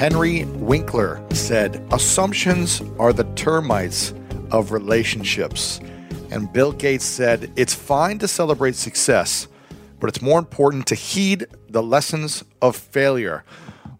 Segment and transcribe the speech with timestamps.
[0.00, 4.14] Henry Winkler said, Assumptions are the termites
[4.50, 5.78] of relationships.
[6.30, 9.46] And Bill Gates said, It's fine to celebrate success,
[9.98, 13.44] but it's more important to heed the lessons of failure.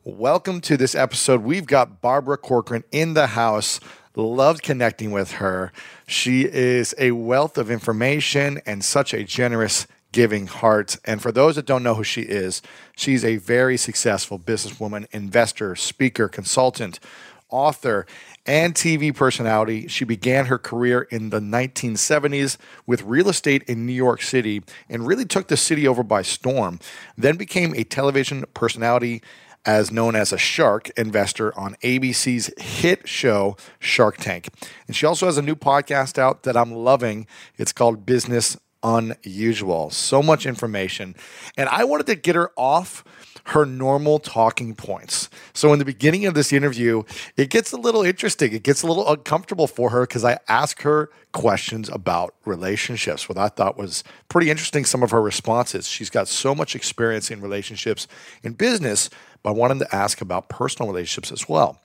[0.03, 1.43] Welcome to this episode.
[1.43, 3.79] We've got Barbara Corcoran in the house.
[4.17, 5.71] Loved connecting with her.
[6.07, 10.97] She is a wealth of information and such a generous giving heart.
[11.05, 12.63] And for those that don't know who she is,
[12.97, 17.01] she's a very successful businesswoman, investor, speaker, consultant,
[17.51, 18.07] author,
[18.47, 19.87] and TV personality.
[19.89, 25.07] She began her career in the 1970s with real estate in New York City and
[25.07, 26.81] really took the city over by storm.
[27.17, 29.23] Then became a television personality
[29.67, 34.49] as known as a shark investor on ABC's hit show Shark Tank.
[34.87, 37.27] And she also has a new podcast out that I'm loving.
[37.59, 39.91] It's called Business unusual.
[39.91, 41.15] So much information.
[41.57, 43.05] And I wanted to get her off
[43.47, 45.29] her normal talking points.
[45.53, 47.03] So in the beginning of this interview,
[47.37, 48.53] it gets a little interesting.
[48.53, 53.39] It gets a little uncomfortable for her because I ask her questions about relationships, what
[53.39, 54.85] I thought was pretty interesting.
[54.85, 55.87] Some of her responses.
[55.89, 58.07] She's got so much experience in relationships
[58.43, 59.11] in business,
[59.43, 61.81] but I wanted to ask about personal relationships as well.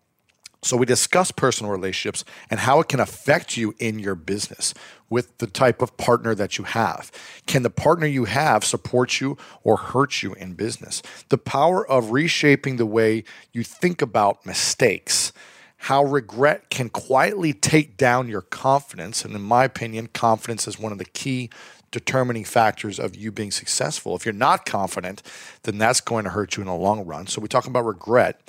[0.65, 4.73] So, we discuss personal relationships and how it can affect you in your business
[5.11, 7.11] with the type of partner that you have.
[7.45, 11.03] Can the partner you have support you or hurt you in business?
[11.29, 15.31] The power of reshaping the way you think about mistakes.
[15.77, 19.23] How regret can quietly take down your confidence.
[19.23, 21.51] And in my opinion, confidence is one of the key
[21.91, 24.15] determining factors of you being successful.
[24.15, 25.21] If you're not confident,
[25.61, 27.27] then that's going to hurt you in the long run.
[27.27, 28.41] So, we talk about regret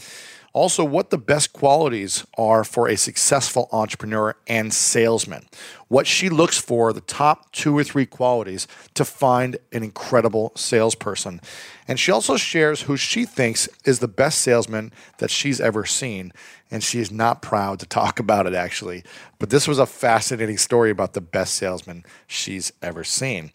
[0.56, 5.44] also, what the best qualities are for a successful entrepreneur and salesman.
[5.88, 11.42] What she looks for, the top two or three qualities to find an incredible salesperson.
[11.86, 16.32] And she also shares who she thinks is the best salesman that she's ever seen.
[16.70, 19.04] And she is not proud to talk about it, actually.
[19.38, 23.52] But this was a fascinating story about the best salesman she's ever seen.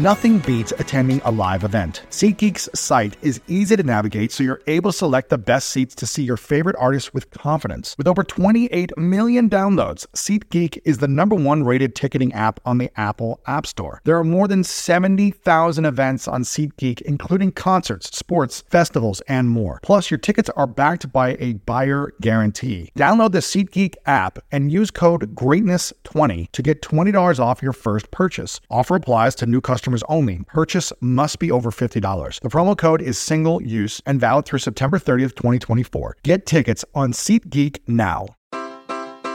[0.00, 2.04] Nothing beats attending a live event.
[2.08, 6.06] SeatGeek's site is easy to navigate so you're able to select the best seats to
[6.06, 7.94] see your favorite artists with confidence.
[7.98, 12.90] With over 28 million downloads, SeatGeek is the number one rated ticketing app on the
[12.98, 14.00] Apple App Store.
[14.04, 19.80] There are more than 70,000 events on SeatGeek, including concerts, sports, festivals, and more.
[19.82, 22.90] Plus, your tickets are backed by a buyer guarantee.
[22.96, 28.62] Download the SeatGeek app and use code GREATNESS20 to get $20 off your first purchase.
[28.70, 30.44] Offer applies to new customers customers only.
[30.46, 32.40] Purchase must be over $50.
[32.40, 36.16] The promo code is single use and valid through September 30th, 2024.
[36.22, 38.26] Get tickets on SeatGeek now.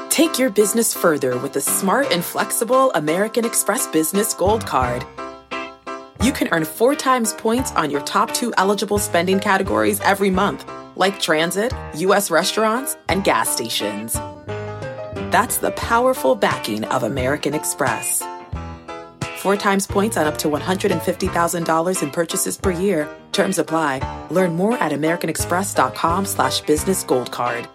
[0.10, 5.04] Take your business further with the smart and flexible American Express Business Gold Card.
[6.24, 10.64] You can earn four times points on your top two eligible spending categories every month,
[10.96, 11.74] like transit,
[12.08, 12.32] U.S.
[12.32, 14.14] restaurants, and gas stations.
[15.32, 18.24] That's the powerful backing of American Express.
[19.46, 23.08] Four times points on up to $150,000 in purchases per year.
[23.32, 24.02] Terms apply.
[24.32, 27.68] Learn more at americanexpress.com slash business gold card.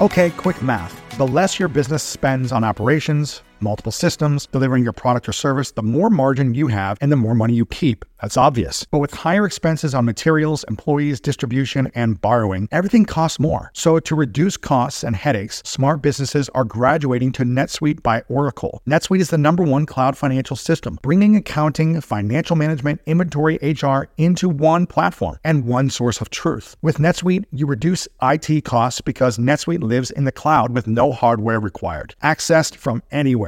[0.00, 0.94] Okay, quick math.
[1.18, 5.82] The less your business spends on operations, multiple systems, delivering your product or service, the
[5.82, 8.04] more margin you have and the more money you keep.
[8.20, 8.84] That's obvious.
[8.90, 13.70] But with higher expenses on materials, employees, distribution, and borrowing, everything costs more.
[13.74, 18.82] So to reduce costs and headaches, smart businesses are graduating to NetSuite by Oracle.
[18.88, 24.48] NetSuite is the number one cloud financial system, bringing accounting, financial management, inventory, HR into
[24.48, 26.76] one platform and one source of truth.
[26.82, 31.60] With NetSuite, you reduce IT costs because NetSuite lives in the cloud with no hardware
[31.60, 33.47] required, accessed from anywhere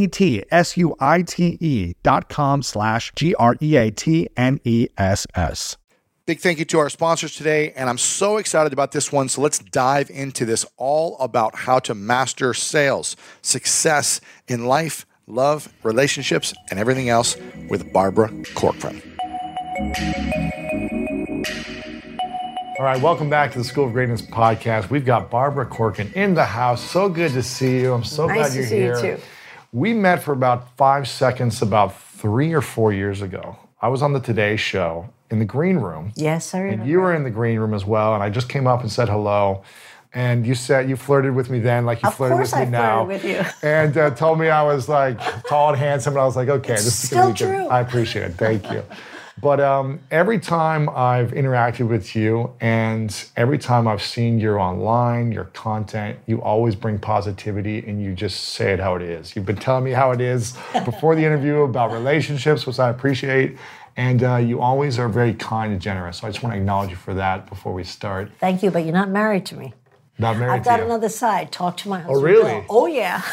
[0.00, 5.76] N-E-T-S-U-I-T-E dot com slash G-R-E-A-T-N-E-S-S.
[6.26, 9.28] Big thank you to our sponsors today, and I'm so excited about this one.
[9.28, 15.72] So let's dive into this all about how to master sales, success in life, love,
[15.82, 17.36] relationships, and everything else
[17.68, 19.02] with Barbara Corcoran.
[22.78, 24.88] All right, welcome back to the School of Greatness podcast.
[24.88, 26.80] We've got Barbara Corcoran in the house.
[26.82, 27.92] So good to see you.
[27.92, 29.16] I'm so Nice glad to you're see you here.
[29.16, 29.22] too.
[29.72, 33.56] We met for about five seconds about three or four years ago.
[33.80, 36.12] I was on the Today Show in the green room.
[36.16, 36.82] Yes, I remember.
[36.82, 38.14] And you were in the green room as well.
[38.14, 39.62] And I just came up and said hello.
[40.12, 42.64] And you said you flirted with me then, like you Of flirted with me I
[42.64, 43.04] now.
[43.04, 43.42] with you.
[43.62, 46.14] And uh, told me I was like tall and handsome.
[46.14, 47.58] And I was like, okay, It's this is gonna still be good.
[47.62, 47.68] true.
[47.68, 48.34] I appreciate it.
[48.34, 48.82] Thank you.
[49.40, 55.32] But um, every time I've interacted with you and every time I've seen your online,
[55.32, 59.34] your content, you always bring positivity and you just say it how it is.
[59.34, 63.56] You've been telling me how it is before the interview about relationships, which I appreciate.
[63.96, 66.18] And uh, you always are very kind and generous.
[66.18, 68.30] So I just want to acknowledge you for that before we start.
[68.40, 69.74] Thank you, but you're not married to me.
[70.18, 70.86] Not married I've got you.
[70.86, 71.50] another side.
[71.50, 72.18] Talk to my husband.
[72.18, 72.52] Oh, really?
[72.52, 72.66] Bill.
[72.68, 73.22] Oh yeah.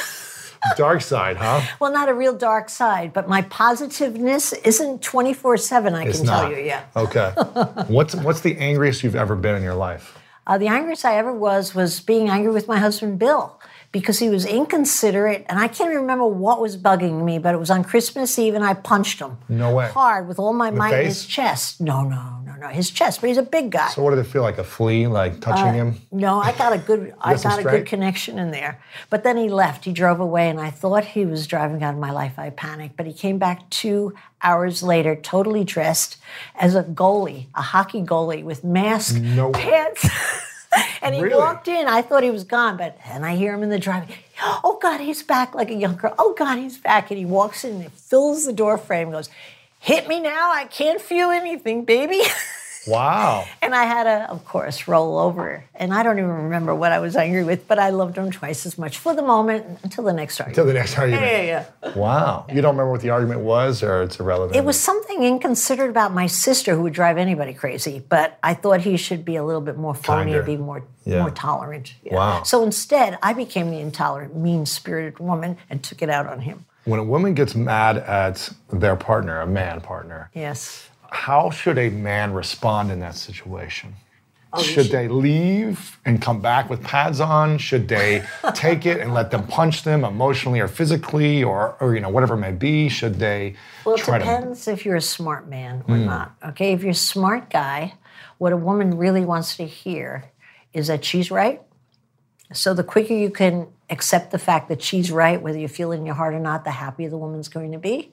[0.76, 1.62] Dark side, huh?
[1.80, 5.94] Well, not a real dark side, but my positiveness isn't 24/7.
[5.96, 6.42] I It's can not.
[6.42, 6.64] tell you.
[6.64, 6.84] Yeah.
[6.96, 7.30] Okay.
[7.88, 10.18] what's what's the angriest you've ever been in your life?
[10.46, 13.60] Uh, the angriest I ever was was being angry with my husband Bill
[13.92, 17.70] because he was inconsiderate, and I can't remember what was bugging me, but it was
[17.70, 19.38] on Christmas Eve, and I punched him.
[19.48, 19.90] No way.
[19.90, 21.80] Hard with all my might in his chest.
[21.80, 23.22] No, no, no, no, his chest.
[23.22, 23.90] But he's a big guy.
[23.90, 24.58] So what did it feel like?
[24.58, 26.02] A flea, like touching uh, him?
[26.12, 28.82] No, I got a good I got a good connection in there.
[29.10, 29.86] But then he left.
[29.86, 32.38] He drove away and I thought he was driving out of my life.
[32.38, 32.98] I panicked.
[32.98, 36.18] But he came back 2 hours later totally dressed
[36.56, 40.08] as a goalie, a hockey goalie with mask, No pants.
[41.02, 41.36] and he Really?
[41.36, 41.88] walked in.
[41.88, 44.16] I thought he was gone, but and I hear him in the driveway.
[44.64, 46.14] Oh God, he's back like a young girl.
[46.20, 47.10] Oh God, he's back.
[47.12, 49.30] And he walks in and fills the door frame and goes,
[49.80, 50.52] Hit me now.
[50.54, 52.22] I can't feel anything, baby.
[52.88, 53.46] Wow.
[53.62, 55.64] And I had to, of course, roll over.
[55.76, 58.66] And I don't even remember what I was angry with, but I loved him twice
[58.66, 60.58] as much for the moment until the next argument.
[60.58, 61.24] Until the next argument.
[61.26, 61.96] yeah, yeah, yeah.
[61.96, 62.46] Wow.
[62.50, 64.56] You don't remember what the argument was, or it's irrelevant?
[64.56, 68.82] It was something inconsiderate about my sister who would drive anybody crazy, but I thought
[68.82, 70.38] he should be a little bit more phony Kinder.
[70.40, 71.22] and be more Yeah.
[71.22, 71.94] more tolerant.
[72.04, 72.16] Yeah.
[72.16, 72.44] Wow.
[72.44, 76.66] So instead, I became the intolerant, mean-spirited woman and took it out on him.
[76.86, 80.30] when a woman gets mad at their partner, a man partner.
[80.34, 80.88] Yes.
[81.12, 83.96] How should a man respond in that situation?
[84.54, 87.58] Oh, should should- they leave and come back with pads on?
[87.58, 88.24] Should they
[88.54, 92.36] take it and let them punch them emotionally or physically, or, or you know whatever
[92.36, 92.88] it may be?
[92.90, 93.56] Should they
[93.86, 94.24] Well, it try to?
[94.24, 96.06] depends if you're a smart man or Hmm.
[96.06, 96.36] not.
[96.50, 97.94] Okay, if you're a smart guy,
[98.38, 100.26] what a woman really wants to hear
[100.74, 101.62] is that she's right.
[102.54, 105.98] So the quicker you can accept the fact that she's right, whether you feel it
[105.98, 108.12] in your heart or not, the happier the woman's going to be.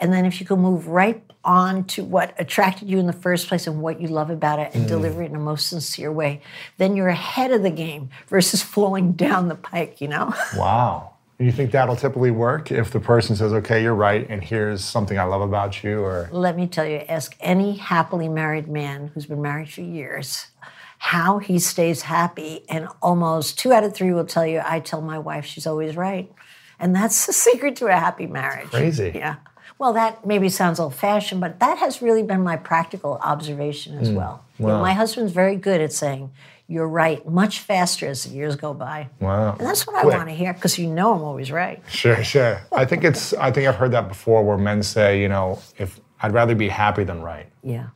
[0.00, 3.48] And then if you can move right on to what attracted you in the first
[3.48, 4.88] place and what you love about it and Hmm.
[4.88, 6.40] deliver it in a most sincere way,
[6.76, 10.34] then you're ahead of the game versus falling down the pike, you know?
[10.56, 11.10] Wow.
[11.38, 14.82] Do you think that'll typically work if the person says, "Okay, you're right, and here's
[14.82, 19.12] something I love about you," or Let me tell you, ask any happily married man
[19.14, 20.48] who's been married for years
[20.98, 25.00] how he stays happy, and almost two out of three will tell you, I tell
[25.00, 26.30] my wife she's always right.
[26.80, 28.70] And that's the secret to a happy marriage.
[28.70, 29.12] Crazy.
[29.14, 29.36] Yeah.
[29.78, 34.10] Well, that maybe sounds old fashioned, but that has really been my practical observation as
[34.10, 34.44] well.
[34.58, 36.32] You know, my husband's very good at saying,
[36.66, 39.08] You're right, much faster as the years go by.
[39.20, 39.52] Wow.
[39.56, 41.80] And that's what I want to hear because you know I'm always right.
[41.88, 42.60] Sure, sure.
[42.72, 43.32] I think it's.
[43.34, 46.68] I think I've heard that before, where men say, you know, if I'd rather be
[46.68, 47.46] happy than right.
[47.62, 47.86] Yeah.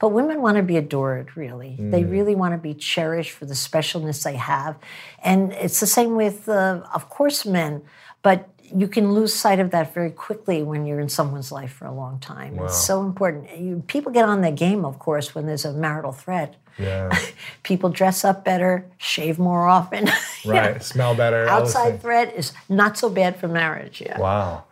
[0.00, 1.76] But women want to be adored, really.
[1.78, 2.10] They Mm.
[2.10, 4.74] really want to be cherished for the specialness they have.
[5.22, 7.82] And it's the same with, uh, of course, men,
[8.22, 11.86] but you can lose sight of that very quickly when you're in someone's life for
[11.86, 12.58] a long time.
[12.60, 13.58] It's so important.
[13.58, 16.56] You, people get on their game, of course, when there's a marital threat.
[16.78, 17.16] Yeah.
[17.62, 20.08] People dress up better, shave more often.
[20.44, 20.80] Right.
[20.80, 21.48] Smell better.
[21.48, 24.00] Outside threat is not so bad for marriage.
[24.00, 24.20] Yeah.
[24.20, 24.62] Wow.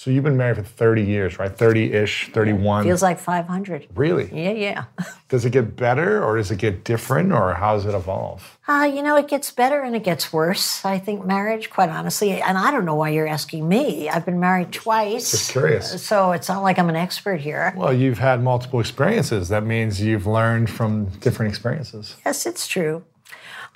[0.00, 1.54] So you've been married for 30 years, right?
[1.54, 2.84] 30 ish, 31.
[2.84, 3.86] Feels like 500.
[3.94, 4.30] really?
[4.32, 4.84] Yeah, yeah.
[5.28, 8.58] Does it get better or does it get different or how does it evolve?
[8.66, 10.84] Uh, you know, it gets better and it gets worse.
[10.86, 14.08] I think marriage, quite honestly, and I don't know why you're asking me.
[14.08, 15.30] I've been married twice.
[15.30, 16.02] Just curious.
[16.02, 17.74] So it's not like I'm an expert here.
[17.76, 19.50] Well, you've had multiple experiences.
[19.50, 22.16] That means you've learned from different experiences.
[22.24, 23.04] Yes, it's true.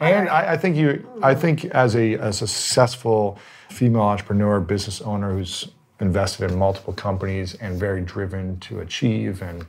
[0.01, 3.39] And I, I think you, I think as a, as a successful
[3.69, 5.69] female entrepreneur, business owner who's
[6.05, 9.67] invested in multiple companies and very driven to achieve and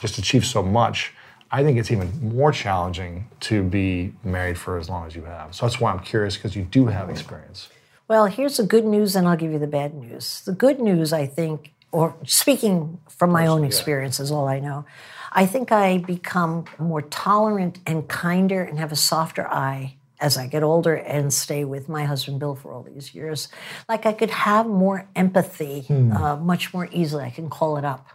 [0.00, 1.12] just achieve so much,
[1.50, 5.54] I think it's even more challenging to be married for as long as you have.
[5.54, 7.68] So that's why I'm curious because you do have experience.
[8.08, 10.42] Well, here's the good news, and I'll give you the bad news.
[10.42, 14.84] The good news, I think, or speaking from my own experience is all I know,
[15.32, 20.46] I think I become more tolerant and kinder and have a softer eye as I
[20.46, 23.48] get older and stay with my husband Bill for all these years.
[23.88, 27.24] Like I could have more empathy uh, much more easily.
[27.24, 28.08] I can call it up.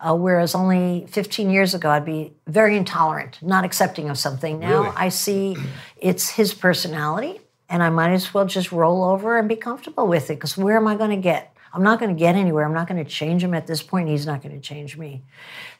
[0.00, 4.58] Uh, whereas only 15 years ago, I'd be very intolerant, not accepting of something.
[4.58, 4.96] Now Really?
[4.96, 5.56] I see
[5.98, 10.30] it's his personality, and I might as well just roll over and be comfortable with
[10.30, 10.34] it.
[10.36, 11.54] Because where am I going to get?
[11.72, 12.64] I'm not going to get anywhere.
[12.64, 14.08] I'm not going to change him at this point.
[14.08, 15.22] He's not going to change me.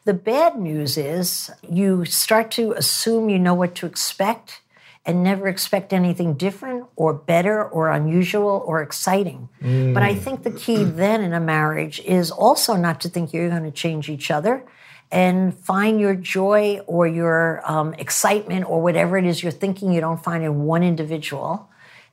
[0.04, 4.60] The bad news is you start to assume you know what to expect
[5.06, 9.48] and never expect anything different or better or unusual or exciting.
[9.94, 13.48] But I think the key then in a marriage is also not to think you're
[13.48, 14.64] going to change each other
[15.10, 20.00] and find your joy or your um, excitement or whatever it is you're thinking you
[20.00, 21.69] don't find in one individual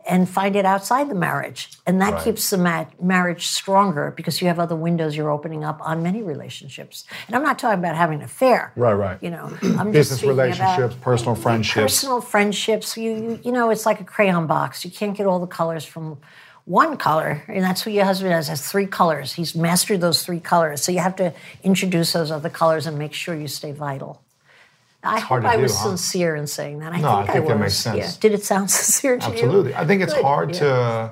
[0.07, 1.69] and find it outside the marriage.
[1.85, 5.79] And that keeps the ma- marriage stronger because you have other windows you're opening up
[5.81, 7.03] on many relationships.
[7.27, 8.71] And I'm not talking about having an affair.
[8.75, 9.21] Right, right.
[9.21, 11.93] You know, I'm just Business relationships, personal friendships.
[11.95, 12.97] personal friendships.
[12.97, 14.85] You, you, you know, it's like a crayon box.
[14.85, 16.17] You can't get all the colors from
[16.65, 18.49] one color, and that's what your husband has.
[18.49, 19.33] Has three colors.
[19.33, 20.81] He's mastered those three colors.
[20.83, 21.33] So you have to
[21.63, 24.21] introduce those other colors and make sure you stay vital.
[25.07, 25.89] I hard hope to I do, was huh?
[25.89, 26.93] sincere in saying that.
[26.93, 27.49] I No, I think I, was.
[27.49, 27.97] that makes sense.
[27.97, 28.11] Yeah.
[28.19, 29.33] Did it sound sincere to you?
[29.33, 29.75] Absolutely.
[29.75, 30.59] I think it's Good, hard yeah.
[30.59, 31.11] to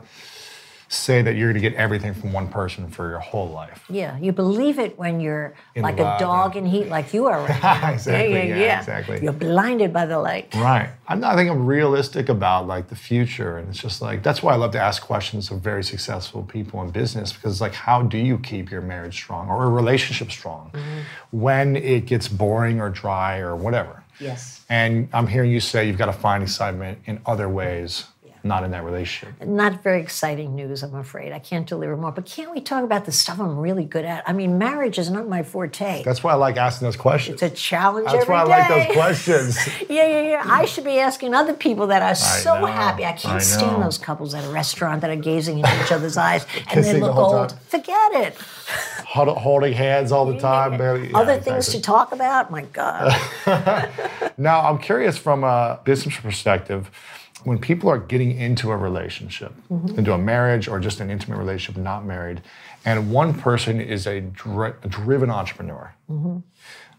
[0.88, 3.84] say that you're going to get everything from one person for your whole life.
[3.90, 7.26] Yeah, you believe it when you're In like love a dog in heat, like you
[7.28, 7.92] are right now.
[7.92, 8.80] Exactly, Yeah, yeah, yeah, yeah.
[8.80, 9.20] exactly.
[9.24, 10.54] You're blinded by the light.
[10.56, 10.90] Right.
[11.08, 14.42] I'm not, I think I'm realistic about like the future, and it's just like that's
[14.44, 17.74] why I love to ask questions of very successful people in business because it's like
[17.74, 21.02] how do you keep your marriage strong or a relationship strong Mm-hmm.
[21.32, 24.04] when it gets boring or dry or whatever.
[24.20, 24.64] Yes.
[24.70, 28.06] And I'm hearing you say you've got to find excitement in other ways,
[28.46, 29.42] not in that relationship.
[29.46, 31.34] Not very exciting news, I'm afraid.
[31.34, 32.12] I can't deliver more.
[32.12, 34.24] But can't we talk about the stuff I'm really good at?
[34.30, 36.04] I mean, marriage is not my forte.
[36.04, 37.42] That's why I like asking those questions.
[37.42, 39.58] it's a challenge That's why I like those questions.
[39.90, 40.44] Yeah, yeah, yeah.
[40.46, 43.06] I should be asking other people that are so know, happy.
[43.06, 46.18] I can't I stand those couples at a restaurant that are gazing into each other's
[46.18, 47.50] eyes and Kissing they the look old.
[47.50, 47.60] time.
[47.68, 48.36] Forget it.
[49.08, 50.78] Holding hands all the time.
[50.78, 51.80] barely- yeah, Other things exactly.
[51.82, 52.52] to talk about?
[52.52, 53.20] My God.
[54.38, 56.92] Now, I'm curious from a business perspective,
[57.46, 60.00] when people are getting into a relationship, mm-hmm.
[60.00, 62.42] into a marriage or just an intimate relationship, not married,
[62.84, 65.94] and one person is a, dri- a driven entrepreneur.
[66.10, 66.40] Mm-hmm.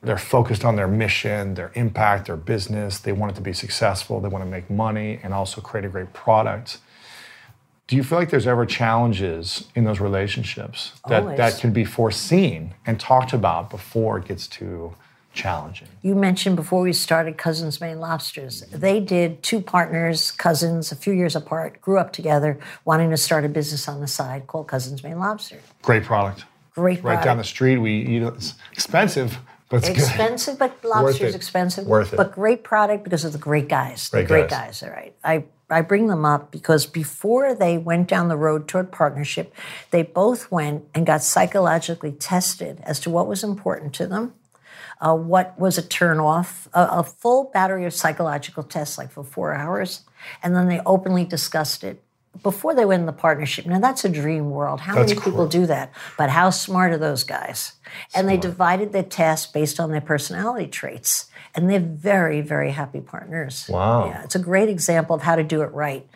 [0.02, 3.00] They're focused on their mission, their impact, their business.
[3.00, 4.20] They want it to be successful.
[4.20, 6.78] They want to make money and also create a great product.
[7.88, 11.38] Do you feel like there's ever challenges in those relationships that, Always.
[11.38, 14.94] that can be foreseen and talked about before it gets too
[15.36, 15.86] challenging?
[16.02, 18.62] You mentioned before we started Cousins Maine Lobsters.
[18.62, 18.78] Mm-hmm.
[18.80, 23.44] They did two partners, cousins, a few years apart, grew up together, wanting to start
[23.44, 25.60] a business on the side called Cousins Maine Lobster.
[25.82, 26.44] Great product.
[26.74, 27.18] Great product.
[27.18, 27.78] right down the street.
[27.78, 28.34] We eat it.
[28.34, 29.38] It's expensive,
[29.68, 29.98] but it's good.
[29.98, 31.86] Expensive, but lobster's expensive.
[31.86, 32.16] Worth it.
[32.16, 34.08] But great product because of the great guys.
[34.10, 34.80] The Great great guys.
[34.80, 35.14] guys, all right.
[35.24, 39.54] I, I bring them up because before they went down the road toward partnership,
[39.90, 44.34] they both went and got psychologically tested as to what was important to them,
[45.00, 49.54] uh, what was a turnoff, a, a full battery of psychological tests, like for four
[49.54, 50.02] hours,
[50.42, 52.02] and then they openly discussed it
[52.42, 53.66] before they went in the partnership.
[53.66, 54.80] Now that's a dream world.
[54.80, 55.48] How That's many people cool.
[55.48, 55.92] do that?
[56.18, 57.72] But how smart are those guys?
[58.14, 61.26] And they divided the tasks based on their personality traits.
[61.56, 63.66] And they're very, very happy partners.
[63.68, 64.08] Wow.
[64.08, 66.06] Yeah, it's a great example of how to do it right.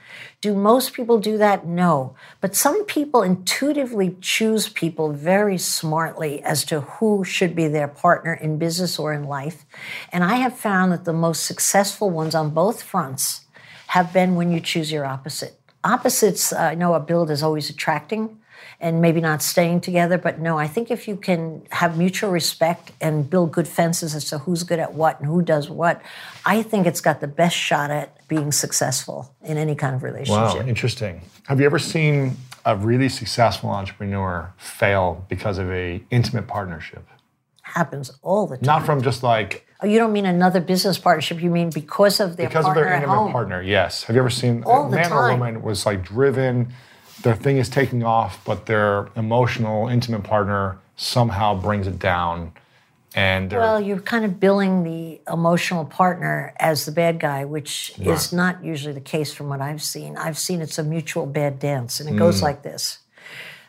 [0.42, 1.66] Do most people do that?
[1.66, 2.14] No.
[2.42, 8.34] But some people intuitively choose people very smartly as to who should be their partner
[8.34, 9.64] in business or in life.
[10.12, 13.46] And I have found that the most successful ones on both fronts
[13.88, 15.58] have been when you choose your opposite.
[15.82, 18.39] Opposites, uh, I know a build is always attracting
[18.80, 22.92] and maybe not staying together, but no, I think if you can have mutual respect
[23.00, 26.00] and build good fences as to who's good at what and who does what,
[26.46, 30.54] I think it's got the best shot at being successful in any kind of relationship.
[30.54, 31.20] Wow, interesting.
[31.46, 37.06] Have you ever seen a really successful entrepreneur fail because of a intimate partnership?
[37.62, 38.66] Happens all the time.
[38.66, 41.40] Not from just like Oh, you don't mean another business partnership.
[41.40, 43.62] You mean because of their because of partner their at intimate partner.
[43.62, 44.04] Yes.
[44.04, 46.72] Have you ever seen All a man or woman was like driven,
[47.22, 52.52] their thing is taking off, but their emotional, intimate partner somehow brings it down,
[53.14, 58.32] and Well, you're kind of billing the emotional partner as the bad guy, which is
[58.32, 60.16] not usually the case from what I've seen.
[60.16, 62.18] I've seen it's a mutual bad dance, and it Mm.
[62.18, 62.98] goes like this.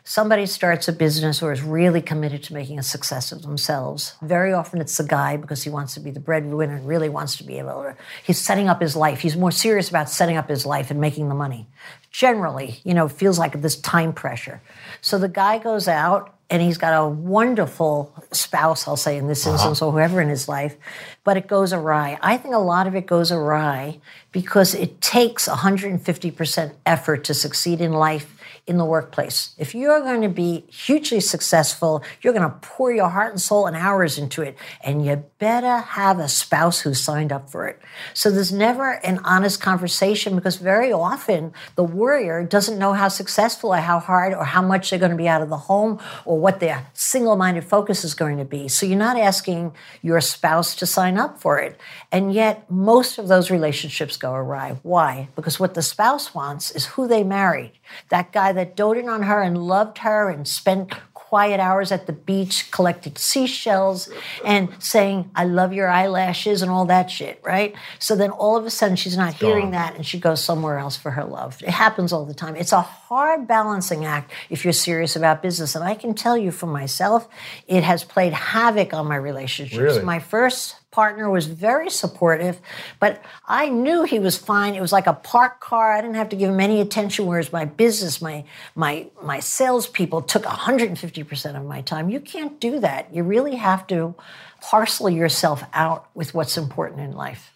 [0.04, 4.14] Somebody starts a business or is really committed to making a success of themselves.
[4.20, 7.36] Very often it's the guy because he wants to be the breadwinner and really wants
[7.36, 9.20] to be able to, he's setting up his life.
[9.20, 11.68] He's more serious about setting up his life and making the money.
[12.10, 14.60] Generally, you know, feels like this time pressure.
[15.00, 19.46] So the guy goes out and he's got a wonderful spouse, I'll say in this
[19.46, 19.54] uh-huh.
[19.54, 20.76] instance, or whoever in his life,
[21.22, 22.18] but it goes awry.
[22.20, 24.00] I think a lot of it goes awry
[24.32, 29.54] because it takes 150% effort to succeed in life in the workplace.
[29.58, 33.66] If you're going to be hugely successful, you're going to pour your heart and soul
[33.66, 37.80] and hours into it, and you better have a spouse who signed up for it.
[38.14, 43.74] So there's never an honest conversation because very often the warrior doesn't know how successful
[43.74, 46.38] or how hard or how much they're going to be out of the home or
[46.38, 48.68] what their single minded focus is going to be.
[48.68, 51.80] So you're not asking your spouse to sign up for it.
[52.12, 54.78] And yet, most of those relationships go awry.
[54.82, 55.28] Why?
[55.34, 57.72] Because what the spouse wants is who they married.
[58.10, 60.92] That guy that doted on her and loved her and spent
[61.32, 64.10] quiet hours at the beach collecting seashells
[64.44, 67.74] and saying, I love your eyelashes and all that shit, right?
[67.98, 70.94] So then all of a sudden she's not hearing that and she goes somewhere else
[70.98, 71.62] for her love.
[71.62, 72.54] It happens all the time.
[72.54, 75.74] It's a hard balancing act if you're serious about business.
[75.74, 77.26] And I can tell you for myself,
[77.66, 79.80] it has played havoc on my relationships.
[79.80, 80.04] Really?
[80.04, 82.60] My first partner was very supportive,
[83.00, 84.74] but I knew he was fine.
[84.74, 85.92] It was like a parked car.
[85.92, 87.26] I didn't have to give him any attention.
[87.26, 88.44] Whereas my business, my
[88.76, 92.10] my my salespeople took 150% of my time.
[92.10, 93.12] You can't do that.
[93.12, 94.14] You really have to
[94.60, 97.52] parcel yourself out with what's important in life.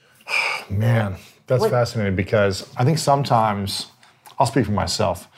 [0.70, 3.86] man, that's fascinating because I think sometimes
[4.38, 5.28] I'll speak for myself.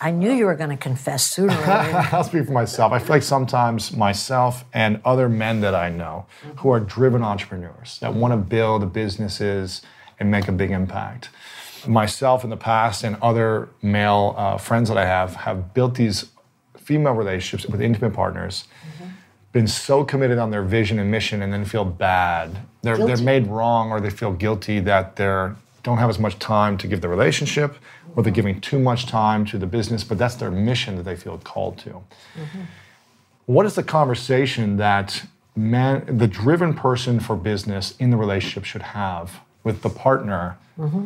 [0.00, 2.08] I knew you were going to confess sooner or later.
[2.12, 2.92] I'll speak for myself.
[2.92, 6.26] I feel like sometimes myself and other men that I know
[6.56, 9.82] who are driven entrepreneurs that want to build businesses
[10.20, 11.30] and make a big impact.
[11.86, 16.26] Myself in the past and other male uh, friends that I have have built these
[16.76, 18.64] female relationships with intimate partners,
[19.52, 22.58] been so committed on their vision and mission, and then feel bad.
[22.82, 25.24] They're, they're made wrong or they feel guilty that they
[25.82, 27.76] don't have as much time to give the relationship
[28.16, 31.14] or they're giving too much time to the business, but that's their mission that they
[31.14, 31.90] feel called to.
[31.90, 32.62] Mm-hmm.
[33.44, 35.24] What is the conversation that
[35.54, 41.04] man, the driven person for business in the relationship should have with the partner mm-hmm.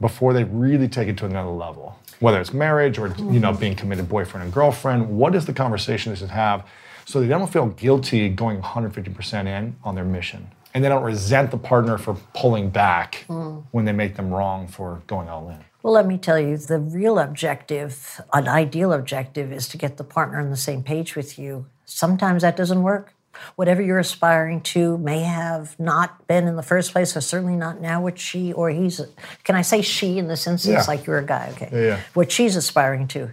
[0.00, 1.98] before they really take it to another level?
[2.18, 3.60] Whether it's marriage or you know mm-hmm.
[3.60, 6.66] being committed boyfriend and girlfriend, what is the conversation they should have
[7.04, 10.48] so they don't feel guilty going 150% in on their mission?
[10.74, 13.64] And they don't resent the partner for pulling back mm.
[13.70, 15.64] when they make them wrong for going all in.
[15.82, 20.04] Well, let me tell you, the real objective, an ideal objective, is to get the
[20.04, 21.66] partner on the same page with you.
[21.84, 23.14] Sometimes that doesn't work.
[23.54, 27.80] Whatever you're aspiring to may have not been in the first place, or certainly not
[27.80, 29.00] now what she or he's.
[29.44, 30.74] Can I say she in this instance?
[30.74, 30.84] Yeah.
[30.88, 31.68] Like you're a guy, okay?
[31.72, 32.00] Yeah, yeah.
[32.14, 33.30] What she's aspiring to.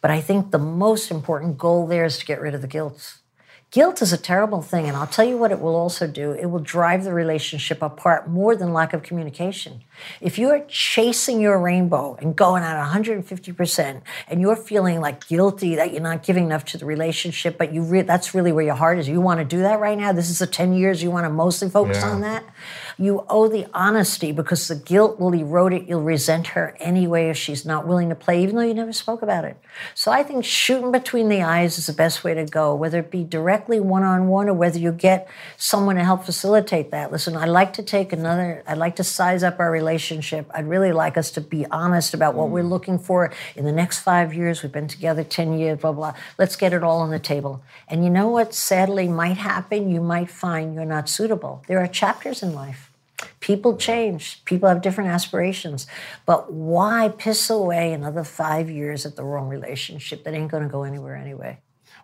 [0.00, 3.18] But I think the most important goal there is to get rid of the guilt.
[3.70, 6.32] Guilt is a terrible thing, and I'll tell you what it will also do.
[6.32, 9.82] It will drive the relationship apart more than lack of communication.
[10.22, 15.92] If you're chasing your rainbow and going at 150%, and you're feeling like guilty that
[15.92, 18.98] you're not giving enough to the relationship, but you re- that's really where your heart
[18.98, 19.06] is.
[19.06, 20.12] You want to do that right now.
[20.12, 22.08] This is the 10 years you want to mostly focus Yeah.
[22.10, 22.44] on that.
[23.00, 25.86] You owe the honesty because the guilt will erode it.
[25.86, 29.22] You'll resent her anyway if she's not willing to play, even though you never spoke
[29.22, 29.56] about it.
[29.94, 33.12] So I think shooting between the eyes is the best way to go, whether it
[33.12, 37.12] be directly one on one or whether you get someone to help facilitate that.
[37.12, 40.50] Listen, I'd like to take another, I'd like to size up our relationship.
[40.52, 42.70] I'd really like us to be honest about what we're mm.
[42.70, 44.64] looking for in the next five years.
[44.64, 46.14] We've been together 10 years, blah, blah.
[46.36, 47.62] Let's get it all on the table.
[47.86, 49.88] And you know what sadly might happen?
[49.88, 51.62] You might find you're not suitable.
[51.68, 52.87] There are chapters in life.
[53.40, 54.44] People change.
[54.44, 55.86] People have different aspirations.
[56.26, 60.68] But why piss away another five years at the wrong relationship that ain't going to
[60.68, 61.58] go anywhere anyway?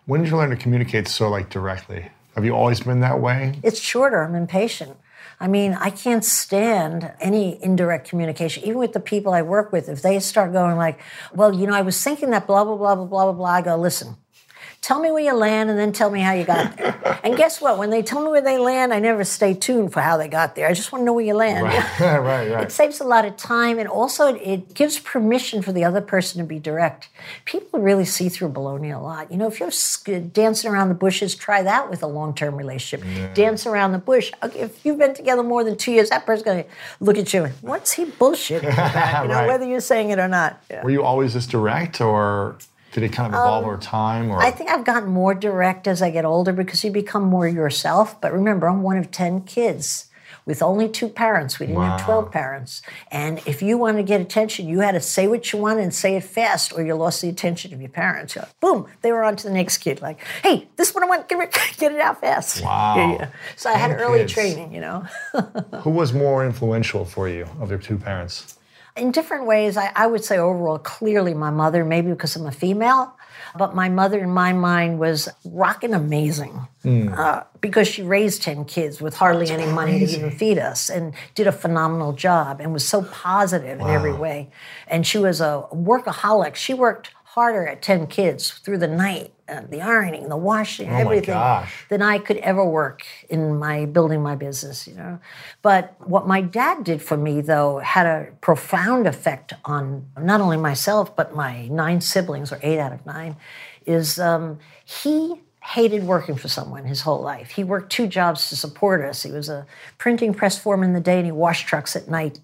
[0.05, 2.09] When did you learn to communicate so like directly?
[2.35, 3.59] Have you always been that way?
[3.63, 4.23] It's shorter.
[4.23, 4.97] I'm impatient.
[5.39, 9.89] I mean, I can't stand any indirect communication, even with the people I work with.
[9.89, 10.99] If they start going like,
[11.33, 13.61] well, you know, I was thinking that blah, blah, blah, blah, blah, blah, blah, I
[13.61, 14.15] go, listen,
[14.85, 17.19] Tell me where you land and then tell me how you got there.
[17.23, 17.79] and guess what?
[17.79, 20.53] When they tell me where they land, I never stay tuned for how they got
[20.53, 20.67] there.
[20.67, 21.63] I just want to know where you land.
[21.63, 22.63] Right, right, right.
[22.65, 26.39] It saves a lot of time and also it, gives permission for the other person
[26.39, 27.09] to be direct.
[27.45, 29.31] People really see through baloney a lot.
[29.31, 33.33] You know, if you're dancing around the bushes, try that with a long term relationship.
[33.33, 34.31] Dance around the bush.
[34.43, 36.69] If you've been together more than two years, that person's going to
[36.99, 37.45] look at you.
[37.45, 39.23] And, what's he bullshitting about?
[39.23, 39.47] You know, Right.
[39.47, 40.61] whether you're saying it or not.
[40.69, 40.83] Yeah.
[40.83, 42.57] Were you always this direct, or
[42.95, 44.31] did it kind of evolve over time?
[44.31, 47.23] Or Um, I think I've gotten more direct as I get older because you become
[47.23, 48.21] more yourself.
[48.21, 50.05] But remember, I'm one of 10 kids
[50.45, 51.59] with only two parents.
[51.59, 52.81] We didn't have 12 parents.
[53.11, 55.93] And if you want to get attention, you had to say what you wanted and
[55.93, 58.37] say it fast, or you lost the attention of your parents.
[58.37, 60.01] Like, Boom, they were on to the next kid.
[60.01, 62.63] Like, hey, this one I want, get it, get it out fast.
[62.63, 62.95] Wow.
[62.95, 63.29] Yeah, yeah.
[63.57, 64.31] So I had early kids.
[64.31, 65.05] training, you know.
[65.81, 68.57] who was more influential for you of your two parents?
[68.97, 72.51] In different ways, I, I would say overall, clearly my mother, maybe because I'm a
[72.51, 73.13] female,
[73.57, 79.01] but my mother in my mind was rocking amazing uh, because she raised 10 kids
[79.01, 82.87] with hardly any money to even feed us and did a phenomenal job and was
[82.87, 84.49] so positive in every way.
[84.87, 86.55] And she was a workaholic.
[86.55, 91.01] She worked harder at 10 kids through the night, uh, the ironing, the washing, my
[91.01, 91.35] everything
[91.89, 95.19] than I could ever work in my building my business, you know.
[95.61, 100.55] But what my dad did for me though had a profound effect on not only
[100.55, 103.35] myself but my nine siblings or eight out of nine
[103.85, 107.49] is um, he hated working for someone his whole life.
[107.49, 109.23] He worked two jobs to support us.
[109.23, 109.65] He was a
[109.97, 112.39] printing press foreman in the day and he washed trucks at night.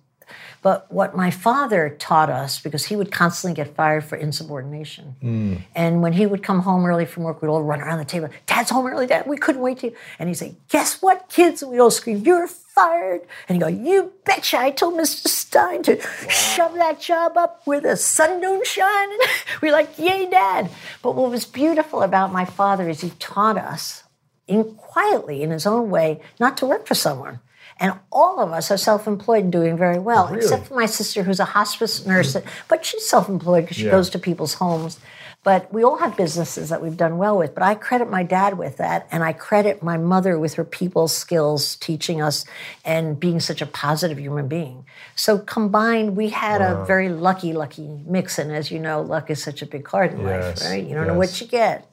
[0.62, 5.16] But what my father taught us, because he would constantly get fired for insubordination.
[5.20, 5.56] Hmm.
[5.74, 8.30] And when he would come home early from work, we'd all run around the table.
[8.46, 9.26] Dad's home early, Dad.
[9.26, 9.92] We couldn't wait to.
[10.20, 11.64] And he'd say, Guess what, kids?
[11.64, 13.22] And we'd all scream, You're fired.
[13.50, 14.60] And he'd go, You betcha.
[14.60, 15.28] I told Mr.
[15.28, 19.12] Stein to shove that job up where the sun don't shine.
[19.12, 19.22] And
[19.64, 20.70] we're like, Yay, Dad.
[21.02, 24.04] But what was beautiful about my father is he taught us
[24.48, 27.40] in quietly, in his own way, not to work for someone.
[27.82, 31.40] And all of us are self-employed and doing very well, except for my sister, who's
[31.40, 32.36] a hospice nurse.
[32.36, 32.48] Hmm.
[32.70, 33.92] But she's self-employed because she Yeah.
[33.92, 35.00] goes to people's homes.
[35.44, 37.56] But we all have businesses that we've done well with.
[37.56, 41.08] But I credit my dad with that, and I credit my mother with her people
[41.08, 42.46] skills, teaching us
[42.86, 44.86] and being such a positive human being.
[45.16, 48.38] So combined, we had a very lucky, lucky mix.
[48.38, 50.86] And as you know, luck is such a big card in Yes, life, right?
[50.86, 51.88] You don't know what you get.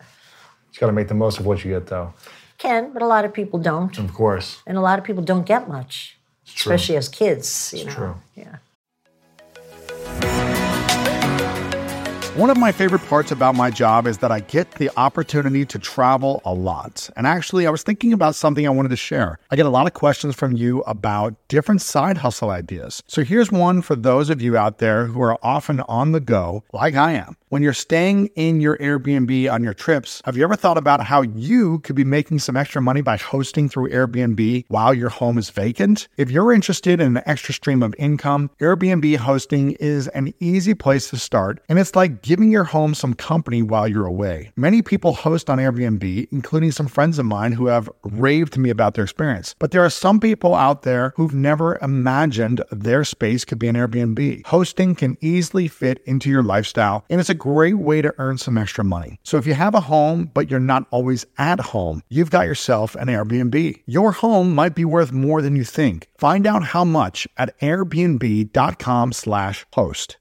[0.74, 2.12] You got to make the most of what you get, though.
[2.58, 3.96] Can, but a lot of people don't.
[3.98, 4.62] Of course.
[4.66, 6.72] And a lot of people don't get much, true.
[6.72, 7.72] especially as kids.
[7.76, 7.92] You know?
[7.92, 8.14] true.
[8.34, 8.56] Yeah.
[12.38, 15.76] One of my favorite parts about my job is that I get the opportunity to
[15.76, 17.10] travel a lot.
[17.16, 19.40] And actually, I was thinking about something I wanted to share.
[19.50, 23.02] I get a lot of questions from you about different side hustle ideas.
[23.08, 26.62] So here's one for those of you out there who are often on the go,
[26.72, 27.36] like I am.
[27.50, 31.22] When you're staying in your Airbnb on your trips, have you ever thought about how
[31.22, 35.48] you could be making some extra money by hosting through Airbnb while your home is
[35.48, 36.08] vacant?
[36.18, 41.08] If you're interested in an extra stream of income, Airbnb hosting is an easy place
[41.08, 44.52] to start, and it's like giving your home some company while you're away.
[44.54, 48.68] Many people host on Airbnb, including some friends of mine who have raved to me
[48.68, 49.54] about their experience.
[49.58, 53.76] But there are some people out there who've never imagined their space could be an
[53.76, 54.44] Airbnb.
[54.44, 58.58] Hosting can easily fit into your lifestyle, and it's a great way to earn some
[58.58, 59.18] extra money.
[59.22, 62.94] So if you have a home, but you're not always at home, you've got yourself
[62.96, 63.82] an Airbnb.
[63.86, 66.08] Your home might be worth more than you think.
[66.18, 70.18] Find out how much at airbnb.com slash host.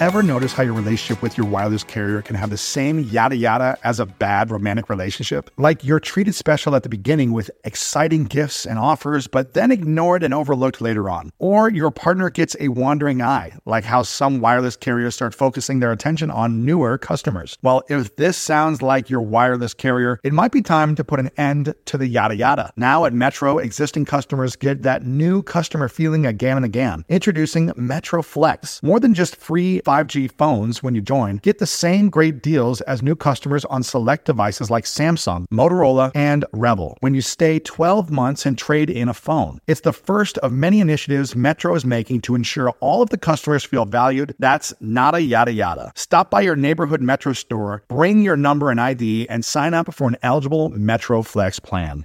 [0.00, 3.76] Ever notice how your relationship with your wireless carrier can have the same yada yada
[3.82, 5.50] as a bad romantic relationship?
[5.56, 10.22] Like you're treated special at the beginning with exciting gifts and offers, but then ignored
[10.22, 11.32] and overlooked later on.
[11.40, 15.90] Or your partner gets a wandering eye, like how some wireless carriers start focusing their
[15.90, 17.58] attention on newer customers.
[17.62, 21.32] Well, if this sounds like your wireless carrier, it might be time to put an
[21.36, 22.72] end to the yada yada.
[22.76, 27.04] Now at Metro, existing customers get that new customer feeling again and again.
[27.08, 28.80] Introducing Metro Flex.
[28.80, 33.02] More than just free 5G phones when you join, get the same great deals as
[33.02, 38.44] new customers on select devices like Samsung, Motorola, and REVVL when you stay 12 months
[38.44, 39.60] and trade in a phone.
[39.66, 43.64] It's the first of many initiatives Metro is making to ensure all of the customers
[43.64, 44.34] feel valued.
[44.38, 45.90] That's not a yada yada.
[45.94, 50.06] Stop by your neighborhood Metro store, bring your number and ID, and sign up for
[50.06, 52.04] an eligible Metro Flex plan.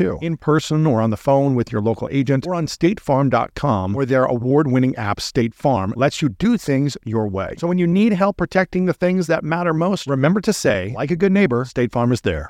[0.21, 4.25] in person or on the phone with your local agent or on statefarm.com, where their
[4.25, 7.55] award winning app, State Farm, lets you do things your way.
[7.57, 11.11] So when you need help protecting the things that matter most, remember to say, like
[11.11, 12.49] a good neighbor, State Farm is there.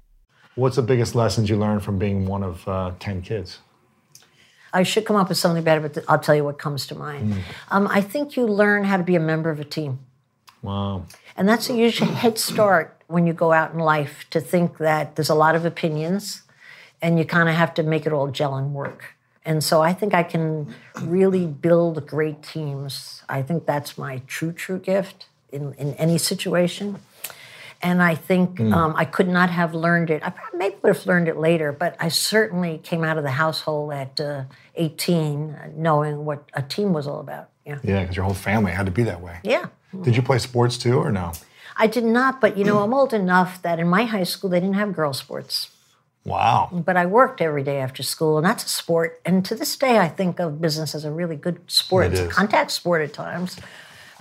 [0.55, 3.59] What's the biggest lessons you learned from being one of uh, 10 kids?
[4.73, 7.35] I should come up with something better, but I'll tell you what comes to mind.
[7.69, 9.99] Um, I think you learn how to be a member of a team.
[10.61, 11.05] Wow.
[11.35, 15.15] And that's a huge head start when you go out in life to think that
[15.15, 16.43] there's a lot of opinions
[17.01, 19.15] and you kind of have to make it all gel and work.
[19.43, 23.23] And so I think I can really build great teams.
[23.27, 26.99] I think that's my true, true gift in, in any situation.
[27.83, 30.21] And I think um, I could not have learned it.
[30.23, 33.31] I probably maybe would have learned it later, but I certainly came out of the
[33.31, 34.43] household at uh,
[34.75, 37.49] 18 uh, knowing what a team was all about.
[37.65, 37.79] Yeah.
[37.83, 39.39] Yeah, because your whole family had to be that way.
[39.43, 39.67] Yeah.
[40.03, 41.33] Did you play sports too, or no?
[41.75, 44.59] I did not, but you know, I'm old enough that in my high school they
[44.59, 45.70] didn't have girl sports.
[46.23, 46.69] Wow.
[46.71, 49.19] But I worked every day after school, and that's a sport.
[49.25, 52.07] And to this day, I think of business as a really good sport.
[52.07, 53.57] It It's a contact sport at times,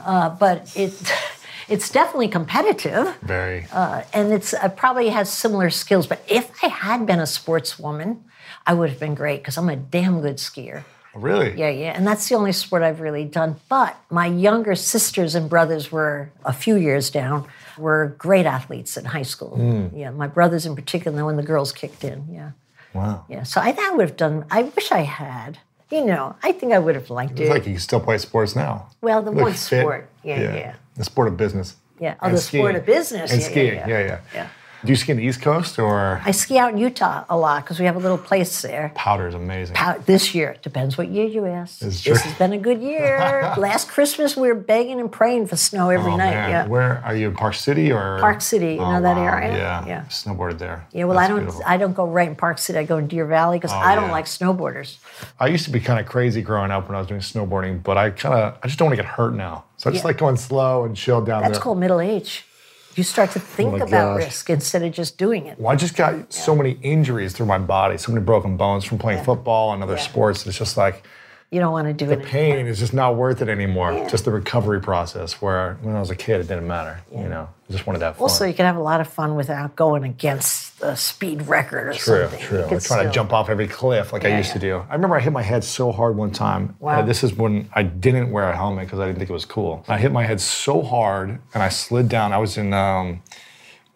[0.04, 0.92] uh, but it
[1.68, 3.66] it's definitely competitive, Very.
[3.72, 6.06] uh, and it's uh, probably has similar skills.
[6.06, 8.20] But if I had been a sportswoman,
[8.66, 10.84] I would have been great because I'm a damn good skier.
[11.14, 11.52] really?
[11.58, 13.56] Yeah, yeah, and that's the only sport I've really done.
[13.68, 17.46] But my younger sisters and brothers were a few years down,
[17.80, 19.56] were great athletes in high school.
[19.56, 19.96] Hmm.
[19.96, 22.26] Yeah, my brothers in particular, when the girls kicked in.
[22.30, 22.50] Yeah,
[22.94, 23.24] Wow.
[23.28, 23.42] yeah.
[23.42, 24.44] So I, I would have done.
[24.50, 25.58] I wish I had.
[25.90, 27.44] You know, I think I would have liked it.
[27.44, 28.86] It's like you can still play sports now.
[29.00, 29.80] well, the Look one fit.
[29.80, 30.08] sport.
[30.22, 31.76] Yeah, yeah, The sport of business.
[31.98, 32.14] yeah.
[32.22, 33.32] Oh, And the sport of business.
[33.32, 33.74] And yeah, yeah, skiing.
[33.74, 33.88] yeah.
[33.88, 34.20] Yeah, yeah.
[34.34, 34.48] Yeah.
[34.82, 37.64] Do you ski in the East Coast or I ski out in Utah a lot
[37.64, 38.92] because we have a little place there.
[38.94, 39.76] powder is amazing?
[39.76, 40.56] Out this year.
[40.62, 41.82] Depends what year you ask.
[41.82, 43.18] It's This has been a good year.
[43.58, 46.30] Last Christmas we were begging and praying for snow every oh, night.
[46.30, 46.50] man.
[46.50, 46.66] Yeah.
[46.66, 49.26] Where are you in Park City or Park City, you Oh, know that oh, wow.
[49.36, 49.56] area?
[49.58, 49.86] Yeah.
[49.86, 50.04] Yeah.
[50.06, 50.86] Snowboarded there.
[50.92, 51.38] Yeah, well, That's I don't.
[51.40, 51.62] beautiful.
[51.66, 52.78] I don't go right in Park City.
[52.78, 54.12] I go in Deer Valley because Oh, I don't yeah.
[54.12, 54.96] like snowboarders.
[55.38, 57.98] I used to be kind of crazy growing up when I was doing snowboarding, but
[57.98, 59.64] I kind of I just don't want to get hurt now.
[59.76, 60.08] So I just Yeah.
[60.08, 61.62] like going slow and chill down That's there.
[61.62, 62.46] called middle age.
[62.96, 64.24] You start to oh think Oh about gosh.
[64.24, 65.58] risk instead of just doing it.
[65.60, 68.98] Well, I just got so many injuries through my body, so many broken bones from
[68.98, 70.00] playing football and other Yeah.
[70.00, 70.46] sports.
[70.46, 71.04] It's just like
[71.50, 72.20] You don't want to do the it.
[72.22, 74.06] The pain is just not worth it anymore.
[74.08, 75.42] Just the recovery process.
[75.42, 77.00] Where when I was a kid, it didn't matter.
[77.12, 78.22] You know, I just wanted to have fun.
[78.22, 81.92] Also, you can have a lot of fun without going against the speed record or
[81.94, 82.40] True, something.
[82.40, 82.60] true.
[82.62, 84.84] We're could trying to jump off every cliff like I Yeah, used to do.
[84.88, 86.76] I remember I hit my head so hard one time.
[86.78, 87.02] Wow.
[87.02, 89.84] This is when I didn't wear a helmet because I didn't think it was cool.
[89.88, 92.32] I hit my head so hard and I slid down.
[92.32, 93.22] I was in, um,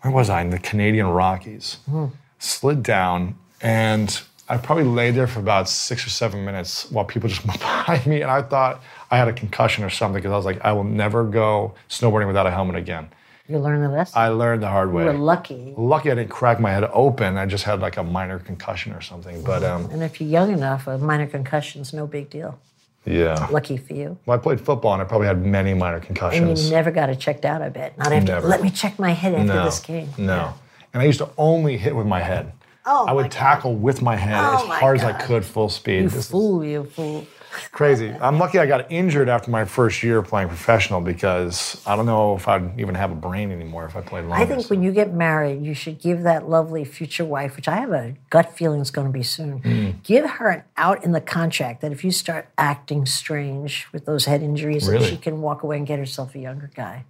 [0.00, 0.40] where was I?
[0.40, 1.78] In the Canadian Rockies.
[1.88, 2.06] Hmm.
[2.40, 7.28] Slid down and I probably lay there for about six or seven minutes while people
[7.28, 8.20] just went behind me.
[8.22, 10.84] And I thought I had a concussion or something because I was like, I will
[10.84, 13.08] never go snowboarding without a helmet again.
[13.48, 14.18] You learn the lesson.
[14.18, 15.04] I learned the hard way.
[15.04, 15.74] you were lucky.
[15.76, 17.36] Lucky I didn't crack my head open.
[17.36, 19.42] I just had like a minor concussion or something.
[19.44, 22.58] But um, And if you're young enough, a minor concussion's no big deal.
[23.04, 23.46] yeah.
[23.50, 24.16] Lucky for you.
[24.24, 26.48] Well, I played football and I probably had many minor concussions.
[26.48, 27.98] And you never got it checked out, I bet.
[27.98, 28.48] Not after, Never.
[28.48, 30.08] let me check my head after no, this game.
[30.16, 30.54] no.
[30.94, 32.52] And I used to only hit with my head.
[32.86, 35.44] Oh, I would my tackle with my head Oh, as my hard as I could,
[35.44, 36.02] full speed.
[36.02, 37.26] You This fool, you fool.
[37.72, 38.10] crazy.
[38.20, 42.34] I'm lucky I got injured after my first year playing professional because I don't know
[42.36, 44.42] if I'd even have a brain anymore if I played longer.
[44.42, 47.76] I think when you get married, you should give that lovely future wife, which I
[47.76, 50.02] have a gut feeling is going to be soon, Mm.
[50.02, 54.24] give her an out in the contract that if you start acting strange with those
[54.26, 55.06] head injuries, that Really?
[55.10, 57.04] she can walk away and get herself a younger guy.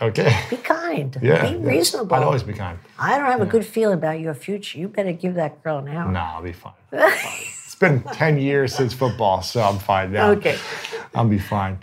[0.00, 0.36] Okay.
[0.50, 1.16] Be kind.
[1.22, 1.50] Yeah.
[1.50, 1.68] Be yeah.
[1.70, 2.16] reasonable.
[2.16, 2.78] I'd always be kind.
[2.98, 4.78] I don't have a good feeling about your future.
[4.78, 6.10] You better give that girl an out.
[6.10, 6.72] No, I'll be fine.
[6.92, 7.32] I'll be fine.
[7.64, 10.30] it's been 10 years since football, so I'm fine now.
[10.30, 10.58] Okay.
[11.14, 11.78] I'll be fine.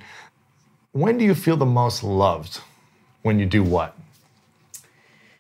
[0.92, 2.62] When do you feel the most loved?
[3.22, 3.98] When you do what?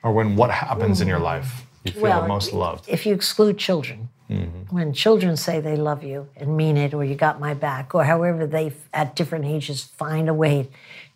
[0.03, 1.65] Or when what happens in your life?
[1.83, 2.85] You feel the most loved.
[2.87, 4.75] If you exclude children, Mm-hmm.
[4.75, 8.05] when children say they love you and mean it, or you got my back, or
[8.05, 10.67] however they, at different ages, find a way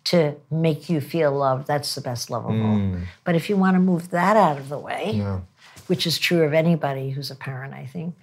[0.04, 2.96] to make you feel loved, that's the best love of all.
[3.24, 5.18] But if you want to move that out of the way, Mm.
[5.18, 5.40] Yeah.
[5.88, 8.14] which is true of anybody who's a parent, I think,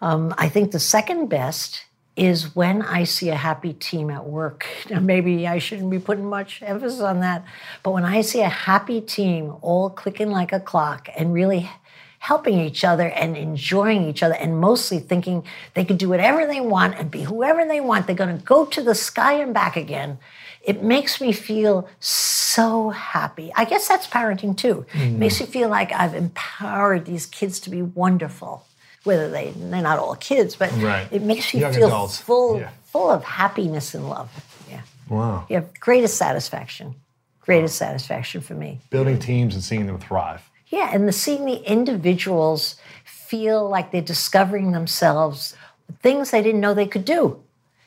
[0.00, 1.84] um, I think the second best
[2.16, 4.66] is when I see a happy team at work.
[4.90, 7.44] Now, maybe I shouldn't be putting much emphasis on that,
[7.82, 11.70] but when I see a happy team all clicking like a clock and really
[12.18, 16.60] helping each other and enjoying each other and mostly thinking they could do whatever they
[16.60, 18.06] want and be whoever they want.
[18.06, 20.18] They're going to go to the sky and back again.
[20.62, 23.50] It makes me feel so happy.
[23.56, 24.84] I guess that's parenting too.
[24.92, 28.66] It makes me feel like I've empowered these kids to be wonderful.
[29.04, 31.08] Whether they they're not all kids, but Right.
[31.10, 32.18] it makes me Young feel adults.
[32.18, 32.68] full Yeah.
[32.84, 34.28] full of happiness and love.
[34.70, 34.82] Yeah.
[35.08, 35.46] Wow.
[35.48, 36.94] Yeah, greatest satisfaction.
[37.40, 38.80] Greatest satisfaction for me.
[38.90, 40.42] Building teams and seeing them thrive.
[40.68, 45.56] Yeah, and the seeing the individuals feel like they're discovering themselves,
[46.02, 47.40] things they didn't know they could do.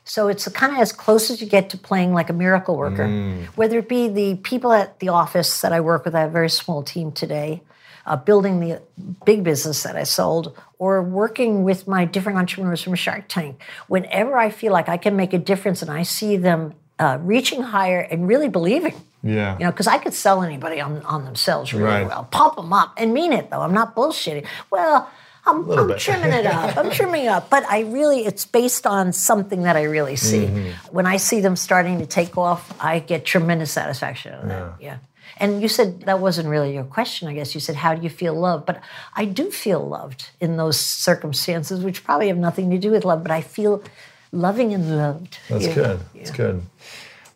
[0.06, 3.08] So it's kind of as close as you get to playing like a miracle worker.
[3.56, 6.34] Whether it be the people at the office that I work with, I have a
[6.34, 7.62] very small team today,
[8.06, 8.82] uh, building the
[9.26, 13.62] big business that I sold, or working with my different entrepreneurs from Shark Tank.
[13.88, 17.62] Whenever I feel like I can make a difference and I see them uh, reaching
[17.62, 19.58] higher and really believing, Yeah.
[19.58, 22.08] you know, because I could sell anybody on, on themselves really Right.
[22.08, 23.62] well, pump them up, and mean it though.
[23.62, 24.46] I'm not bullshitting.
[24.70, 25.10] Well,
[25.46, 26.78] I'm, I'm trimming it up.
[26.78, 30.46] I'm trimming it up, but I really, it's based on something that I really see.
[30.46, 30.96] Mm-hmm.
[30.96, 34.74] When I see them starting to take off, I get tremendous satisfaction out of that.
[34.80, 34.98] Yeah.
[35.38, 37.54] And you said that wasn't really your question, I guess.
[37.54, 38.66] You said, How do you feel loved?
[38.66, 38.82] But
[39.16, 43.24] I do feel loved in those circumstances, which probably have nothing to do with love,
[43.24, 43.84] but I feel
[44.32, 45.40] loving and loved.
[45.50, 45.74] That's Yeah.
[45.74, 46.00] good.
[46.16, 46.62] That's good.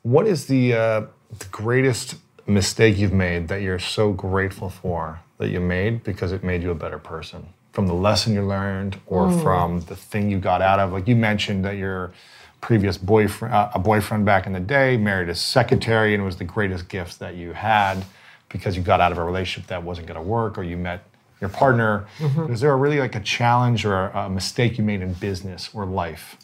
[0.03, 1.01] What is the, uh,
[1.39, 2.15] the greatest
[2.45, 6.71] mistake you've made that you're so grateful for that you made because it made you
[6.71, 7.47] a better person?
[7.77, 9.39] From the lesson you learned or hmm.
[9.43, 10.93] from the thing you got out of?
[10.93, 12.11] Like you mentioned that your
[12.59, 16.43] previous boyfriend, uh, a boyfriend back in the day, married a secretary and was the
[16.43, 18.03] greatest gift that you had
[18.49, 21.03] because you got out of a relationship that wasn't going to work or you met
[21.39, 22.07] your partner.
[22.17, 22.51] Mm-hmm.
[22.51, 25.85] Is there a really like a challenge or a mistake you made in business or
[25.85, 26.35] life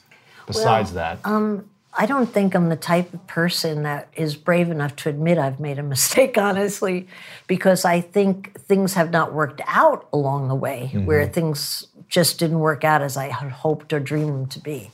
[0.45, 1.17] besides that?
[1.23, 5.37] Um, I don't think I'm the type of person that is brave enough to admit
[5.37, 7.07] I've made a mistake, honestly,
[7.47, 11.33] because I think things have not worked out along the way where mm-hmm.
[11.33, 14.91] things just didn't work out as I had hoped or dreamed them to be.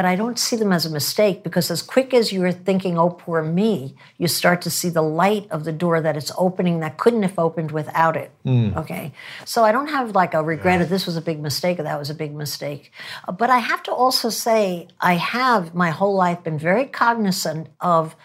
[0.00, 3.10] But I don't see them as a mistake because as quick as you're thinking, oh,
[3.10, 6.96] poor me, you start to see the light of the door that it's opening that
[6.96, 8.30] couldn't have opened without it.
[8.46, 8.74] Mm.
[8.76, 9.12] Okay.
[9.44, 11.98] So I don't have like a regret of this was a big mistake or that
[11.98, 12.92] was a big mistake.
[13.30, 18.16] But I have to also say, I have my whole life been very cognizant of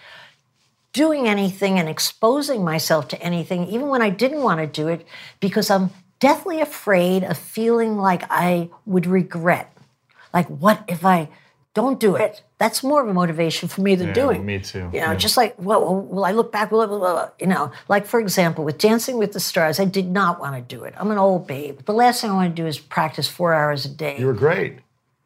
[0.93, 5.05] doing anything and exposing myself to anything, even when I didn't want to do it,
[5.41, 5.89] because I'm
[6.21, 9.75] deathly afraid of feeling like I would regret.
[10.33, 11.27] Like, what if I
[11.75, 12.41] don't do it?
[12.57, 14.45] That's more of a motivation for me than Yeah, doing.
[14.45, 14.89] me too.
[14.93, 15.15] You know, Yeah.
[15.15, 16.71] just like, well, will- I look back?
[16.71, 17.29] Blah, blah, blah.
[17.39, 20.75] You know, like for example, with Dancing with the Stars, I did not want to
[20.75, 20.95] do it.
[20.97, 21.81] I'm an old babe.
[21.85, 24.17] The last thing I want to do is practice four hours a day.
[24.17, 24.79] You were great.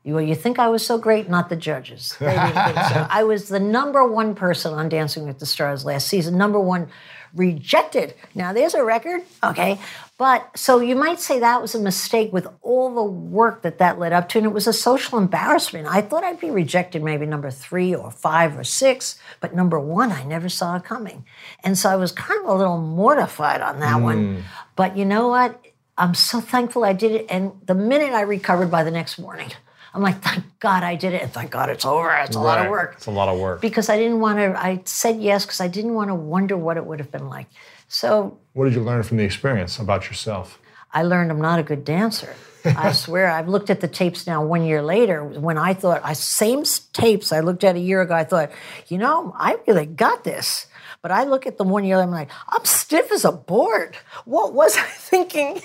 [0.06, 1.30] Well, you think I was so great?
[1.30, 2.16] Not the judges.
[2.20, 3.06] They didn't think so.
[3.12, 6.88] I was the number one person on Dancing with the Stars last season, number one
[7.36, 8.16] rejected.
[8.34, 9.78] Now, there's a record, okay?
[10.20, 13.98] But so you might say that was a mistake with all the work that that
[13.98, 15.88] led up to, and it was a social embarrassment.
[15.88, 20.12] I thought I'd be rejected maybe number three or five or six, but number one,
[20.12, 21.24] I never saw it coming.
[21.64, 24.18] And so I was kind of a little mortified on that one.
[24.18, 24.44] Mm.
[24.76, 25.66] But you know what?
[25.98, 27.26] I'm so thankful I did it.
[27.30, 29.54] And the minute I recovered by the next morning,
[29.94, 31.22] I'm like, thank God I did it.
[31.22, 32.12] And thank God it's over.
[32.26, 32.96] It's a lot of work.
[32.98, 33.62] It's a lot of work.
[33.62, 36.76] Because I didn't want to, I said yes because I didn't want to wonder what
[36.76, 37.48] it would have been like.
[37.90, 40.60] So What did you learn from the experience about yourself?
[40.94, 42.34] I learned I'm not a good dancer.
[42.64, 46.14] I swear, I've looked at the tapes now one year later when I thought, I
[46.14, 48.52] same tapes I looked at a year ago, I thought,
[48.88, 50.68] you know, I really got this.
[51.02, 53.96] But I look at them one year, and I'm like, I'm stiff as a board.
[54.26, 55.62] What was I thinking?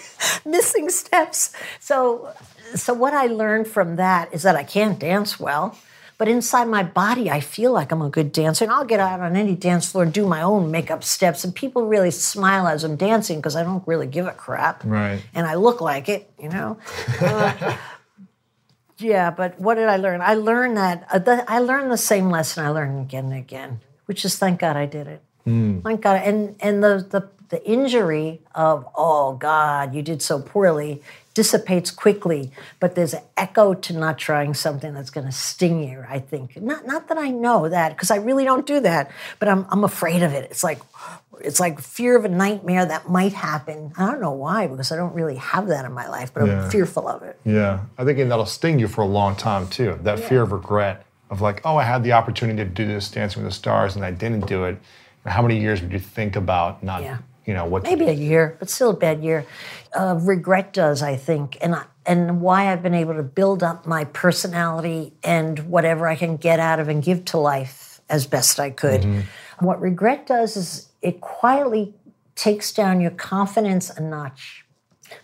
[0.47, 1.53] Missing steps.
[1.81, 2.33] So,
[2.77, 5.77] so what I learned from that is that I can't dance well.
[6.17, 9.21] But inside my body, I feel like I'm a good dancer, and I'll get out
[9.21, 12.85] on any dance floor and do my own makeup steps, and people really smile as
[12.85, 15.21] I'm dancing because I don't really give a crap Right.
[15.35, 16.79] and I look like it, you know.
[17.21, 17.77] Uh,
[18.99, 20.21] yeah, but what did I learn?
[20.21, 23.81] I learned that uh, the, I learned the same lesson I learned again and again,
[24.07, 25.23] which is thank God I did it.
[25.47, 31.03] Thank God, and and the the the injury of oh God, you did so poorly
[31.35, 36.05] dissipates quickly, but there's an echo to not trying something that's going to sting you.
[36.09, 39.49] I think not not that I know that because I really don't do that, but
[39.49, 40.45] I'm I'm afraid of it.
[40.51, 40.81] It's like
[41.41, 43.93] it's like fear of a nightmare that might happen.
[43.99, 46.65] I don't know why because I don't really have that in my life, but Yeah.
[46.65, 47.39] I'm fearful of it.
[47.45, 47.81] Yeah.
[47.99, 49.99] I think that'll sting you for a long time too.
[50.03, 53.43] That fear of regret of like, oh, I had the opportunity to do this Dancing
[53.43, 54.79] with the Stars and I didn't do it.
[55.27, 57.19] How many years would you think about not, Yeah.
[57.47, 59.47] You know, what maybe a year, but still a bad year.
[59.95, 63.87] Uh, regret does, I think, and I, and why I've been able to build up
[63.87, 68.61] my personality and whatever I can get out of and give to life as best
[68.61, 69.25] I could.
[69.61, 71.95] What regret does is it quietly
[72.35, 74.65] takes down your confidence a notch.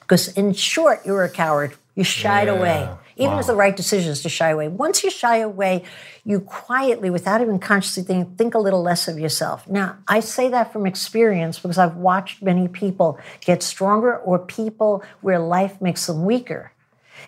[0.00, 1.74] Because in short, you're a coward.
[1.94, 2.54] You shied Yeah.
[2.54, 2.88] away.
[3.20, 3.40] Even Wow.
[3.40, 4.68] if the right decision is to shy away.
[4.68, 5.84] Once you shy away,
[6.24, 9.68] you quietly, without even consciously thinking, think a little less of yourself.
[9.68, 15.04] Now, I say that from experience because I've watched many people get stronger or people
[15.20, 16.72] where life makes them weaker.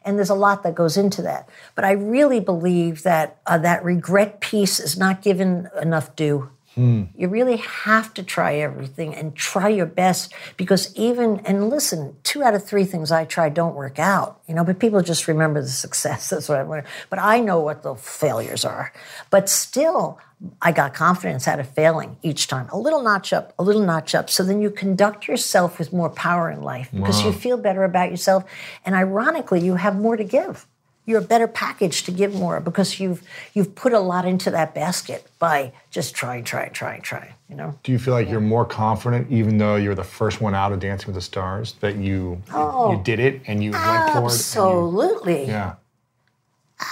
[0.05, 1.47] And there's a lot that goes into that.
[1.75, 6.49] But I really believe that uh, that regret piece is not given enough due.
[6.75, 7.05] Hmm.
[7.15, 12.43] You really have to try everything and try your best because even and listen, two
[12.43, 14.65] out of three things I try don't work out, you know.
[14.65, 16.31] But people just remember the success.
[16.31, 16.87] That's what I learned.
[17.11, 18.93] But I know what the failures are.
[19.29, 20.19] But still,
[20.63, 22.69] I got confidence out of failing each time.
[22.71, 24.31] A little notch up, a little notch up.
[24.31, 28.11] So then you conduct yourself with more power in life because you feel better about
[28.11, 28.45] yourself,
[28.85, 30.67] and ironically, you have more to give
[31.05, 33.23] you're a better package to give more because you've
[33.55, 37.33] you've put a lot into that basket by just trying, trying, trying, trying.
[37.49, 37.79] You know.
[37.83, 40.81] Do you feel like you're more confident, even though you're the first one out of
[40.81, 42.93] Dancing with the Stars, that you oh.
[42.93, 44.25] you did it and you went for it?
[44.27, 45.75] Absolutely, yeah.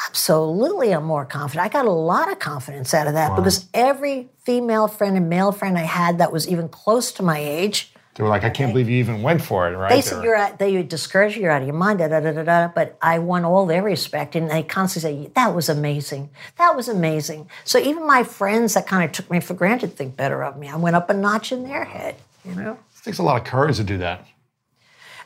[0.09, 0.93] absolutely.
[0.93, 1.65] I'm more confident.
[1.65, 5.53] I got a lot of confidence out of that because every female friend and male
[5.53, 8.73] friend I had that was even close to my age, They were like, I can't
[8.73, 9.89] believe you even went for it, right?
[9.89, 12.33] they said you're out, they discourage you, you're out of your mind, da, da, da,
[12.33, 12.69] da, da.
[12.69, 16.89] But I won all their respect, and they constantly say that was amazing, that was
[16.89, 17.49] amazing.
[17.65, 20.69] So even my friends that kind of took me for granted think better of me.
[20.69, 22.73] I went up a notch in their head, you know.
[22.73, 24.27] It takes a lot of courage to do that.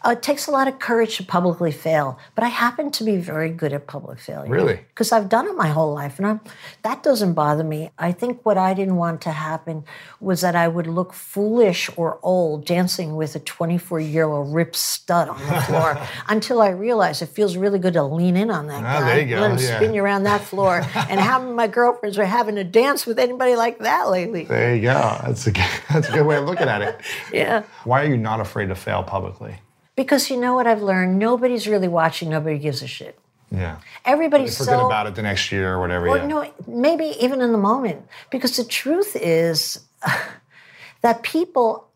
[0.07, 3.17] Uh, it takes a lot of courage to publicly fail, but I happen to be
[3.17, 4.51] very good at public failure.
[4.51, 4.75] Really?
[4.89, 6.41] Because I've done it my whole life, and I'm,
[6.83, 7.91] that doesn't bother me.
[7.99, 9.85] I think what I didn't want to happen
[10.21, 14.77] was that I would look foolish or old dancing with a 24 year old ripped
[14.77, 15.99] stud on the floor
[16.29, 19.07] until I realized it feels really good to lean in on that Ah, guy.
[19.07, 19.77] there you go, Let him yeah.
[19.77, 20.83] spin you around that floor.
[20.95, 24.45] and how many of my girlfriends are having to dance with anybody like that lately?
[24.45, 24.93] There you go.
[25.25, 25.53] That's a
[25.93, 27.01] that's a good way of looking at it.
[27.33, 27.63] Yeah.
[27.85, 29.57] Why are you not afraid to fail publicly?
[29.97, 31.19] Because you know what I've learned?
[31.19, 33.19] Nobody's really watching, nobody gives a shit.
[33.51, 33.79] Yeah.
[34.05, 36.09] Everybody's Forget so about it the next year or whatever.
[36.09, 36.27] Or yeah.
[36.27, 38.07] no, maybe even in the moment.
[38.31, 39.81] Because the truth is
[41.03, 41.89] that people,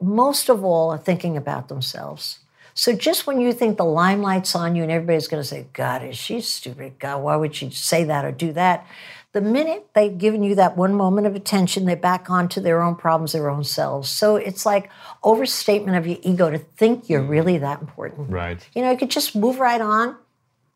[0.00, 2.38] most of all, are thinking about themselves.
[2.74, 6.04] So just when you think the limelight's on you and everybody's going to say, God,
[6.04, 6.98] is she stupid?
[6.98, 8.86] God, why would she say that or do that?
[9.32, 12.96] The minute they've given you that one moment of attention, they're back onto their own
[12.96, 14.08] problems, their own selves.
[14.08, 14.90] So it's like
[15.22, 17.28] overstatement of your ego to think you're mm.
[17.28, 18.30] really that important.
[18.30, 18.66] Right.
[18.74, 20.16] You know, you could just move right on.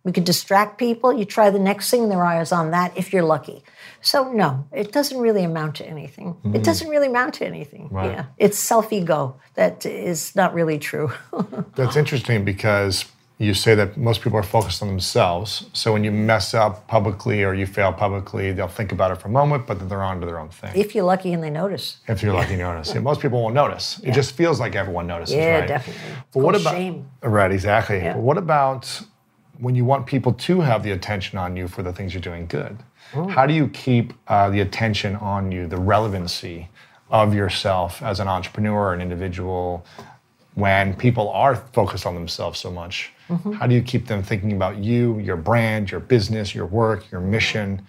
[0.05, 1.13] We could distract people.
[1.15, 3.65] You try the next thing, their eyes on that if you're lucky.
[4.03, 6.37] So no, it doesn't really amount to anything.
[6.45, 6.63] It mm.
[6.63, 7.89] doesn't really amount to anything.
[7.91, 8.11] Right.
[8.11, 11.11] Yeah, it's self ego that is not really true.
[11.75, 13.07] That's interesting because
[13.39, 15.67] you say that most people are focused on themselves.
[15.73, 19.27] So when you mess up publicly or you fail publicly, they'll think about it for
[19.27, 20.71] a moment, but then they're on to their own thing.
[20.75, 21.99] if you're lucky and they notice.
[22.07, 22.95] If you're lucky, you notice.
[22.95, 24.01] Yeah, most people won't notice.
[24.05, 25.69] It just feels like everyone notices, Yeah, right?
[25.69, 26.03] definitely.
[26.33, 27.09] But what about shame?
[27.23, 27.51] right?
[27.51, 28.01] Exactly.
[28.01, 29.03] But what about
[29.59, 32.47] when you want people to have the attention on you for the things you're doing
[32.47, 32.79] good?
[33.31, 36.69] How do you keep uh, the attention on you, the relevancy
[37.11, 39.85] of yourself as an entrepreneur, an individual,
[40.55, 43.11] when people are focused on themselves so much?
[43.55, 47.23] How do you keep them thinking about you, your brand, your business, your work, your
[47.23, 47.87] mission?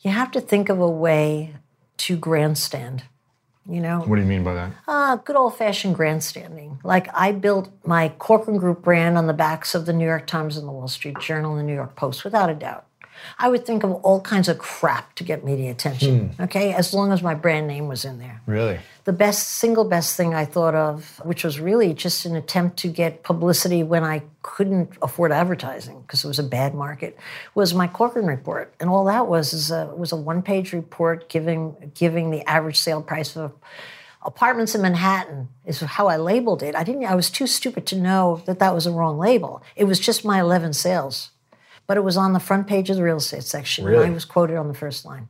[0.00, 1.54] You have to think of a way
[1.98, 3.04] to grandstand.
[3.68, 4.72] You know, What do you mean by that?
[4.86, 6.80] Uh, good old fashioned grandstanding.
[6.82, 10.56] Like I built my Corcoran Group brand on the backs of the New York Times
[10.56, 12.86] and the Wall Street Journal and the New York Post, without a doubt.
[13.38, 16.42] I would think of all kinds of crap to get media attention, hmm.
[16.42, 18.40] okay, as long as my brand name was in there.
[18.46, 18.78] Really?
[19.04, 22.88] The best, single best thing I thought of, which was really just an attempt to
[22.88, 27.18] get publicity when I couldn't afford advertising because it was a bad market,
[27.54, 28.74] was my Corcoran report.
[28.80, 32.78] And all that was is a, was a one page report giving, giving the average
[32.78, 33.52] sale price of
[34.22, 36.74] apartments in Manhattan is how I labeled it.
[36.74, 37.04] I didn't.
[37.04, 39.62] I was too stupid to know that that was a wrong label.
[39.76, 41.30] It was just my 11 sales,
[41.88, 44.24] but it was on the front page of the real estate section, and I was
[44.24, 45.28] quoted on the first line.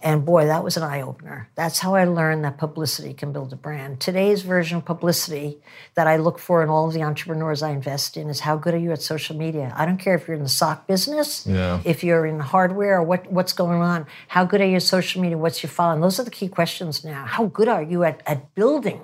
[0.00, 1.50] And boy, that was an eye opener.
[1.56, 3.98] That's how I learned that publicity can build a brand.
[3.98, 5.58] Today's version of publicity
[5.96, 8.74] that I look for in all of the entrepreneurs I invest in is how good
[8.74, 9.74] are you at social media?
[9.76, 11.80] I don't care if you're in the sock business, Yeah.
[11.84, 14.06] if you're in hardware or what, what's going on.
[14.28, 15.36] How good are you at social media?
[15.36, 16.00] What's your following?
[16.00, 17.24] Those are the key questions now.
[17.24, 19.00] How good are you at, at building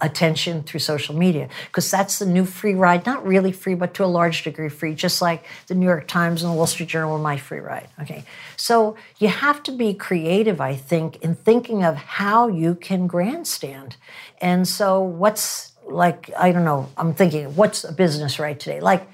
[0.00, 1.48] attention through social media?
[1.66, 3.06] Because that's the new free ride.
[3.06, 6.42] Not really free, but to a large degree free, just like the New York Times
[6.42, 7.88] and the Wall Street Journal were my free ride.
[8.00, 8.24] Okay.
[8.56, 13.96] So you have to be creative, I think, in thinking of how you can grandstand.
[14.40, 18.80] And so what's like, I don't know, I'm thinking, what's a business right today?
[18.80, 19.08] Like,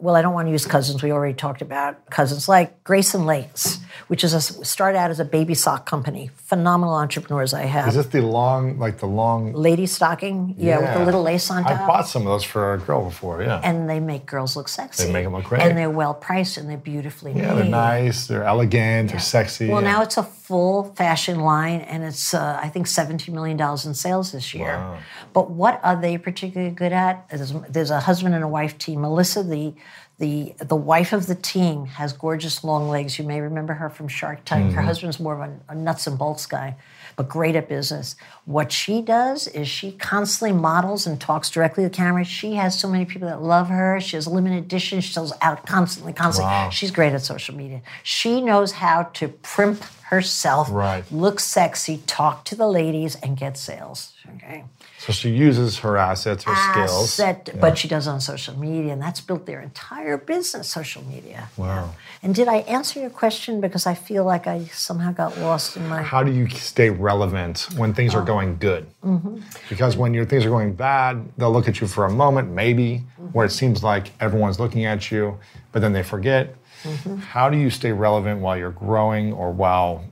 [0.00, 1.02] well, I don't want to use cousins.
[1.02, 3.78] We already talked about cousins, like Grace and Lace.
[4.08, 6.30] which is a, started out as a baby sock company.
[6.34, 7.88] Phenomenal entrepreneurs I have.
[7.88, 9.52] Is this the long, like the long?
[9.52, 11.80] Lady stocking, yeah, with the little lace on top.
[11.80, 13.60] I bought some of those for a girl before, yeah.
[13.62, 15.04] and they make girls look sexy.
[15.04, 15.62] They make 'em look great.
[15.62, 17.46] And they're well priced and they're beautifully yeah, made.
[17.46, 19.68] Yeah, they're nice, they're elegant, they're sexy.
[19.68, 19.92] Well, yeah.
[19.92, 23.94] now it's a full fashion line, and it's uh, I think seventeen million dollars in
[23.94, 24.76] sales this year.
[24.76, 24.98] Wow.
[25.32, 27.28] But what are they particularly good at?
[27.28, 29.02] There's, there's a husband and a wife team.
[29.02, 29.74] Melissa, the
[30.20, 33.18] the the wife of the team, has gorgeous long legs.
[33.18, 34.66] You may remember her from Shark Tank.
[34.66, 34.74] Mm-hmm.
[34.76, 36.76] Her husband's more of a, a nuts and bolts guy,
[37.16, 38.16] but great at business.
[38.44, 42.22] What she does is she constantly models and talks directly to the camera.
[42.24, 43.98] She has so many people that love her.
[44.00, 45.04] She has limited editions.
[45.04, 46.52] She sells out constantly, constantly.
[46.52, 46.70] Wow.
[46.70, 47.80] She's great at social media.
[48.02, 51.04] She knows how to primp herself, Right.
[51.10, 54.12] look sexy, talk to the ladies, and get sales.
[54.36, 54.64] Okay.
[55.04, 57.18] So she uses her assets, her skills.
[57.18, 60.68] Asset, but she does on social media, and that's built their entire business.
[60.68, 61.48] Social media.
[61.56, 61.94] Wow.
[62.22, 63.60] And did I answer your question?
[63.62, 66.02] Because I feel like I somehow got lost in my.
[66.02, 68.18] How do you stay relevant when things Oh.
[68.18, 68.86] are going good?
[69.02, 69.38] Mm-hmm.
[69.70, 73.02] Because when your things are going bad, they'll look at you for a moment, maybe,
[73.20, 73.26] Mm-hmm.
[73.32, 75.38] where it seems like everyone's looking at you,
[75.72, 76.54] but then they forget.
[76.82, 77.16] Mm-hmm.
[77.18, 80.04] How do you stay relevant while you're growing or while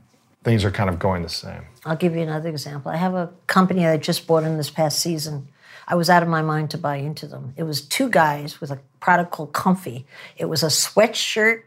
[0.49, 1.63] things are kind of going the same?
[1.85, 2.91] I'll give you another example.
[2.91, 5.49] I have a company I just bought in this past season.
[5.87, 7.55] I was out of my mind to buy into them.
[7.57, 10.07] It was two guys with a product called Comfy.
[10.37, 11.63] It was a sweatshirt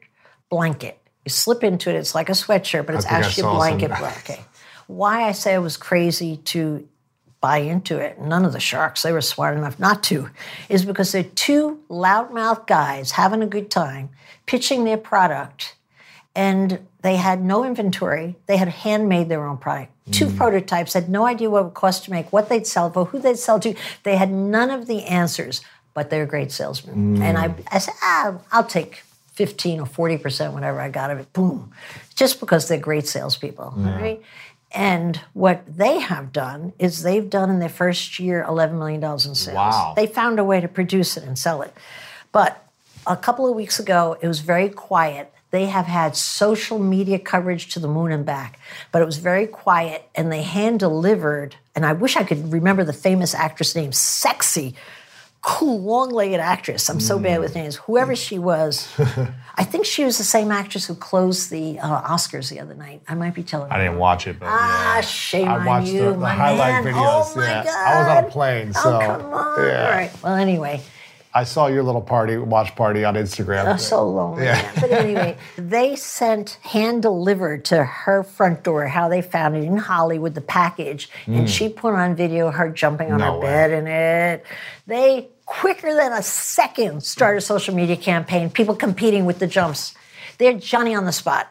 [0.50, 0.98] blanket.
[1.26, 4.00] You slip into it, it's like a sweatshirt, but it's actually a blanket some.
[4.00, 4.40] blanket.
[4.88, 6.88] Why I say I was crazy to
[7.40, 10.30] buy into it, none of the sharks, they were smart enough not to,
[10.70, 14.10] is because they're two loudmouth guys having a good time,
[14.46, 15.76] pitching their product,
[16.36, 18.36] and they had no inventory.
[18.46, 19.92] They had handmade their own product.
[20.12, 23.06] Two prototypes, had no idea what it would cost to make, what they'd sell for,
[23.06, 23.74] who they'd sell to.
[24.04, 25.62] They had none of the answers,
[25.94, 27.22] but they're great salesmen.
[27.22, 29.04] And I, I said, ah, I'll take
[29.34, 31.32] 15 or 40%, whatever I got of it.
[31.34, 31.72] Boom.
[32.16, 33.74] Just because they're great salespeople.
[33.78, 34.22] all right?
[34.74, 39.20] And what they have done is they've done in their first year $11 million in
[39.20, 39.56] sales.
[39.56, 39.94] Wow.
[39.96, 41.74] They found a way to produce it and sell it.
[42.32, 42.66] But
[43.06, 45.34] a couple of weeks ago, it was very quiet.
[45.52, 48.60] They have had social media coverage to the moon and back,
[48.92, 51.56] but it was very quiet and they hand delivered.
[51.76, 54.76] And I wish I could remember the famous actress name, Sexy,
[55.42, 56.88] cool, long legged actress.
[56.90, 57.76] I'm so bad with names.
[57.78, 58.88] Whoever she was,
[59.56, 63.02] I think she was the same actress who closed the uh, Oscars the other night.
[63.08, 65.02] I might be telling I didn't watch it, but Ah, yeah.
[65.02, 66.94] shame I on watched you, the, the my highlight man.
[66.94, 67.32] videos.
[67.32, 67.64] Oh my yeah.
[67.64, 67.88] God.
[67.88, 69.68] I was on a plane, so oh, come on.
[69.68, 69.84] yeah.
[69.86, 70.12] All right.
[70.24, 70.82] Well, anyway,
[71.34, 73.74] I saw your little party, watch party on Instagram.
[73.74, 74.44] Oh, so lonely.
[74.44, 74.70] Yeah.
[74.80, 79.78] But anyway, they sent hand delivered to her front door how they found it in
[79.78, 83.26] Hollywood, the package, and she put on video her jumping on Hmm.
[83.26, 83.46] No her way.
[83.46, 84.46] bed in it.
[84.88, 89.94] They quicker than a second started a social media campaign, people competing with the jumps.
[90.38, 91.48] They're Johnny on the spot.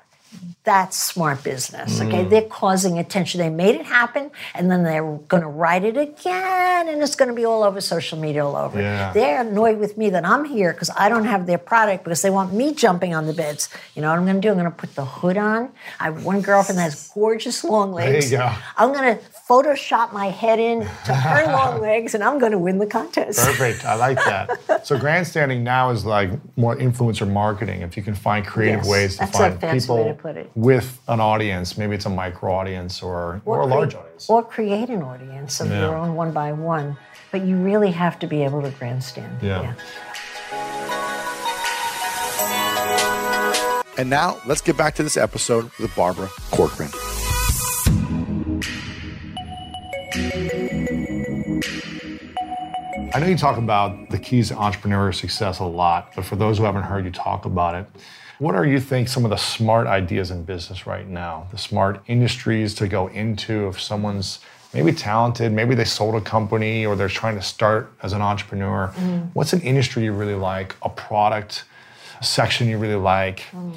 [0.71, 2.01] That's smart business.
[2.01, 2.29] Okay, Hmm.
[2.31, 3.41] they're causing attention.
[3.41, 5.03] They made it happen, and then they're
[5.33, 8.55] going to write it again, and it's going to be all over social media, all
[8.55, 8.81] over.
[8.81, 9.12] Yeah.
[9.12, 12.31] They're annoyed with me that I'm here because I don't have their product because they
[12.31, 13.68] want me jumping on the beds.
[13.97, 14.51] You know what I'm going to do?
[14.53, 15.71] I'm going to put the hood on.
[15.99, 18.31] I have one girlfriend that has gorgeous long legs.
[18.31, 18.55] There you go.
[18.77, 22.59] I'm going to Photoshop my head in to her long legs, and I'm going to
[22.59, 23.41] win the contest.
[23.45, 23.85] Perfect.
[23.85, 24.87] I like that.
[24.87, 27.83] So grandstanding now is like more influencer marketing.
[27.83, 29.41] If you can find creative Yes, ways to find people.
[29.41, 30.86] that's a find fancy people way to put it.
[30.86, 34.30] with an audience, maybe it's a micro audience or, or, a crea- large audience.
[34.30, 35.80] Or create an audience of Yeah.
[35.80, 36.96] your own one by one.
[37.32, 39.40] But you really have to be able to grandstand.
[39.42, 39.74] Yeah.
[43.98, 46.90] And now let's get back to this episode with Barbara Corcoran.
[53.12, 56.58] I know you talk about the keys to entrepreneurial success a lot, but for those
[56.58, 57.86] who haven't heard you talk about it,
[58.41, 61.47] what are you think some of the smart ideas in business right now?
[61.51, 64.41] The smart industries to go into if someone's
[64.72, 68.93] maybe talented, maybe they sold a company or they're trying to start as an entrepreneur.
[68.97, 69.26] Mm-hmm.
[69.34, 70.74] What's an industry you really like?
[70.82, 71.64] A product,
[72.18, 73.41] a section you really like?
[73.53, 73.72] Mm-hmm.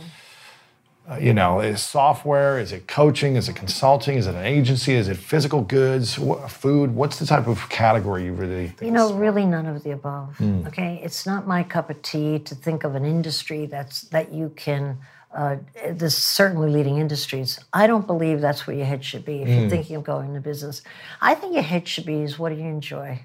[1.10, 2.58] Uh, you know, is software?
[2.58, 3.36] Is it coaching?
[3.36, 4.18] Is it consulting?
[4.18, 4.93] Is it an agency?
[4.93, 6.18] Is it physical goods?
[6.18, 6.95] What, food?
[6.95, 8.84] What's the type of category you really think?
[8.84, 10.39] You know, really none of the above.
[10.68, 14.54] Okay, it's not my cup of tea to think of an industry that's that you
[14.56, 14.97] can.
[15.36, 15.58] Uh,
[15.89, 17.60] there's certainly leading industries.
[17.74, 20.41] I don't believe that's where your head should be if you're thinking of going into
[20.41, 20.84] business.
[21.22, 23.24] I think your head should be is what do you enjoy?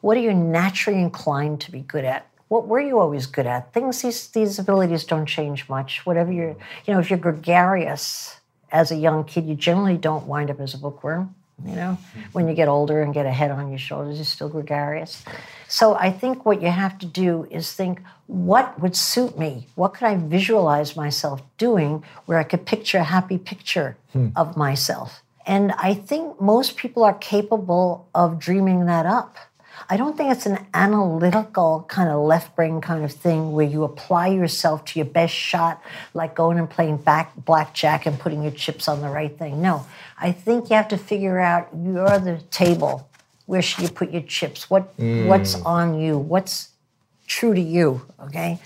[0.00, 2.26] What are you naturally inclined to be good at?
[2.52, 3.72] What were you always good at?
[3.72, 6.04] Things these these abilities don't change much.
[6.04, 8.36] Whatever you're, you know, if you're gregarious
[8.70, 11.34] as a young kid, you generally don't wind up as a bookworm.
[11.64, 12.20] You know, mm-hmm.
[12.32, 15.24] when you get older and get a head on your shoulders, you're still gregarious.
[15.66, 19.68] So I think what you have to do is think, what would suit me?
[19.74, 24.28] What could I visualize myself doing where I could picture a happy picture hmm.
[24.36, 25.22] of myself?
[25.46, 29.38] And I think most people are capable of dreaming that up.
[29.88, 33.84] I don't think it's an analytical kind of left brain kind of thing where you
[33.84, 35.82] apply yourself to your best shot,
[36.14, 39.62] like going and playing back blackjack and putting your chips on the right thing.
[39.62, 39.86] No,
[40.18, 43.08] I think you have to figure out you're the table.
[43.46, 44.70] Where should you put your chips?
[44.70, 45.26] What hmm.
[45.26, 46.18] what's on you?
[46.18, 46.70] What's
[47.26, 48.02] true to you?
[48.20, 48.58] Okay,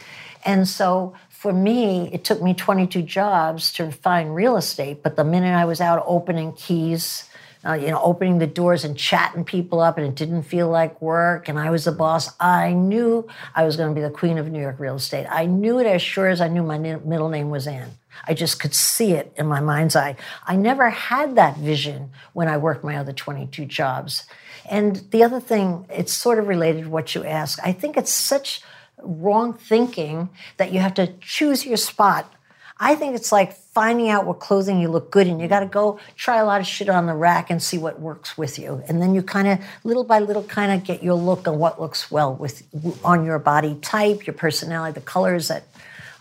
[0.45, 1.15] and so
[1.47, 5.03] for me, it took me 22 jobs to find real estate.
[5.03, 7.26] But the minute I was out opening keys,
[7.67, 11.01] uh, you know, opening the doors and chatting people up, and it didn't feel like
[11.03, 14.39] work, and I was the boss, I knew I was going to be the queen
[14.39, 15.27] of New York real estate.
[15.31, 17.91] I knew it as sure as I knew my middle name was Ann.
[18.27, 20.17] I just could see it in my mind's eye.
[20.47, 24.25] I never had that vision when I worked my other 22 jobs.
[24.69, 27.61] And the other thing, it's sort of related to what you asked.
[27.63, 28.63] I think it's such
[28.99, 32.33] wrong thinking that you have to choose your spot.
[32.79, 35.39] I think it's like finding out what clothing you look good in.
[35.39, 38.01] You got to go try a lot of shit on the rack and see what
[38.01, 41.13] works with you, and then you kind of little by little kind of get your
[41.13, 42.63] look on what looks well with
[43.05, 45.65] on your body type, your personality, the colors that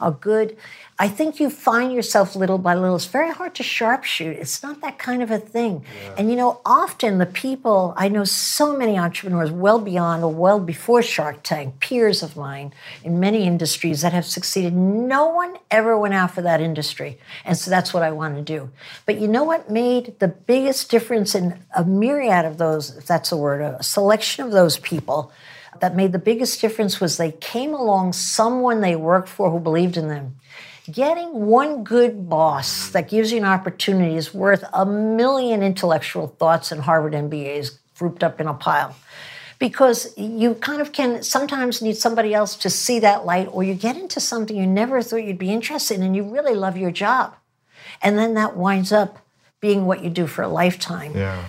[0.02, 0.58] are good.
[0.98, 2.96] I think you find yourself little by little.
[2.96, 4.38] It's very hard to sharpshoot.
[4.38, 5.84] It's not that kind of a thing.
[6.18, 10.58] And you know, often the people, I know so many entrepreneurs well beyond or well
[10.58, 12.74] before Shark Tank, peers of mine
[13.04, 14.74] in many industries that have succeeded.
[14.74, 17.20] No one ever went out for that industry.
[17.44, 18.70] And so that's what I want to do.
[19.06, 23.34] But you know what made the biggest difference in a myriad of those, if that's
[23.34, 25.34] a word, a selection of those people?
[25.82, 29.98] That made the biggest difference was they came along someone they worked for who believed
[29.98, 30.38] in them.
[30.92, 36.72] Getting one good boss that gives you an opportunity is worth a million intellectual thoughts
[36.72, 38.96] and Harvard MBAs grouped up in a pile.
[39.58, 43.74] Because you kind of can sometimes need somebody else to see that light, or you
[43.74, 46.92] get into something you never thought you'd be interested in and you really love your
[46.92, 47.36] job.
[48.02, 49.20] And then that winds up
[49.62, 51.14] being what you do for a lifetime.
[51.16, 51.48] Yeah.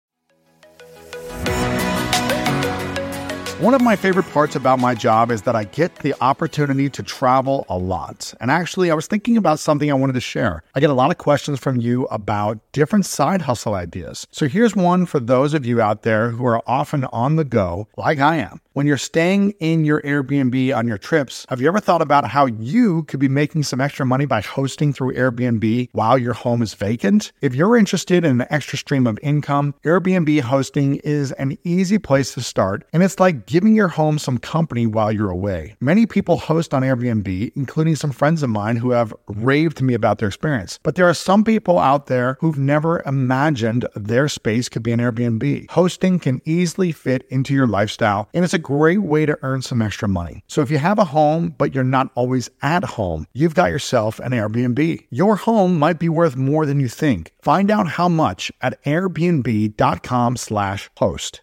[3.58, 7.02] One of my favorite parts about my job is that I get the opportunity to
[7.02, 8.34] travel a lot.
[8.38, 10.62] And actually, I was thinking about something I wanted to share.
[10.74, 14.26] I get a lot of questions from you about different side hustle ideas.
[14.30, 17.88] So here's one for those of you out there who are often on the go,
[17.96, 18.60] like I am.
[18.74, 22.44] When you're staying in your Airbnb on your trips, have you ever thought about how
[22.44, 26.74] you could be making some extra money by hosting through Airbnb while your home is
[26.74, 27.32] vacant?
[27.40, 32.34] If you're interested in an extra stream of income, Airbnb hosting is an easy place
[32.34, 35.76] to start, and it's like giving your home some company while you're away.
[35.80, 39.94] Many people host on Airbnb, including some friends of mine who have raved to me
[39.94, 40.78] about their experience.
[40.82, 45.00] But there are some people out there who've never imagined their space could be an
[45.00, 45.70] Airbnb.
[45.70, 49.80] Hosting can easily fit into your lifestyle, and it's a great way to earn some
[49.80, 50.42] extra money.
[50.48, 54.18] So if you have a home, but you're not always at home, you've got yourself
[54.20, 55.06] an Airbnb.
[55.10, 57.32] Your home might be worth more than you think.
[57.40, 61.42] Find out how much at airbnb.com slash host.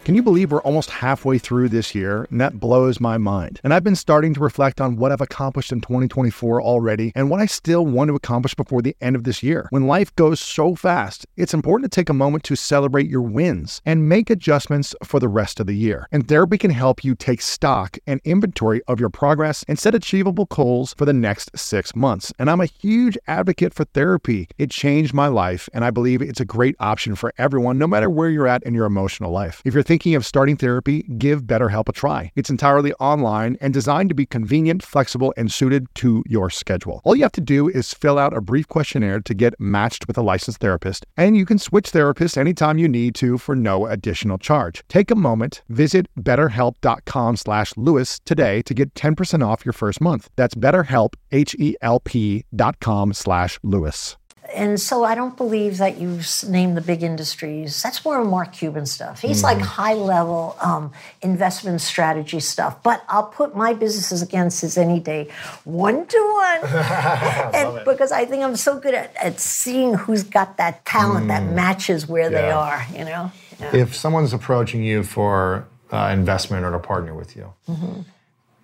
[0.03, 2.25] Can you believe we're almost halfway through this year?
[2.31, 3.61] And that blows my mind.
[3.63, 7.39] And I've been starting to reflect on what I've accomplished in 2024 already and what
[7.39, 9.67] I still want to accomplish before the end of this year.
[9.69, 13.79] When life goes so fast, it's important to take a moment to celebrate your wins
[13.85, 16.07] and make adjustments for the rest of the year.
[16.11, 20.45] And therapy can help you take stock and inventory of your progress and set achievable
[20.45, 22.33] goals for the next six months.
[22.39, 24.47] And I'm a huge advocate for therapy.
[24.57, 28.09] It changed my life, and I believe it's a great option for everyone, no matter
[28.09, 29.61] where you're at in your emotional life.
[29.63, 32.31] If you're thinking of starting therapy, give BetterHelp a try.
[32.37, 37.01] It's entirely online and designed to be convenient, flexible, and suited to your schedule.
[37.03, 40.17] All you have to do is fill out a brief questionnaire to get matched with
[40.17, 44.37] a licensed therapist, and you can switch therapists anytime you need to for no additional
[44.37, 44.81] charge.
[44.87, 50.29] Take a moment, visit betterhelp.com slash Lewis today to get 10% off your first month.
[50.37, 54.15] That's betterhelp, H-E-L-P dot com slash Lewis.
[54.55, 57.81] And so I don't believe that you name the big industries.
[57.81, 59.21] That's more Mark Cuban stuff.
[59.21, 60.91] He's like high level um,
[61.21, 62.81] investment strategy stuff.
[62.83, 65.29] But I'll put my businesses against his any day,
[65.63, 66.71] one to one,
[67.53, 71.43] and because I think I'm so good at, at seeing who's got that talent that
[71.43, 72.85] matches where they are.
[72.93, 73.31] You know.
[73.59, 73.75] Yeah.
[73.75, 77.53] If someone's approaching you for uh, investment or to partner with you,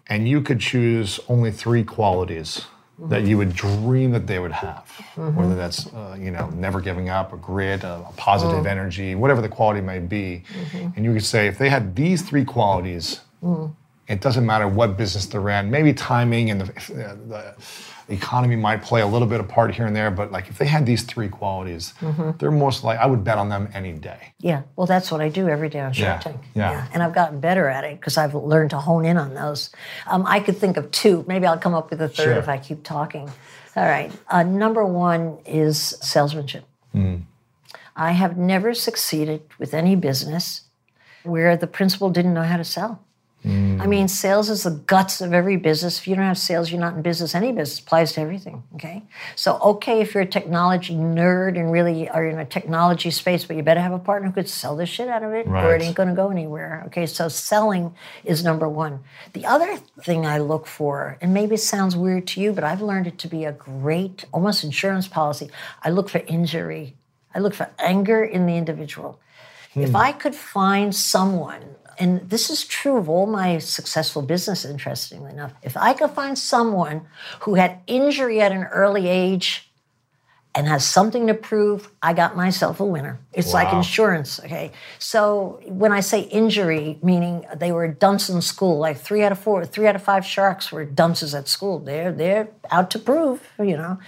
[0.07, 2.65] and you could choose only three qualities
[2.99, 7.09] that you would dream that they would have, whether that's uh, you know never giving
[7.09, 8.69] up, a grit, a, a positive mm.
[8.71, 10.89] energy, whatever the quality might be, mm-hmm.
[10.95, 13.73] and you could say if they had these three qualities, mm.
[14.07, 15.69] It doesn't matter what business they're in.
[15.69, 17.55] Maybe timing and the, uh, the
[18.09, 20.65] economy might play a little bit of part here and there, but like if they
[20.65, 21.93] had these three qualities,
[22.39, 24.33] they're most like I would bet on them any day.
[24.39, 26.41] Yeah, well, that's what I do every day on Shark Yeah, Tank.
[26.53, 26.87] yeah.
[26.93, 29.69] and I've gotten better at it because I've learned to hone in on those.
[30.07, 31.25] Um, I could think of two.
[31.27, 32.33] Maybe I'll come up with a third Sure.
[32.33, 33.29] if I keep talking.
[33.75, 34.11] All right.
[34.29, 36.63] Uh, number one is salesmanship.
[36.93, 37.17] Hmm.
[37.95, 40.61] I have never succeeded with any business
[41.23, 43.03] where the principal didn't know how to sell.
[43.47, 43.81] Hmm.
[43.81, 45.99] I mean, sales is the guts of every business.
[45.99, 47.33] If you don't have sales, you're not in business.
[47.33, 48.63] Any business applies to everything.
[48.75, 49.03] Okay,
[49.35, 53.55] so okay, if you're a technology nerd and really are in a technology space, but
[53.55, 55.81] you better have a partner who could sell the shit out of it, or it
[55.81, 56.83] ain't going to go anywhere.
[56.87, 57.95] Okay, so selling
[58.25, 58.99] is number one.
[59.33, 62.81] The other thing I look for, and maybe it sounds weird to you, but I've
[62.81, 65.49] learned it to be a great, almost insurance policy.
[65.83, 66.95] I look for injury.
[67.33, 69.19] I look for anger in the individual.
[69.75, 75.31] If I could find someone, and this is true of all my successful business, interestingly
[75.31, 77.07] enough, if I could find someone
[77.41, 79.67] who had injury at an early age
[80.57, 83.19] and has something to prove, I got myself a winner.
[83.31, 84.71] It's like insurance, okay?
[84.97, 89.37] So when I say injury, meaning they were dunce in school, like three out of
[89.37, 91.77] four, three out of five sharks were dunces at school.
[91.77, 93.99] They're they're out to prove, you know.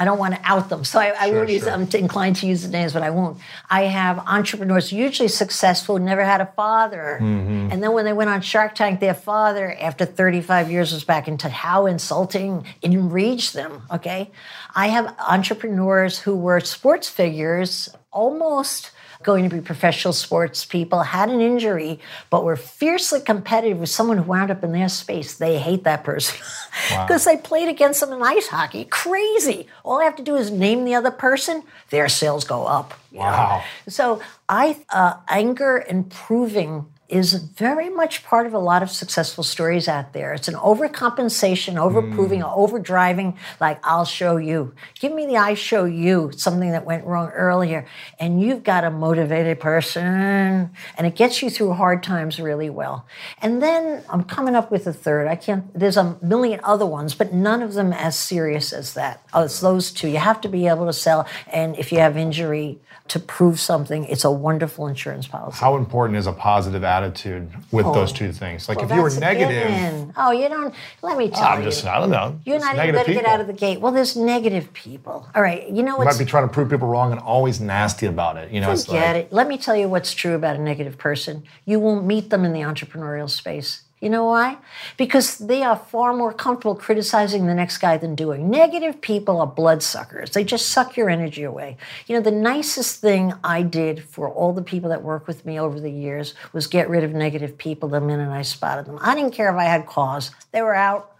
[0.00, 1.64] I don't want to out them, so I, I won't use.
[1.64, 1.72] sure.
[1.72, 3.38] I'm inclined to use the names, but I won't.
[3.68, 7.72] I have entrepreneurs, usually successful, never had a father, Mm-hmm.
[7.72, 11.26] and then when they went on Shark Tank, their father, after 35 years, was back
[11.26, 13.82] into how insulting it enraged them.
[13.90, 14.30] Okay,
[14.74, 18.92] I have entrepreneurs who were sports figures, almost
[19.28, 22.00] going to be professional sports people, had an injury,
[22.30, 25.34] but were fiercely competitive with someone who wound up in their space.
[25.34, 26.38] They hate that person
[26.88, 28.86] because they played against them in ice hockey.
[28.86, 29.66] Crazy.
[29.84, 32.98] All I have to do is name the other person, their sales go up.
[33.12, 33.24] you know?
[33.24, 33.64] Wow.
[33.86, 39.42] So I uh, anger and proving is very much part of a lot of successful
[39.42, 40.34] stories out there.
[40.34, 42.44] It's an overcompensation, overproving, hmm.
[42.44, 43.36] overdriving.
[43.60, 44.74] Like I'll show you.
[45.00, 47.86] Give me the I show you something that went wrong earlier,
[48.20, 53.06] and you've got a motivated person, and it gets you through hard times really well.
[53.40, 55.28] And then I'm coming up with a third.
[55.28, 55.72] I can't.
[55.78, 59.22] There's a million other ones, but none of them as serious as that.
[59.32, 60.08] Oh, it's those two.
[60.08, 64.04] You have to be able to sell, and if you have injury to prove something,
[64.04, 65.58] it's a wonderful insurance policy.
[65.58, 67.94] How important is a positive attitude with oh.
[67.94, 68.68] those two things?
[68.68, 70.12] Like Well, if you were negative.
[70.16, 70.74] Oh, you don't.
[71.02, 71.46] Let me tell you.
[71.46, 71.64] I'm you.
[71.64, 72.38] just I don't know.
[72.44, 73.80] You're It's not even going to get out of the gate.
[73.80, 75.28] Well, there's negative people.
[75.34, 75.68] All right.
[75.68, 78.50] You know You might be trying to prove people wrong and always nasty about it.
[78.50, 79.32] You know, it's Forget like it.
[79.32, 81.44] Let me tell you what's true about a negative person.
[81.64, 83.82] You won't meet them in the entrepreneurial space.
[84.00, 84.58] You know why?
[84.96, 88.48] Because they are far more comfortable criticizing the next guy than doing.
[88.48, 90.30] Negative people are bloodsuckers.
[90.30, 91.76] They just suck your energy away.
[92.06, 95.58] You know, the nicest thing I did for all the people that work with me
[95.58, 98.98] over the years was get rid of negative people the minute I spotted them.
[99.02, 100.30] I didn't care if I had cause.
[100.52, 101.17] They were out.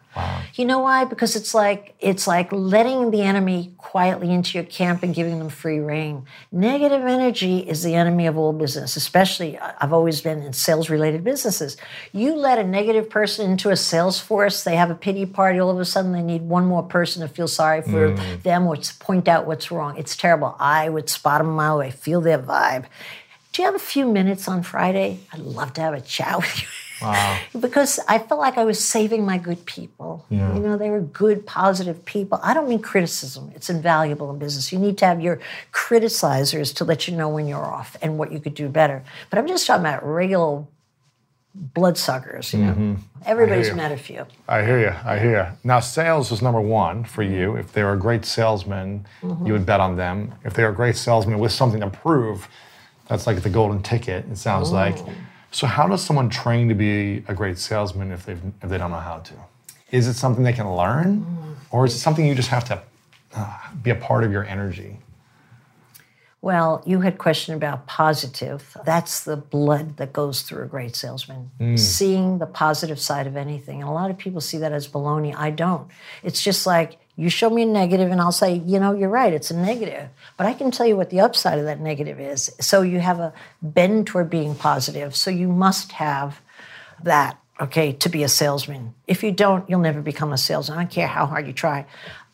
[0.55, 1.05] You know why?
[1.05, 5.49] Because it's like it's like letting the enemy quietly into your camp and giving them
[5.49, 6.25] free rein.
[6.51, 11.25] Negative energy is the enemy of all business, especially I've always been in sales related
[11.25, 11.77] businesses.
[12.13, 15.71] You let a negative person into a sales force, they have a pity party, all
[15.71, 18.43] of a sudden they need one more person to feel sorry for mm.
[18.43, 19.97] them or to point out what's wrong.
[19.97, 20.57] It's terrible.
[20.59, 22.87] I would spot them a mile away, feel their vibe.
[23.53, 25.21] Do you have a few minutes on Friday?
[25.33, 26.69] I'd love to have a chat with you.
[27.61, 30.25] because I felt like I was saving my good people.
[30.31, 32.41] You know, they were good, positive people.
[32.43, 34.73] I don't mean criticism, it's invaluable in business.
[34.73, 35.41] You need to have your
[35.73, 39.03] criticizers to let you know when you're off and what you could do better.
[39.31, 40.65] But I'm just talking about regular
[41.55, 42.73] bloodsuckers, you know.
[42.73, 42.95] Mm-hmm.
[43.27, 43.75] Everybody's you.
[43.75, 44.27] met a few.
[44.49, 44.95] I hear you.
[45.05, 45.59] I hear you.
[45.65, 47.51] Now, sales is number one for you.
[47.51, 47.61] Mm-hmm.
[47.61, 49.47] If they were a great salesman, mm-hmm.
[49.47, 50.35] you would bet on them.
[50.45, 52.49] If they were a great salesman with something to prove,
[53.09, 54.27] that's like the golden ticket.
[54.31, 54.75] It sounds oh.
[54.75, 54.99] like.
[55.51, 58.91] So, how does someone train to be a great salesman if they if they don't
[58.91, 59.35] know how to?
[59.91, 62.83] Is it something they can learn, or is it something you just have to
[63.35, 64.99] uh, be a part of your energy?
[66.41, 68.77] Well, you had question about positive.
[68.85, 71.51] That's the blood that goes through a great salesman.
[71.77, 73.81] Seeing the positive side of anything.
[73.81, 75.35] And a lot of people see that as baloney.
[75.35, 75.89] I don't.
[76.23, 79.33] It's just like you show me a negative and I'll say, you know, you're right,
[79.33, 80.09] it's a negative.
[80.37, 82.55] But I can tell you what the upside of that negative is.
[82.61, 85.17] So you have a bend toward being positive.
[85.17, 86.41] So you must have
[87.03, 88.95] that, okay, to be a salesman.
[89.09, 90.79] If you don't, you'll never become a salesman.
[90.79, 91.87] I don't care how hard you try.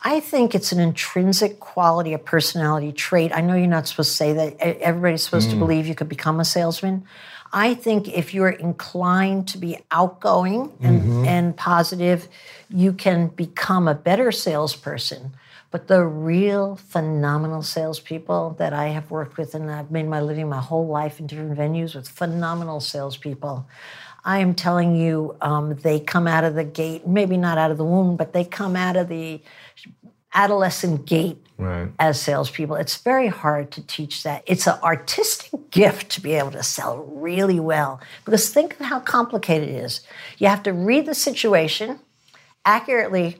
[0.02, 3.32] I think it's an intrinsic quality, a personality trait.
[3.34, 4.60] I know you're not supposed to say that.
[4.60, 5.60] Everybody's supposed to mm.
[5.60, 7.06] believe you could become a salesman.
[7.54, 12.28] I think if you're inclined to be outgoing and, and positive,
[12.68, 15.36] you can become a better salesperson.
[15.70, 20.48] But the real phenomenal salespeople that I have worked with, and I've made my living
[20.48, 23.68] my whole life in different venues with phenomenal salespeople,
[24.24, 27.78] I am telling you, um, they come out of the gate, maybe not out of
[27.78, 29.40] the womb, but they come out of the
[30.32, 31.88] adolescent gate Right.
[32.00, 32.74] as salespeople.
[32.76, 34.42] It's very hard to teach that.
[34.46, 38.98] It's an artistic gift to be able to sell really well because think of how
[39.00, 40.00] complicated it is.
[40.38, 42.00] You have to read the situation
[42.64, 43.38] accurately.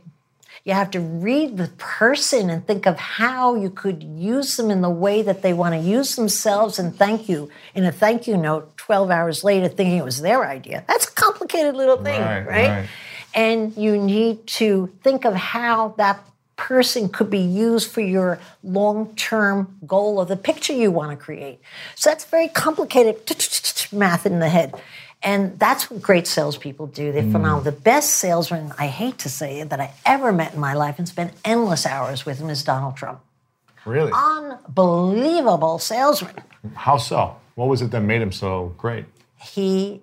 [0.65, 4.81] You have to read the person and think of how you could use them in
[4.81, 8.37] the way that they want to use themselves and thank you in a thank you
[8.37, 10.85] note 12 hours later thinking it was their idea.
[10.89, 12.69] That's a complicated little thing, Right, right?
[12.69, 12.89] right.
[13.35, 16.25] And you need to think of how that
[16.69, 21.61] person could be used for your long-term goal or the picture you want to create.
[21.95, 23.17] So that's very complicated
[23.93, 24.75] math in the head.
[25.23, 27.13] And that's what great salespeople do.
[27.13, 27.61] They're phenomenal.
[27.61, 27.65] Mm.
[27.65, 30.99] The best salesman, I hate to say it, that I ever met in my life
[30.99, 33.21] and spent endless hours with him is Donald Trump.
[33.87, 34.13] Really?
[34.13, 36.35] Unbelievable salesman.
[36.75, 37.37] How so?
[37.55, 39.07] What was it that made him so great?
[39.45, 40.01] he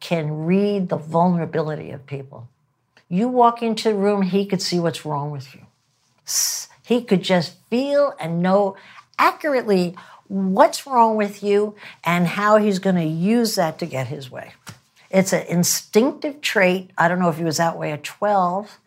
[0.00, 2.48] can read the vulnerability of people.
[3.08, 5.66] You walk into a room, he could see what's wrong with you.
[6.82, 8.76] He could just feel and know
[9.18, 9.96] accurately
[10.28, 14.52] what's wrong with you and how he's going to use that to get his way.
[15.10, 16.90] It's an instinctive trait.
[16.98, 18.78] I don't know if he was that way at 12,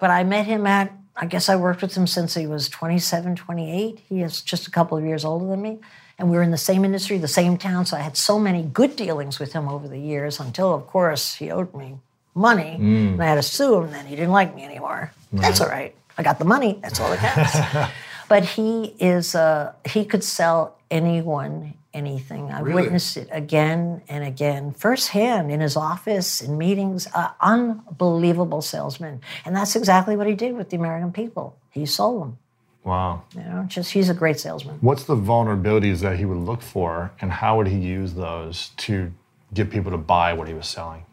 [0.00, 3.36] but I met him at, I guess I worked with him since he was 27,
[3.36, 4.00] 28.
[4.08, 5.78] He is just a couple of years older than me.
[6.18, 7.84] And we were in the same industry, the same town.
[7.84, 11.34] So I had so many good dealings with him over the years until, of course,
[11.34, 11.98] he owed me
[12.34, 12.78] money.
[12.80, 13.12] Mm.
[13.12, 15.12] And I had to sue him, then he didn't like me anymore.
[15.32, 15.94] That's all right.
[16.18, 16.78] I got the money.
[16.82, 17.92] That's all that counts.
[18.28, 22.52] but he is, uh, he could sell anyone anything.
[22.52, 22.82] I've Really?
[22.82, 27.08] witnessed it again and again, firsthand in his office, in meetings.
[27.14, 31.56] Uh, unbelievable salesman, and that's exactly what he did with the American people.
[31.70, 32.38] He sold them.
[32.84, 33.24] Wow.
[33.34, 34.76] You know, just he's a great salesman.
[34.80, 39.10] What's the vulnerabilities that he would look for, and how would he use those to
[39.54, 41.04] get people to buy what he was selling?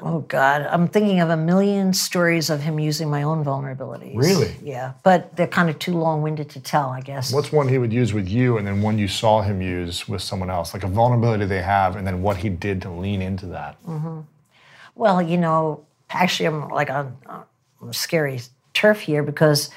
[0.00, 4.16] Oh God, I'm thinking of a million stories of him using my own vulnerabilities.
[4.16, 4.54] Really?
[4.62, 7.32] Yeah, but they're kind of too long-winded to tell, I guess.
[7.32, 10.20] What's one he would use with you, and then one you saw him use with
[10.20, 13.46] someone else, like a vulnerability they have, and then what he did to lean into
[13.46, 13.82] that?
[13.84, 14.20] Mm-hmm.
[14.96, 17.16] Well, you know, actually, I'm like on,
[17.80, 18.40] on scary
[18.72, 19.70] turf here because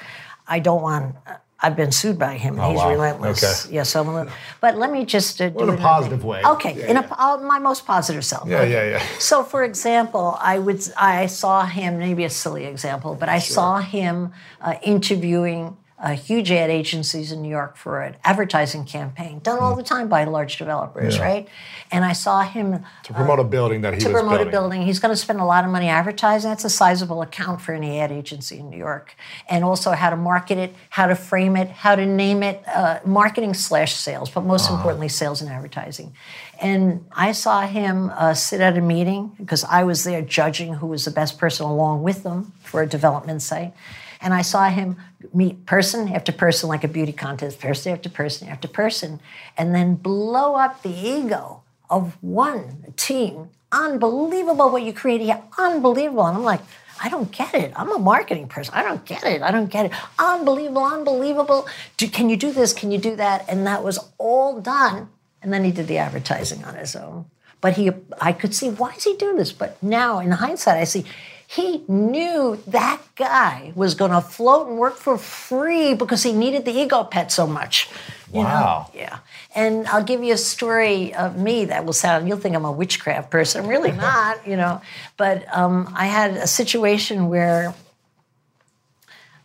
[0.47, 1.15] I don't want.
[1.27, 2.59] Uh, I've been sued by him.
[2.59, 2.91] and he's Oh, wow.
[2.91, 3.41] relentless.
[3.43, 3.75] Okay.
[3.75, 6.41] Yeah, so I'm a little, but let me just uh, do in a positive way.
[6.45, 7.07] Okay, Yeah, in yeah.
[7.09, 8.47] a uh, my most positive self.
[8.47, 9.03] Yeah, yeah, yeah.
[9.17, 11.97] So, for example, I would I saw him.
[11.97, 17.41] Maybe a silly example, but I saw him uh, interviewing uh, huge ad agencies in
[17.41, 21.17] New York for an advertising campaign done all the time by large developers.
[21.17, 21.23] Yeah.
[21.23, 21.47] right?
[21.91, 24.47] And I saw him To promote a building that he to promote building.
[24.47, 24.81] a building.
[24.83, 26.51] He's going to spend a lot of money advertising.
[26.51, 29.15] That's a sizable account for any ad agency in New York.
[29.49, 32.99] And also how to market it, how to frame it, how to name it, uh,
[33.03, 36.13] marketing slash sales, but most importantly, sales and advertising.
[36.61, 40.87] And I saw him uh, sit at a meeting because I was there judging who
[40.87, 43.73] was the best person along with them for a development site.
[44.21, 44.97] And I saw him
[45.33, 49.19] meet person after person like a beauty contest, person after person after person,
[49.57, 53.49] and then blow up the ego of one team.
[53.71, 55.41] Unbelievable what you create here.
[55.57, 56.25] Unbelievable.
[56.25, 56.61] And I'm like,
[57.01, 57.73] I don't get it.
[57.75, 58.73] I'm a marketing person.
[58.73, 59.41] I don't get it.
[59.41, 59.91] I don't get it.
[60.17, 61.67] Unbelievable, unbelievable.
[61.97, 62.73] Do, can you do this?
[62.73, 63.45] Can you do that?
[63.47, 65.09] And that was all done.
[65.41, 67.25] And then he did the advertising on his own.
[67.61, 67.91] But he,
[68.21, 69.51] I could see why is he doing this?
[69.51, 71.05] But now, in hindsight, I see
[71.49, 76.65] he knew that guy was going to float and work for free because he needed
[76.65, 77.89] the ego pet so much.
[78.33, 78.89] You Wow.
[78.93, 78.99] Know?
[78.99, 79.19] Yeah.
[79.55, 82.71] And I'll give you a story of me that will sound, you'll think I'm a
[82.71, 83.63] witchcraft person.
[83.63, 84.81] I'm really not, you know.
[85.15, 87.73] But um, I had a situation where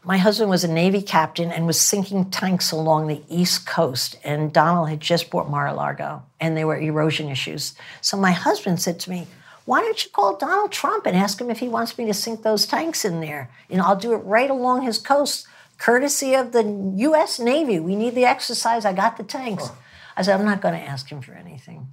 [0.02, 4.18] my husband was a Navy captain and was sinking tanks along the East Coast.
[4.24, 7.74] And Donald had just bought Mar-a-Lago, and there were erosion issues.
[8.00, 9.28] So my husband said to me,
[9.64, 12.42] why don't you call Donald Trump and ask him if he wants me to sink
[12.42, 13.50] those tanks in there?
[13.70, 15.46] And I'll do it right along his coast,
[15.78, 16.64] courtesy of the
[16.96, 17.38] U.S.
[17.38, 17.78] Navy.
[17.78, 18.84] We need the exercise.
[18.84, 19.70] I got the tanks.
[20.16, 21.88] I said, I'm not going to ask him for anything.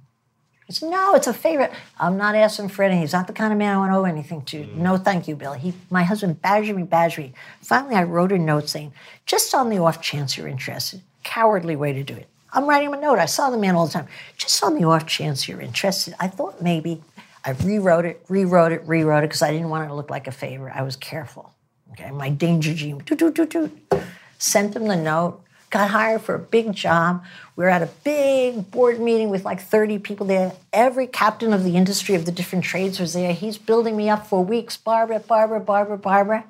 [0.66, 1.72] He said, no, it's a favorite.
[1.98, 3.00] I'm not asking for anything.
[3.00, 4.62] He's not the kind of man I want to owe anything to.
[4.62, 4.76] Mm.
[4.76, 5.54] No, thank you, Bill.
[5.54, 7.32] He, my husband badgered me, badgered me.
[7.60, 8.92] Finally, I wrote a note saying,
[9.26, 11.02] just on the off chance you're interested.
[11.24, 12.28] Cowardly way to do it.
[12.52, 13.18] I'm writing him a note.
[13.18, 14.06] I saw the man all the time.
[14.36, 16.14] Just on the off chance you're interested.
[16.20, 17.02] I thought maybe
[17.44, 20.26] I rewrote it, rewrote it, rewrote it because I didn't want it to look like
[20.26, 20.70] a favor.
[20.70, 21.54] I was careful.
[21.92, 22.98] Okay, my danger gene.
[22.98, 24.02] Doot, doot, doot, doot.
[24.38, 25.42] Sent him the note.
[25.70, 27.24] Got hired for a big job.
[27.54, 30.52] We were at a big board meeting with like 30 people there.
[30.72, 33.32] Every captain of the industry of the different trades was there.
[33.32, 34.76] He's building me up for weeks.
[34.76, 36.44] Barbara, Barbara, Barbara, Barbara.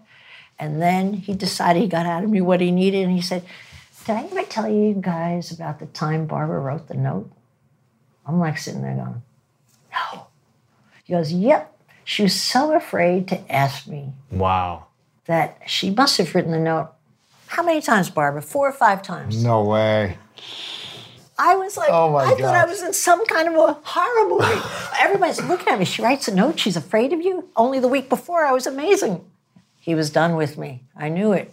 [0.59, 3.05] And then he decided he got out of me what he needed.
[3.05, 3.45] And he said,
[4.07, 7.30] Did I ever tell you guys about the time Barbara wrote the note?
[8.26, 9.22] I'm like sitting there going,
[9.93, 10.26] No.
[11.11, 11.76] He goes, Yep.
[12.04, 14.86] She was so afraid to ask me Wow.
[15.26, 16.90] that she must have written the note.
[17.48, 18.42] How many times, Barbara?
[18.42, 19.42] Four or five times.
[19.42, 20.18] No way.
[21.36, 24.28] I was like, Oh, my I thought I was in some kind of a horror
[24.28, 24.62] movie.
[25.00, 25.84] Everybody's looking at me.
[25.84, 26.61] She writes a note.
[26.61, 27.48] She's afraid of you.
[27.56, 29.24] Only the week before, I was amazing.
[29.80, 30.84] He was done with me.
[30.96, 31.52] I knew it.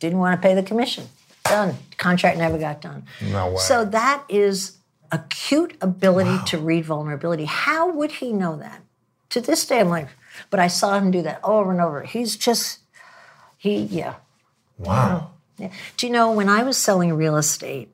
[0.00, 1.04] Didn't want to pay the commission.
[1.44, 1.76] Done.
[1.96, 3.04] Contract never got done.
[3.22, 3.56] No way.
[3.58, 4.78] So that is
[5.12, 7.44] acute ability to read vulnerability.
[7.44, 8.82] How would he know that?
[9.30, 10.08] To this day, I'm like,
[10.50, 12.02] but I saw him do that over and over.
[12.02, 12.80] He's just,
[13.56, 14.14] he, yeah.
[14.78, 15.32] Wow.
[15.58, 15.72] Yeah.
[15.96, 17.90] Do you know when I was selling real estate,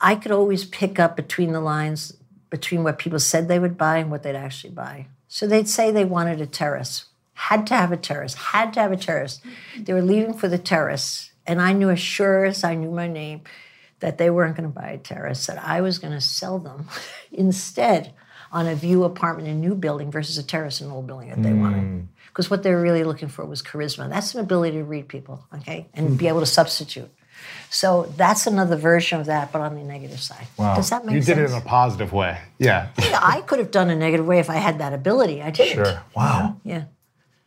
[0.00, 2.16] I could always pick up between the lines
[2.52, 5.06] between what people said they would buy and what they'd actually buy.
[5.26, 8.92] So they'd say they wanted a terrace, had to have a terrace, had to have
[8.92, 9.40] a terrace.
[9.78, 13.08] They were leaving for the terrace, and I knew as sure as I knew my
[13.08, 13.40] name
[14.02, 16.86] that they weren't going to buy a terrace, that I was going to sell them
[17.32, 18.12] instead
[18.52, 21.30] on a view apartment in a new building versus a terrace in an old building
[21.30, 21.80] that they wanted.
[21.80, 22.00] Hmm.
[22.26, 24.08] Because what they were really looking for was charisma.
[24.10, 27.10] That's an ability to read people, okay, and be able to substitute.
[27.70, 30.46] So that's another version of that, but on the negative side.
[30.56, 30.76] Wow.
[30.76, 31.38] Does that make you sense?
[31.38, 32.38] did it in a positive way.
[32.58, 32.88] Yeah.
[32.98, 35.42] Yeah, I could have done a negative way if I had that ability.
[35.42, 35.84] I didn't.
[35.84, 36.02] Sure.
[36.14, 36.56] Wow.
[36.64, 36.84] Yeah.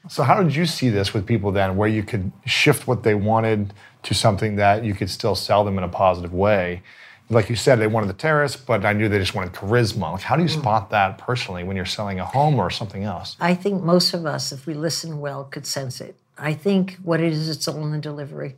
[0.08, 3.16] So how did you see this with people then, where you could shift what they
[3.16, 3.74] wanted
[4.06, 6.82] to something that you could still sell them in a positive way?
[7.30, 10.12] Like you said, they wanted the terrace, but I knew they just wanted charisma.
[10.14, 10.60] Like, how do you Mm.
[10.62, 13.36] spot that personally when you're selling a home or something else?
[13.39, 16.16] I think most of us, if we listen well, could sense it.
[16.38, 18.56] I think what it is, it's all in the delivery.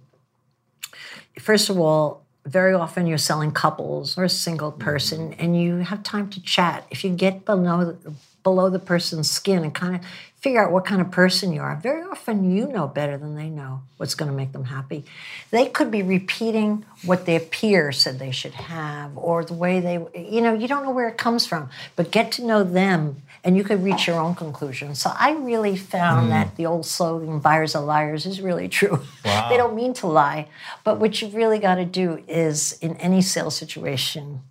[1.40, 4.82] First of all, very often you're selling couples or a single mm-hmm.
[4.82, 6.86] person, and you have time to chat.
[6.90, 7.98] If you get below
[8.44, 10.02] below the person's skin and kind of
[10.40, 13.50] figure out what kind of person you are, very often you know better than they
[13.50, 15.04] know what's going to make them happy.
[15.52, 19.96] They could be repeating what their peer said they should have, or the way they,
[20.16, 23.56] you know, you don't know where it comes from, but get to know them and
[23.56, 24.94] you could reach your own conclusion.
[24.94, 26.32] So I really found hmm.
[26.32, 29.00] that the old slogan, buyers are liars, is really true.
[29.26, 29.50] Wow.
[29.50, 30.48] they don't mean to lie.
[30.86, 34.42] But what you've really got to do is, in any sales situation,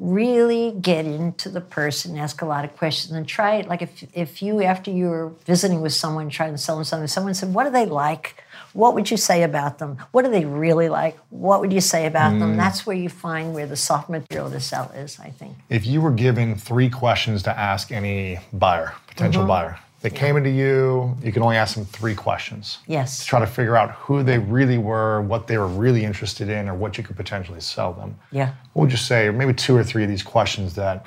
[0.00, 3.68] really get into the person, ask a lot of questions, and try it.
[3.68, 7.06] Like if, if you, after you were visiting with someone, trying to sell them something,
[7.06, 8.42] someone said, What do they like?
[8.76, 9.96] What would you say about them?
[10.12, 11.16] What do they really like?
[11.30, 12.58] What would you say about them?
[12.58, 15.56] That's where you find where the soft material to sell is, I think.
[15.70, 19.48] If you were given three questions to ask any buyer, potential Mm-hmm.
[19.48, 22.78] buyer, they came into you, you can only ask them three questions.
[22.86, 23.20] Yes.
[23.20, 26.68] To try to figure out who they really were, what they were really interested in,
[26.68, 28.14] or what you could potentially sell them.
[28.30, 28.52] Yeah.
[28.74, 31.06] What would you say, or maybe two or three of these questions that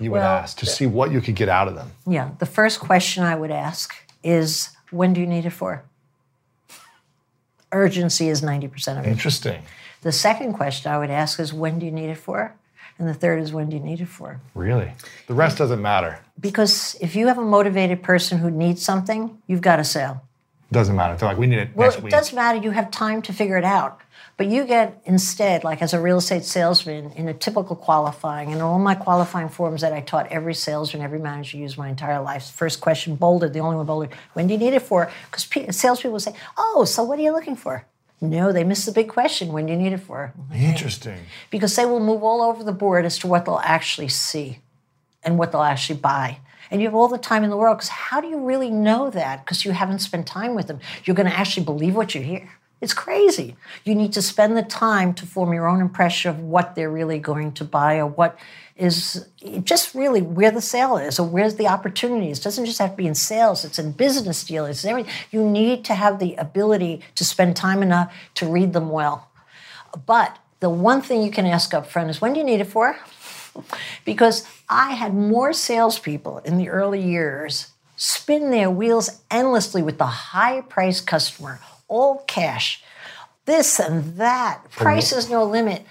[0.00, 1.90] you would Well, ask to see what you could get out of them?
[2.06, 2.30] Yeah.
[2.38, 3.92] The first question I would ask
[4.24, 5.84] is when do you need it for?
[7.72, 9.10] Urgency is 90% of it.
[9.10, 9.62] Interesting.
[10.02, 12.54] The second question I would ask is when do you need it for?
[12.98, 14.40] And the third is when do you need it for?
[14.54, 14.92] Really?
[15.26, 16.20] The rest doesn't matter.
[16.38, 20.22] Because if you have a motivated person who needs something, you've got a sale.
[20.70, 21.16] Doesn't matter.
[21.16, 22.10] They're like, we need it Well, next it week.
[22.12, 22.58] does matter.
[22.58, 24.00] You have time to figure it out.
[24.42, 28.60] But you get instead, like as a real estate salesman, in a typical qualifying, and
[28.60, 32.50] all my qualifying forms that I taught every salesman, every manager used my entire life.
[32.50, 34.10] First question bolded, the only one bolded.
[34.32, 35.08] When do you need it for?
[35.30, 37.86] Because pe- salespeople say, "Oh, so what are you looking for?"
[38.20, 39.52] No, they miss the big question.
[39.52, 40.32] When do you need it for?
[40.52, 41.20] Interesting.
[41.52, 44.58] because they will move all over the board as to what they'll actually see
[45.22, 46.38] and what they'll actually buy.
[46.68, 49.08] And you have all the time in the world because how do you really know
[49.10, 49.44] that?
[49.44, 50.80] Because you haven't spent time with them.
[51.04, 52.50] You're going to actually believe what you hear.
[52.82, 53.54] It's crazy.
[53.84, 57.20] You need to spend the time to form your own impression of what they're really
[57.20, 58.36] going to buy or what
[58.76, 59.24] is
[59.62, 62.40] just really where the sale is or where's the opportunities.
[62.40, 65.12] It doesn't just have to be in sales, it's in business deals, it's everything.
[65.30, 69.28] You need to have the ability to spend time enough to read them well.
[70.04, 72.66] But the one thing you can ask up front is when do you need it
[72.66, 72.98] for?
[74.04, 80.06] because I had more salespeople in the early years spin their wheels endlessly with the
[80.06, 81.60] high price customer,
[81.92, 82.82] all cash,
[83.44, 84.70] this and that.
[84.70, 85.84] Price is no limit.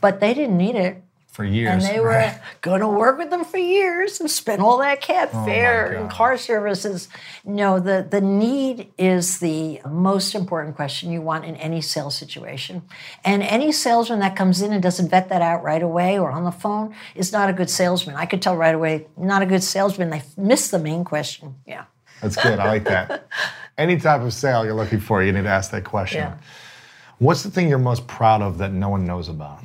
[0.00, 1.02] But they didn't need it.
[1.26, 1.70] For years.
[1.70, 2.40] And they were right?
[2.60, 6.10] going to work with them for years and spend all that cat Oh fare and
[6.10, 7.08] car services.
[7.44, 12.82] No, the, the need is the most important question you want in any sales situation.
[13.24, 16.44] And any salesman that comes in and doesn't vet that out right away or on
[16.44, 18.16] the phone is not a good salesman.
[18.16, 20.10] I could tell right away, not a good salesman.
[20.10, 21.54] They missed the main question.
[21.66, 21.84] Yeah.
[22.20, 22.58] That's good.
[22.58, 23.28] I like that.
[23.80, 26.18] Any type of sale you're looking for, you need to ask that question.
[26.20, 26.36] Yeah.
[27.18, 29.64] What's the thing you're most proud of that no one knows about?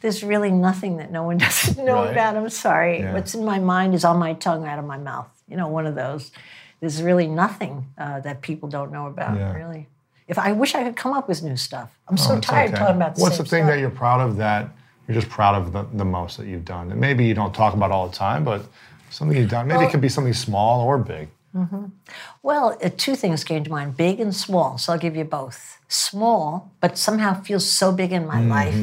[0.00, 2.10] There's really nothing that no one doesn't know Right.
[2.10, 2.36] about.
[2.36, 2.98] I'm sorry.
[2.98, 3.14] Yeah.
[3.14, 5.28] What's in my mind is on my tongue, out of my mouth.
[5.48, 6.32] You know, one of those.
[6.80, 9.52] There's really nothing uh, that people don't know about, Yeah.
[9.54, 9.86] really.
[10.26, 11.90] If I wish I could come up with new stuff.
[12.08, 12.78] I'm so Oh, it's tired okay.
[12.78, 13.30] talking about the stuff.
[13.30, 13.70] What's the thing stuff.
[13.74, 14.68] that you're proud of that
[15.06, 16.90] you're just proud of the, the most that you've done?
[16.90, 18.62] And maybe you don't talk about all the time, but
[19.10, 19.68] Something you've done.
[19.68, 21.28] Maybe it could be something small or big.
[22.42, 24.78] Well, uh, two things came to mind big and small.
[24.78, 25.78] So I'll give you both.
[25.88, 28.74] Small, but somehow feels so big in my life,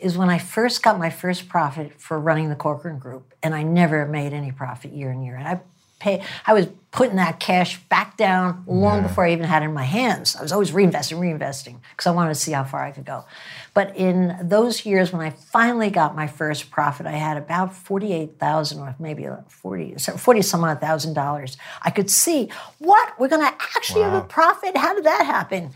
[0.00, 3.34] is when I first got my first profit for running the Corcoran Group.
[3.42, 5.36] And I never made any profit year in, year.
[5.36, 5.60] And I
[5.98, 9.74] pay, I was putting that cash back down long before I even had it in
[9.74, 10.34] my hands.
[10.34, 13.26] I was always reinvesting, reinvesting, because I wanted to see how far I could go.
[13.74, 18.78] But in those years when I finally got my first profit, I had about 48,000
[18.78, 21.58] or maybe 40, so 40 some odd thousand dollars.
[21.82, 23.18] I could see, what?
[23.20, 24.76] We're going to actually have a profit?
[24.76, 25.72] How did that happen?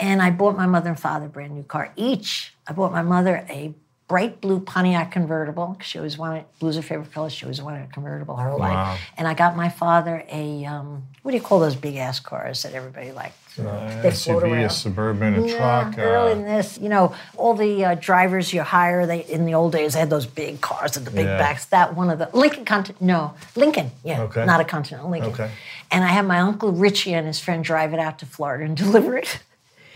[0.00, 2.52] And I bought my mother and father a brand new car each.
[2.66, 3.74] I bought my mother a
[4.14, 5.76] bright blue Pontiac convertible.
[5.82, 7.28] She always wanted blue's her favorite color.
[7.28, 9.00] She always wanted a convertible her whole life.
[9.18, 12.62] And I got my father a um, what do you call those big ass cars
[12.62, 13.34] that everybody likes?
[13.56, 14.70] they float SUV, a around.
[14.70, 15.98] suburban, a Yeah, truck.
[15.98, 19.54] early Uh, in this, you know, all the uh, drivers you hire, they in the
[19.54, 21.38] old days they had those big cars with the big Yeah.
[21.38, 21.64] backs.
[21.66, 24.44] That one of the Lincoln Continental, no, Lincoln, yeah, Okay.
[24.44, 25.32] not a Continental, Lincoln.
[25.32, 25.50] Okay.
[25.90, 28.76] And I had my uncle Richie and his friend drive it out to Florida and
[28.84, 29.40] deliver it.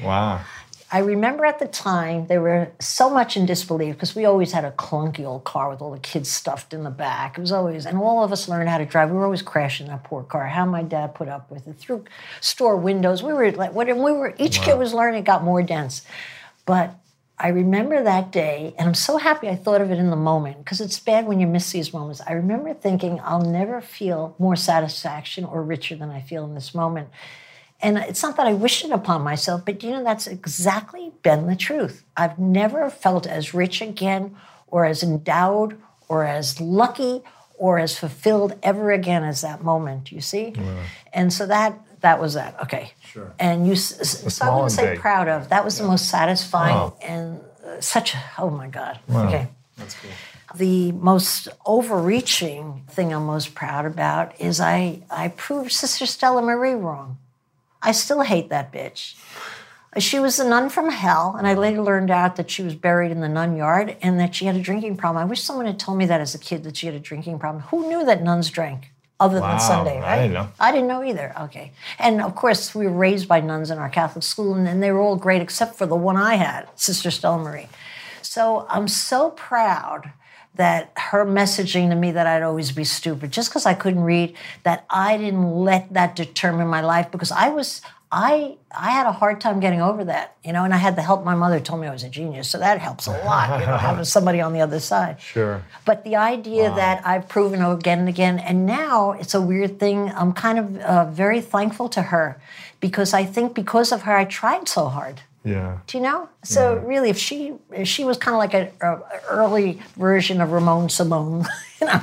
[0.03, 0.41] wow.
[0.91, 4.64] I remember at the time they were so much in disbelief because we always had
[4.64, 7.36] a clunky old car with all the kids stuffed in the back.
[7.36, 9.11] It was always, and all of us learned how to drive.
[9.11, 10.47] We were always crashing that poor car.
[10.47, 12.05] How my dad put up with it through
[12.41, 13.22] store windows.
[13.22, 16.07] We were like, when we were, each kid was learning, it got more dense.
[16.64, 16.95] But
[17.39, 20.59] I remember that day, and I'm so happy I thought of it in the moment
[20.59, 22.22] because it's bad when you miss these moments.
[22.26, 26.74] I remember thinking, I'll never feel more satisfaction or richer than I feel in this
[26.74, 27.11] moment.
[27.81, 31.47] And it's not that I wish it upon myself, but you know, that's exactly been
[31.47, 32.05] the truth.
[32.16, 37.22] I've never felt as rich again, or as endowed, or as lucky,
[37.55, 40.55] or as fulfilled ever again as that moment, you see?
[41.12, 42.61] And so that that was that.
[42.62, 42.93] Okay.
[43.05, 43.33] Sure.
[43.41, 45.01] And you, so I wouldn't say big.
[45.01, 45.49] proud of.
[45.49, 46.97] That was the most satisfying Wow.
[47.03, 49.01] and uh, such, oh my God.
[49.11, 49.49] Okay.
[49.76, 50.11] That's cool.
[50.55, 56.74] The most overreaching thing I'm most proud about is I, I proved Sister Stella Marie
[56.74, 57.18] wrong.
[57.83, 59.14] I still hate that bitch.
[59.97, 63.11] She was a nun from hell, and I later learned out that she was buried
[63.11, 65.22] in the nun yard and that she had a drinking problem.
[65.22, 67.39] I wish someone had told me that as a kid that she had a drinking
[67.39, 67.64] problem.
[67.64, 70.16] Who knew that nuns drank other Wow, than Sunday, I right?
[70.22, 70.49] didn't know.
[70.61, 71.35] I didn't know either.
[71.41, 71.72] Okay.
[71.99, 74.93] And of course, we were raised by nuns in our Catholic school, and, and they
[74.93, 77.68] were all great except for the one I had, Sister Stella Marie.
[78.22, 80.12] So I'm so proud
[80.59, 84.37] that her messaging to me that I'd always be stupid just because I couldn't read,
[84.65, 87.81] that I didn't let that determine my life because I was.
[88.11, 91.03] I I had a hard time getting over that, you know, and I had the
[91.03, 91.27] help.
[91.27, 93.77] My mother told me I was a genius, so that helps a lot, you know,
[93.77, 95.21] having somebody on the other side.
[95.21, 95.63] Sure.
[95.85, 100.11] But the idea that I've proven again and again, and now it's a weird thing.
[100.13, 102.41] I'm kind of uh, very thankful to her
[102.81, 105.21] because I think because of her, I tried so hard.
[105.45, 105.78] Yeah.
[105.86, 106.28] Do you know?
[106.43, 110.53] So really, if she if she was kind of like a, a early version of
[110.53, 111.47] Ramon Simone,
[111.80, 112.03] you know,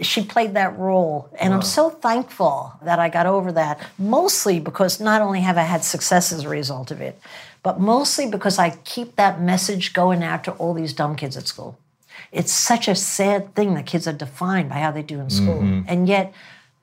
[0.00, 3.80] she played that role, and I'm so thankful that I got over that.
[3.98, 7.20] Mostly because not only have I had success as a result of it,
[7.62, 11.46] but mostly because I keep that message going out to all these dumb kids at
[11.46, 11.78] school.
[12.32, 15.60] It's such a sad thing that kids are defined by how they do in school,
[15.60, 15.82] mm-hmm.
[15.86, 16.32] and yet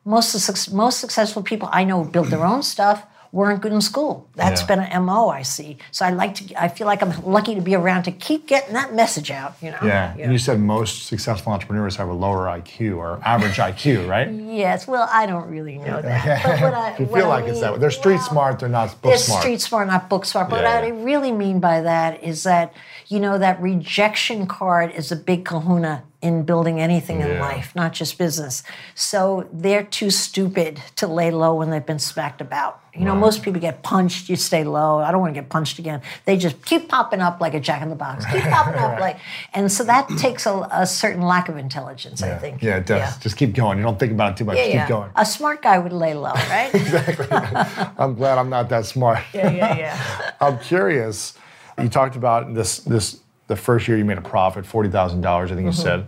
[0.06, 4.28] most of most successful people I know build their own stuff weren't good in school.
[4.36, 4.68] That's Yeah.
[4.68, 5.78] been an mo I see.
[5.92, 6.62] So I like to.
[6.62, 9.56] I feel like I'm lucky to be around to keep getting that message out.
[9.62, 9.78] You know.
[9.84, 10.14] Yeah.
[10.20, 14.30] And you said most successful entrepreneurs have a lower IQ or average IQ, right?
[14.32, 14.88] Yes.
[14.88, 16.44] Well, I don't really know that.
[16.44, 17.80] But what I, You feel I like it's that way.
[17.80, 19.42] They're street well, smart, they're not book They're smart.
[19.42, 20.50] street smart, not book smart.
[20.50, 22.74] But Yeah, what I really mean by that is that,
[23.08, 27.94] you know, that rejection card is a big kahuna in building anything in life, not
[27.94, 28.64] just business.
[28.96, 32.80] So they're too stupid to lay low when they've been smacked about.
[32.98, 35.00] You know, most people get punched, you stay low.
[35.00, 36.02] I don't want to get punched again.
[36.26, 38.26] They just keep popping up like a jack in the box.
[38.26, 39.18] Keep popping up like,
[39.54, 42.62] and so that takes a, a certain lack of intelligence, I think.
[42.64, 43.18] Yeah, it does.
[43.20, 43.78] Just keep going.
[43.78, 44.58] You don't think about it too much.
[44.58, 44.88] Yeah, Keep yeah.
[44.90, 45.12] going.
[45.16, 46.72] A smart guy would lay low, right?
[46.74, 47.28] exactly.
[47.98, 49.20] I'm glad I'm not that smart.
[49.34, 50.32] yeah, yeah, yeah.
[50.42, 51.38] I'm curious.
[51.82, 55.52] You talked about this this the first year you made a profit, forty thousand dollars,
[55.52, 55.78] I think Mm-hmm.
[55.78, 56.08] you said.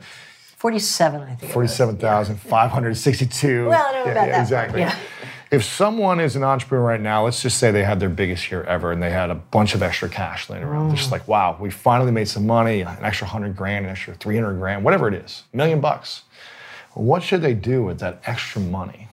[0.57, 1.37] 47, I think.
[1.43, 1.53] it was.
[1.53, 3.67] Forty-seven thousand five hundred sixty-two.
[3.67, 4.81] Well, I don't know about that, Exactly.
[4.81, 4.95] yeah.
[5.51, 8.63] If someone is an entrepreneur right now, let's just say they had their biggest year
[8.65, 10.89] ever and they had a bunch of extra cash laying around.
[10.89, 10.99] They're Mm.
[10.99, 14.59] just like, wow, we finally made some money, an extra hundred grand, an extra 300
[14.59, 16.21] grand, whatever it is, a million bucks.
[16.93, 19.08] What should they do with that extra money?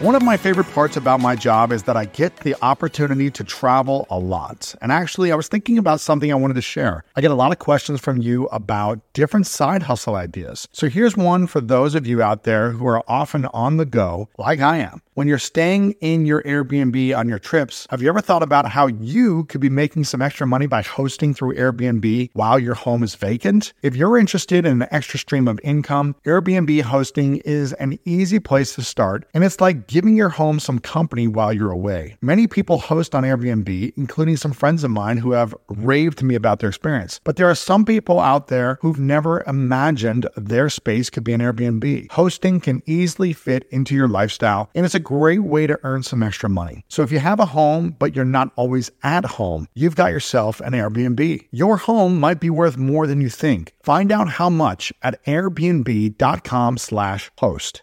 [0.00, 3.42] One of my favorite parts about my job is that I get the opportunity to
[3.42, 4.72] travel a lot.
[4.80, 7.02] And actually, I was thinking about something I wanted to share.
[7.16, 10.68] I get a lot of questions from you about different side hustle ideas.
[10.72, 14.28] So here's one for those of you out there who are often on the go,
[14.38, 15.02] like I am.
[15.14, 18.86] When you're staying in your Airbnb on your trips, have you ever thought about how
[18.86, 23.16] you could be making some extra money by hosting through Airbnb while your home is
[23.16, 23.72] vacant?
[23.82, 28.76] If you're interested in an extra stream of income, Airbnb hosting is an easy place
[28.76, 32.16] to start, and it's like giving your home some company while you're away.
[32.20, 36.34] Many people host on Airbnb, including some friends of mine who have raved to me
[36.34, 37.20] about their experience.
[37.24, 41.40] But there are some people out there who've never imagined their space could be an
[41.40, 42.10] Airbnb.
[42.12, 46.22] Hosting can easily fit into your lifestyle, and it's a great way to earn some
[46.22, 46.84] extra money.
[46.88, 50.60] So if you have a home, but you're not always at home, you've got yourself
[50.60, 51.48] an Airbnb.
[51.50, 53.72] Your home might be worth more than you think.
[53.82, 57.82] Find out how much at airbnb.com slash host.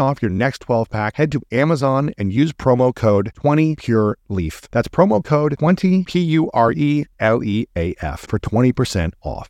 [0.01, 4.67] off your next 12 pack, head to Amazon and use promo code 20PureLeaf.
[4.71, 9.49] That's promo code 20 P U R E L E A F for 20% off.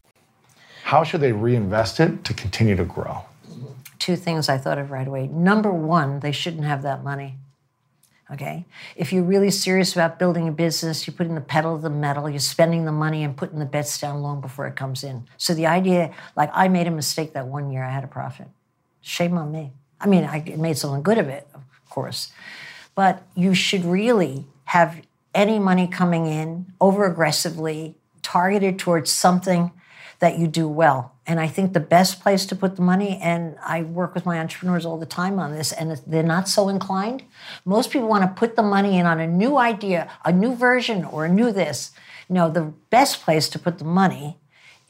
[0.83, 3.23] How should they reinvest it to continue to grow?
[3.97, 5.27] Two things I thought of right away.
[5.27, 7.37] Number one, they shouldn't have that money.
[8.31, 8.65] Okay?
[8.95, 12.29] If you're really serious about building a business, you're putting the pedal to the metal,
[12.29, 15.27] you're spending the money and putting the bets down long before it comes in.
[15.37, 18.47] So the idea, like I made a mistake that one year, I had a profit.
[19.01, 19.73] Shame on me.
[20.01, 22.31] I mean, I made something good of it, of course.
[22.95, 25.01] But you should really have
[25.33, 29.71] any money coming in over aggressively, targeted towards something
[30.19, 31.13] that you do well.
[31.25, 34.39] And I think the best place to put the money, and I work with my
[34.39, 37.23] entrepreneurs all the time on this, and they're not so inclined.
[37.63, 41.05] Most people want to put the money in on a new idea, a new version,
[41.05, 41.91] or a new this.
[42.27, 44.37] No, the best place to put the money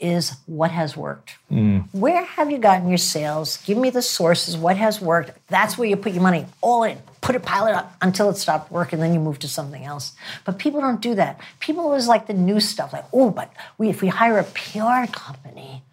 [0.01, 1.35] is what has worked.
[1.51, 1.87] Mm.
[1.93, 3.57] Where have you gotten your sales?
[3.65, 4.57] Give me the sources.
[4.57, 5.31] What has worked?
[5.47, 6.97] That's where you put your money all in.
[7.21, 10.13] Put it, pile it up until it stopped working, then you move to something else.
[10.43, 11.39] But people don't do that.
[11.59, 15.09] People always like the new stuff, like, oh, but we, if we hire a PR
[15.11, 15.83] company,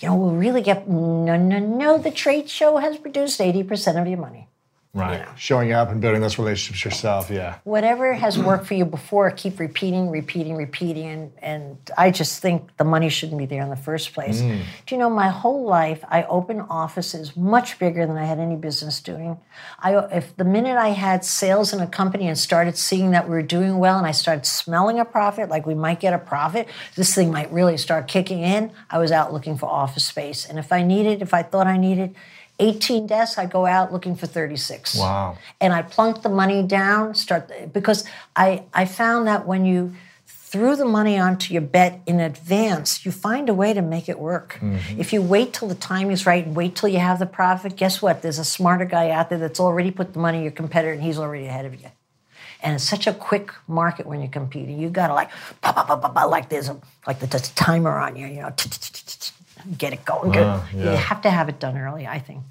[0.00, 0.88] you know, we'll really get.
[0.88, 1.98] No, no, no.
[1.98, 4.47] The trade show has produced 80% of your money.
[4.94, 5.28] Right.
[5.36, 7.58] Showing up and building those relationships yourself, yeah.
[7.64, 11.06] Whatever has worked for you before, keep repeating, repeating, repeating.
[11.06, 14.40] And, and I just think the money shouldn't be there in the first place.
[14.40, 14.62] Mm.
[14.86, 18.56] Do you know, my whole life, I opened offices much bigger than I had any
[18.56, 19.38] business doing.
[19.78, 23.34] I, if the minute I had sales in a company and started seeing that we
[23.34, 26.66] were doing well and I started smelling a profit, like we might get a profit,
[26.96, 30.46] this thing might really start kicking in, I was out looking for office space.
[30.48, 32.16] And if I needed, if I thought I needed,
[32.58, 34.96] 18 desks, I go out looking for 36.
[34.96, 35.38] Wow.
[35.60, 38.04] And I plunk the money down, start because
[38.34, 39.94] I I found that when you
[40.26, 44.18] threw the money onto your bet in advance, you find a way to make it
[44.18, 44.58] work.
[44.60, 44.98] Mm-hmm.
[44.98, 47.76] If you wait till the time is right and wait till you have the profit,
[47.76, 48.22] guess what?
[48.22, 51.02] There's a smarter guy out there that's already put the money in your competitor and
[51.02, 51.88] he's already ahead of you.
[52.62, 54.78] And it's such a quick market when you're competing.
[54.78, 55.30] You gotta like,
[55.60, 58.40] pop, pop, pop, pop, pop, like there's a like there's a timer on you, you
[58.40, 58.50] know,
[59.76, 60.32] get it going.
[60.32, 60.90] Get- Ah, yeah.
[60.92, 62.42] You have to have it done early, I think.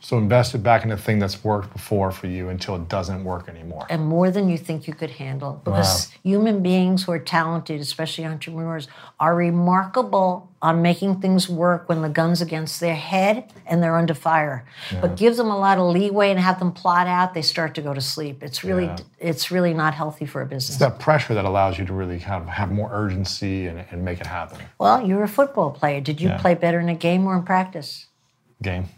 [0.00, 3.24] So invest it back in a thing that's worked before for you until it doesn't
[3.24, 3.84] work anymore.
[3.90, 5.60] and more than you think you could handle.
[5.64, 8.86] Because human beings who are talented, especially entrepreneurs,
[9.18, 14.14] are remarkable on making things work when the gun's against their head and they're under
[14.14, 14.64] fire.
[15.00, 17.82] But give them a lot of leeway and have them plot out, they start to
[17.82, 18.42] go to sleep.
[18.42, 18.96] It's really Yeah.
[19.18, 20.70] it's really not healthy for a business.
[20.70, 24.04] It's that pressure that allows you to really kind of have more urgency and, and
[24.04, 24.58] make it happen.
[24.78, 26.00] well, you're a football player.
[26.00, 26.38] Did you Yeah.
[26.38, 28.06] play better in a game or in practice?
[28.62, 28.88] Game.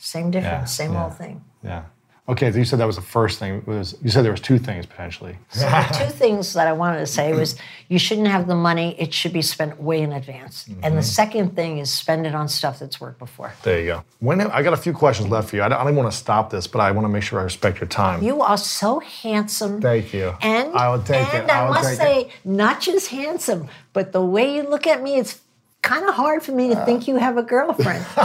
[0.00, 0.04] Yeah.
[0.04, 1.04] Same difference, same yeah.
[1.04, 1.44] old thing.
[1.62, 1.84] Yeah.
[2.30, 3.56] Okay, so you said that was the first thing.
[3.56, 5.36] It was you said there was two things potentially.
[5.50, 7.56] So the two things that I wanted to say was
[7.88, 10.66] you shouldn't have the money, it should be spent way in advance.
[10.68, 11.00] And the mm-hmm.
[11.00, 13.52] second thing is spend it on stuff that's worked before.
[13.64, 14.04] There you go.
[14.20, 15.62] When I got a few questions left for you.
[15.64, 17.42] I don't, I don't want to stop this, but I want to make sure I
[17.42, 18.22] respect your time.
[18.22, 19.80] You are so handsome.
[19.80, 20.34] Thank you.
[20.40, 21.50] And I will take and it.
[21.50, 25.40] I I, must say, not just handsome, but the way you look at me, it's
[25.82, 26.84] kind of hard for me to uh.
[26.84, 28.06] think you have a girlfriend.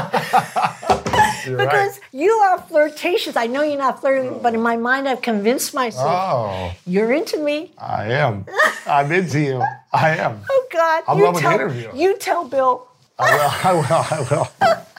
[1.46, 3.36] You're because you are flirtatious.
[3.36, 7.38] I know you're not flirting, but in my mind, I've convinced myself Oh, you're into
[7.40, 7.72] me.
[7.78, 8.46] I am.
[8.86, 9.64] I'm into you.
[9.94, 10.42] I am.
[10.50, 11.04] Oh God!
[11.08, 11.90] I'm you loving the tell, interview.
[11.96, 12.88] You tell Bill.
[13.20, 13.52] I will.
[13.64, 14.08] I will.
[14.12, 14.78] I will.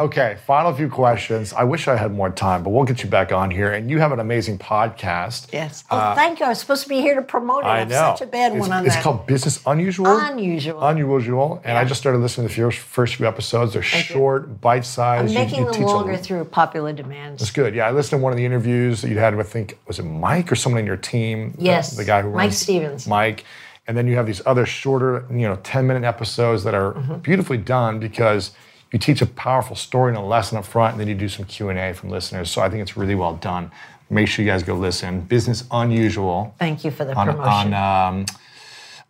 [0.00, 1.52] Okay, final few questions.
[1.52, 3.70] I wish I had more time, but we'll get you back on here.
[3.70, 5.52] And you have an amazing podcast.
[5.52, 5.84] Yes.
[5.90, 6.46] Oh, thank you.
[6.46, 7.66] I was supposed to be here to promote it.
[7.66, 8.14] Uh, I I'm know.
[8.16, 9.00] such a bad it's, one on it's that.
[9.00, 10.06] It's called Business Unusual.
[10.06, 10.80] Unusual.
[10.82, 11.60] Unusual.
[11.64, 13.74] And I just started listening to the first, first few episodes.
[13.74, 14.14] They're Thank you.
[14.14, 15.28] short, bite sized.
[15.28, 17.42] I'm making them longer through popular demands.
[17.42, 17.74] It's good.
[17.74, 19.98] Yeah, I listened to one of the interviews that you had with, I think, was
[19.98, 21.54] it Mike or someone in your team?
[21.58, 23.06] Yes, The, guy who Mike Stevens.
[23.06, 23.44] Mike.
[23.86, 27.16] And then you have these other shorter, you know, 10 minute episodes that are Mm-hmm.
[27.18, 28.52] beautifully done because
[28.92, 31.44] you teach a powerful story and a lesson up front, and then you do some
[31.44, 32.50] Q&A from listeners.
[32.50, 33.70] So I think it's really well done.
[34.08, 35.20] Make sure you guys go listen.
[35.20, 37.74] Business Unusual Thank you for the on, promotion.
[37.74, 38.26] on um,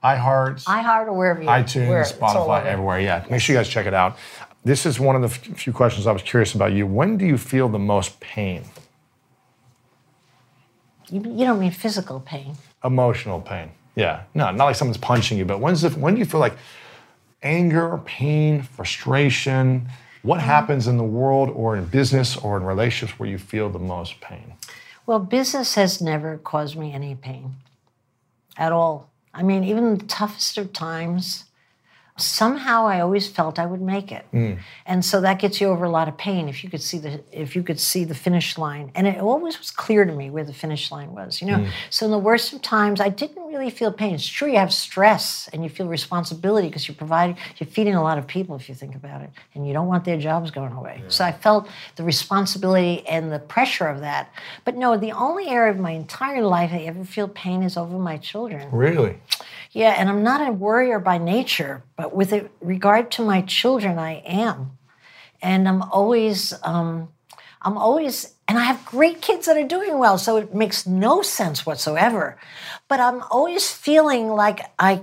[0.04, 3.00] iHeart, iHeart or wherever you iTunes, where, Spotify, everywhere.
[3.00, 4.18] Yeah, make sure you guys check it out.
[4.62, 6.86] This is one of the f- few questions I was curious about you.
[6.86, 8.64] When do you feel the most pain?
[11.08, 12.56] You, you don't mean physical pain.
[12.84, 13.70] Emotional pain.
[13.96, 14.24] Yeah.
[14.34, 16.54] No, not like someone's punching you, but when's the, when do you feel like
[17.42, 19.88] anger, pain, frustration?
[20.22, 20.46] What mm-hmm.
[20.46, 24.20] happens in the world or in business or in relationships where you feel the most
[24.20, 24.54] pain?
[25.06, 27.56] Well, business has never caused me any pain
[28.56, 29.10] at all.
[29.32, 31.44] I mean, even the toughest of times,
[32.16, 34.26] somehow I always felt I would make it.
[34.32, 34.58] Mm.
[34.86, 37.22] And so that gets you over a lot of pain if you could see the
[37.32, 38.92] if you could see the finish line.
[38.94, 41.58] And it always was clear to me where the finish line was, you know.
[41.58, 41.70] Mm.
[41.90, 44.14] So in the worst of times, I didn't really feel pain.
[44.14, 48.02] It's true you have stress and you feel responsibility because you're providing you're feeding a
[48.02, 49.30] lot of people if you think about it.
[49.54, 51.02] And you don't want their jobs going away.
[51.08, 54.32] So I felt the responsibility and the pressure of that.
[54.64, 57.98] But no, the only area of my entire life I ever feel pain is over
[57.98, 58.70] my children.
[58.70, 59.20] Really?
[59.72, 64.14] Yeah, and I'm not a worrier by nature, but with regard to my children, I
[64.26, 64.78] am,
[65.40, 67.08] and I'm always, um,
[67.62, 71.22] I'm always, and I have great kids that are doing well, so it makes no
[71.22, 72.38] sense whatsoever.
[72.88, 75.02] But I'm always feeling like I,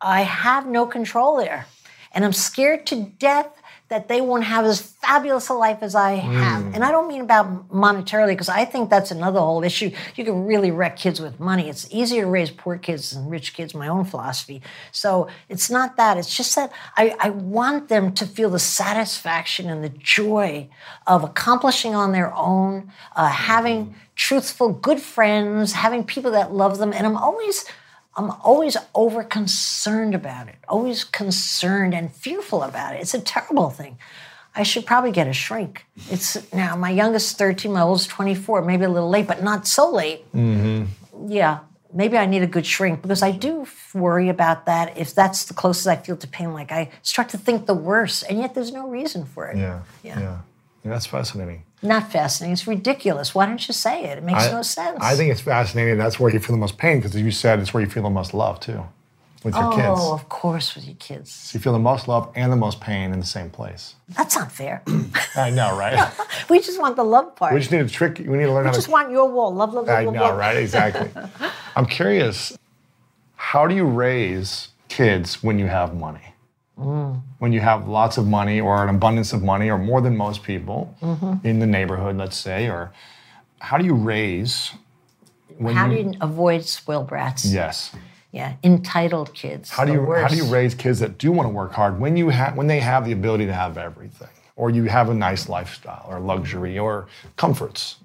[0.00, 1.66] I have no control there,
[2.12, 3.48] and I'm scared to death
[3.88, 6.74] that they won't have as fabulous a life as I have.
[6.74, 9.90] And I don't mean about monetarily, because I think that's another whole issue.
[10.14, 11.70] You can really wreck kids with money.
[11.70, 14.60] It's easier to raise poor kids than rich kids, my own philosophy.
[14.92, 16.18] So it's not that.
[16.18, 20.68] It's just that I, I want them to feel the satisfaction and the joy
[21.06, 26.92] of accomplishing on their own, uh, having truthful, good friends, having people that love them.
[26.92, 27.64] And I'm always
[28.18, 33.00] I'm always over concerned about it, always concerned and fearful about it.
[33.00, 33.96] It's a terrible thing.
[34.56, 35.86] I should probably get a shrink.
[36.10, 39.88] It's now my youngest 13, my oldest 24, maybe a little late, but not so
[39.92, 40.30] late.
[40.32, 41.30] Mm-hmm.
[41.30, 41.60] Yeah,
[41.94, 44.98] maybe I need a good shrink because I do worry about that.
[44.98, 48.24] If that's the closest I feel to pain, like I start to think the worst,
[48.28, 49.58] and yet there's no reason for it.
[49.58, 49.82] Yeah.
[50.02, 50.18] Yeah.
[50.18, 50.38] Yeah.
[50.88, 51.64] That's fascinating.
[51.82, 52.52] Not fascinating.
[52.54, 53.34] It's ridiculous.
[53.34, 54.18] Why don't you say it?
[54.18, 54.98] It makes I, no sense.
[55.00, 55.96] I think it's fascinating.
[55.98, 58.02] That's where you feel the most pain because, as you said, it's where you feel
[58.02, 58.84] the most love too,
[59.44, 59.86] with your kids.
[60.00, 61.30] Oh, of course, with your kids.
[61.30, 63.94] So you feel the most love and the most pain in the same place.
[64.08, 64.82] That's not fair.
[65.36, 66.10] I know, right?
[66.50, 67.54] we just want the love part.
[67.54, 68.18] we just need a trick.
[68.18, 68.78] We need to learn I how to.
[68.78, 69.54] just want your wall.
[69.54, 70.36] Love, love, love, I love, know, love.
[70.38, 70.56] right?
[70.56, 71.10] Exactly.
[71.76, 72.58] I'm curious.
[73.36, 76.34] How do you raise kids when you have money?
[76.78, 77.20] Mm.
[77.38, 80.42] When you have lots of money or an abundance of money or more than most
[80.44, 81.46] people Mm-hmm.
[81.46, 82.92] in the neighborhood, let's say, or
[83.60, 84.72] how do you raise
[85.58, 87.44] when How do you, you avoid spoiled brats?
[87.44, 87.94] Yes.
[88.30, 89.70] Yeah, entitled kids.
[89.70, 92.16] How do you how do you raise kids that do want to work hard when
[92.16, 94.28] you have when they have the ability to have everything?
[94.54, 97.06] Or you have a nice lifestyle or luxury or
[97.36, 97.96] comforts.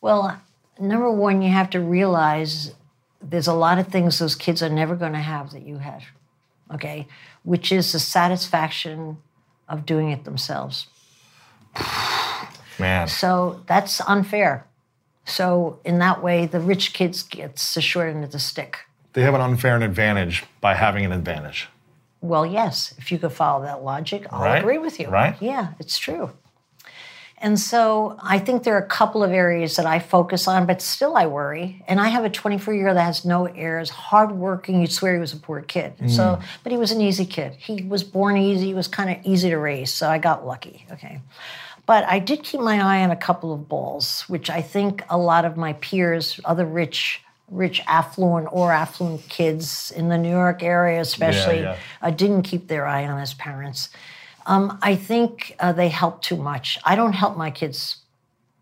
[0.00, 0.40] Well,
[0.80, 2.74] number one, you have to realize
[3.20, 6.02] there's a lot of things those kids are never going to have that you have.
[6.74, 7.06] Okay,
[7.44, 9.18] which is the satisfaction
[9.68, 10.86] of doing it themselves.
[12.78, 13.08] Man.
[13.08, 14.66] So that's unfair.
[15.24, 18.78] So in that way, the rich kids gets the short end of the stick.
[19.12, 21.68] They have an unfair advantage by having an advantage.
[22.20, 24.58] Well, yes, if you could follow that logic, I'll Right?
[24.58, 25.08] agree with you.
[25.08, 25.36] Right?
[25.40, 26.30] Yeah, it's true.
[27.42, 30.80] And so I think there are a couple of areas that I focus on, but
[30.80, 31.82] still I worry.
[31.88, 34.80] And I have a 24 year old that has no airs, hardworking.
[34.80, 35.94] You'd swear he was a poor kid.
[36.08, 37.56] So, but he was an easy kid.
[37.58, 38.66] He was born easy.
[38.66, 39.92] He was kind of easy to raise.
[39.92, 40.86] So I got lucky.
[40.92, 41.20] Okay.
[41.84, 45.18] But I did keep my eye on a couple of balls, which I think a
[45.18, 47.20] lot of my peers, other rich,
[47.50, 51.76] rich affluent or affluent kids in the New York area, especially, yeah.
[52.00, 53.88] uh, didn't keep their eye on as parents.
[54.46, 56.78] Um, I think uh, they help too much.
[56.84, 57.96] I don't help my kids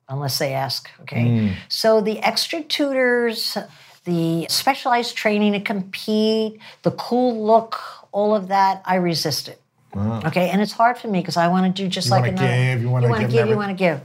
[0.08, 0.90] unless they ask.
[1.02, 1.56] Okay.
[1.68, 3.56] So the extra tutors,
[4.04, 7.80] the specialized training to compete, the cool look,
[8.12, 9.60] all of that, I resist it.
[9.96, 10.50] Okay.
[10.50, 12.24] And it's hard for me because I want to do just Uh-huh.
[12.24, 12.64] You like wanna another.
[12.74, 14.00] give, you wanna wanna give give, you want to give.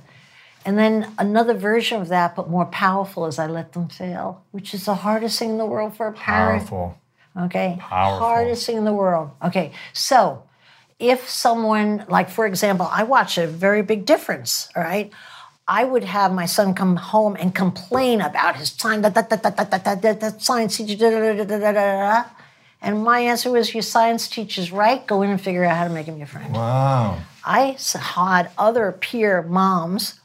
[0.65, 4.73] And then another version of that, but more powerful, is I let them fail, which
[4.73, 6.61] is the hardest thing in the world for a parent.
[6.67, 6.97] Powerful.
[7.39, 7.77] Okay.
[7.79, 8.27] Powerful.
[8.27, 9.29] Hardest thing in the world.
[9.43, 9.71] Okay.
[9.93, 10.43] So
[10.99, 15.11] if someone, like for example, I watch a very big difference, all right?
[15.67, 19.01] I would have my son come home and complain about his time,
[20.37, 22.23] science teacher, da, da, da, da, da, da, da.
[22.81, 25.05] and my answer was, "Your science teacher's right.
[25.07, 27.17] Go in and figure out how to make him your friend." Wow.
[27.43, 30.19] I had other peer moms,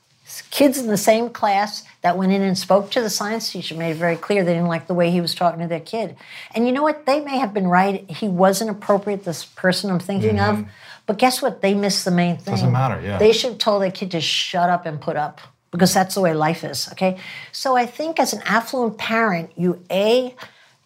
[0.50, 3.90] kids in the same class that went in and spoke to the science teacher, made
[3.90, 6.16] it very clear they didn't like the way he was talking to their kid.
[6.54, 7.04] And you know what?
[7.06, 8.10] They may have been right.
[8.10, 10.64] He wasn't appropriate, this person I'm thinking of.
[11.06, 11.60] But guess what?
[11.60, 12.44] They missed the main thing.
[12.44, 12.52] Mm-hmm.
[12.52, 13.18] Doesn't matter, yeah.
[13.18, 15.40] They should have told their kid to shut up and put up
[15.70, 17.18] because that's the way life is, okay?
[17.52, 20.34] So I think as an affluent parent, you A,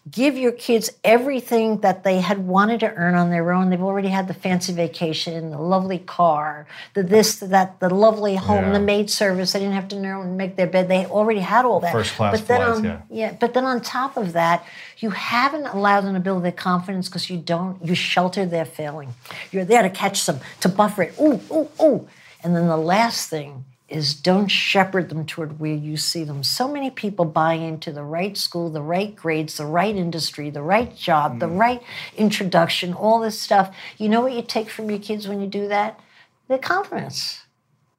[0.09, 3.71] give your kids everything that they had wanted to earn on their own.
[3.71, 8.35] They've already had the fancy vacation, the lovely car, the this, the that, the lovely
[8.35, 8.71] home, Yeah.
[8.73, 9.53] the maid service.
[9.53, 10.89] They didn't have to know and make their bed.
[10.89, 11.91] They already had all that.
[11.91, 13.01] First class but then flights, on, yeah.
[13.09, 14.63] yeah, but then on top of that,
[14.99, 19.13] you haven't allowed them to build their confidence because you don't, you shelter their failing.
[19.51, 21.15] You're there to catch them, to buffer it.
[21.19, 22.07] Ooh, ooh, ooh.
[22.43, 23.65] And then the last thing
[23.95, 26.43] is don't shepherd them toward where you see them.
[26.43, 30.61] So many people buy into the right school, the right grades, the right industry, the
[30.61, 31.59] right job, the mm.
[31.59, 31.83] right
[32.17, 33.75] introduction, all this stuff.
[33.97, 35.99] You know what you take from your kids when you do that?
[36.47, 37.41] Their confidence.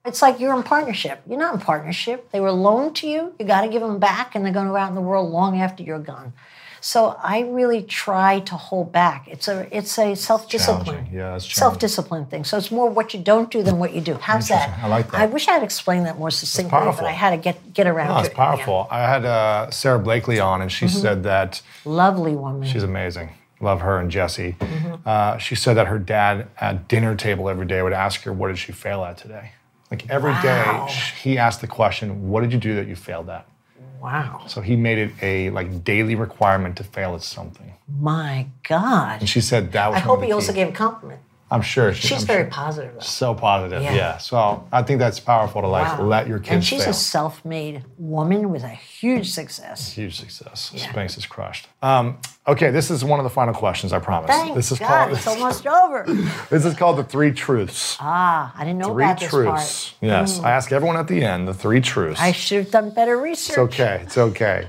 [0.04, 1.22] It's like you're in partnership.
[1.28, 2.30] You're not in partnership.
[2.30, 3.34] They were loaned to you.
[3.40, 5.32] You got to give them back, and they're going to go out in the world
[5.32, 6.32] long after you're gone.
[6.80, 9.26] So I really try to hold back.
[9.28, 11.08] It's a it's a self discipline.
[11.12, 12.44] Yeah, self discipline thing.
[12.44, 14.14] So it's more what you don't do than what you do.
[14.14, 14.78] How's that?
[14.82, 15.20] I like that.
[15.20, 17.04] I wish I had explained that more succinctly, but.
[17.04, 18.32] I had to get get around No, it's it.
[18.36, 18.44] Yeah.
[18.44, 18.56] Mm-hmm.
[18.56, 18.88] powerful.
[18.90, 22.68] I had uh, Sara Blakely on, and she said that Lovely woman.
[22.68, 23.30] she's amazing.
[23.60, 24.52] Love her and Jesse.
[24.60, 24.94] Mm-hmm.
[25.06, 28.48] Uh, she said that her dad at dinner table every day would ask her, "What
[28.48, 29.52] did she fail at today?"
[29.90, 30.86] Like every day, Wow.
[30.88, 33.46] sh- he asked the question, "What did you do that you failed at?"
[34.00, 34.42] Wow.
[34.46, 37.74] So he made it a like daily requirement to fail at something.
[37.88, 39.20] My God.
[39.20, 39.96] And she said that was.
[39.96, 41.20] I hope he also gave a compliment.
[41.48, 41.94] I'm sure.
[41.94, 42.50] She, She's I'm very sure.
[42.50, 42.94] positive.
[42.94, 43.00] Though.
[43.00, 43.94] So positive, Yeah.
[43.94, 44.16] yeah.
[44.18, 46.04] So I think that's powerful to like Wow.
[46.06, 46.90] let your kids and she's fail.
[46.90, 49.92] a self-made woman with a huge success.
[49.92, 50.72] Huge success.
[50.74, 50.86] Yeah.
[50.88, 51.68] Spanx is crushed.
[51.82, 52.18] Um,
[52.48, 53.92] okay, this is one of the final questions.
[53.92, 54.28] I promise.
[54.30, 55.12] Thank this is God, called.
[55.12, 56.04] it's almost over.
[56.50, 57.96] This is called the three truths.
[58.00, 59.92] Ah, I didn't know three about this truths.
[59.92, 60.02] part.
[60.02, 60.08] Mm.
[60.08, 62.20] Yes, I ask everyone at the end the three truths.
[62.20, 63.50] I should have done better research.
[63.50, 64.00] It's okay.
[64.02, 64.66] It's okay.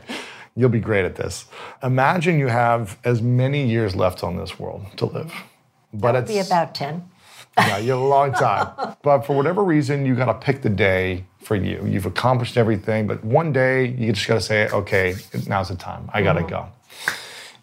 [0.56, 1.46] You'll be great at this.
[1.82, 5.32] Imagine you have as many years left on this world to live,
[6.00, 7.04] but It'll be it's about 10.
[7.58, 8.96] yeah, you have a long time.
[9.02, 11.84] but for whatever reason, you got to pick the day for you.
[11.86, 15.16] You've accomplished everything, but one day you just got to say, okay,
[15.48, 16.10] now's the time.
[16.14, 16.50] I got to Mm-hmm.
[16.50, 16.68] go.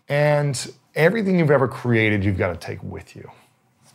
[0.09, 3.31] And everything you've ever created, you've got to take with you.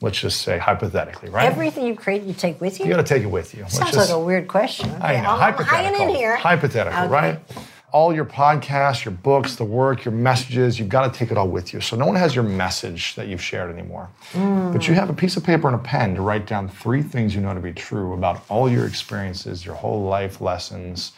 [0.02, 1.46] Let's just say hypothetically, right?
[1.46, 2.86] Everything you create, you take with you?
[2.86, 3.66] you got to take it with you.
[3.68, 4.90] Sounds just- like a weird question.
[5.02, 5.76] I Okay, know, I'm- I'm hypothetical.
[5.98, 6.38] hanging in here.
[6.38, 7.12] Hypothetical, Okay.
[7.12, 7.40] right?
[7.92, 11.48] All your podcasts, your books, the work, your messages, you've got to take it all
[11.48, 11.82] with you.
[11.82, 14.10] So no one has your message that you've shared anymore.
[14.34, 14.72] Mm.
[14.72, 17.34] But you have a piece of paper and a pen to write down three things
[17.34, 21.14] you know to be true about all your experiences, your whole life lessons.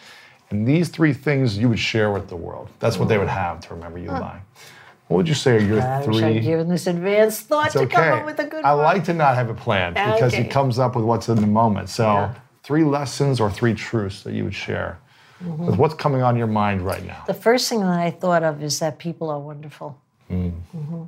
[0.49, 2.69] And these three things you would share with the world.
[2.79, 4.39] That's what they would have to remember you by.
[5.07, 6.39] What would you say are your I wish three?
[6.39, 8.83] given this advanced thought It's to come up with a good I one.
[8.85, 10.43] like to not have a plan because Okay.
[10.43, 11.89] it comes up with what's in the moment.
[11.89, 12.33] So, Yeah.
[12.63, 14.99] three lessons or three truths that you would share
[15.43, 15.65] Mm-hmm.
[15.65, 17.23] with what's coming on your mind right now.
[17.25, 19.97] The first thing that I thought of is that people are wonderful.
[20.29, 20.53] Mm.
[20.75, 21.07] Mhm.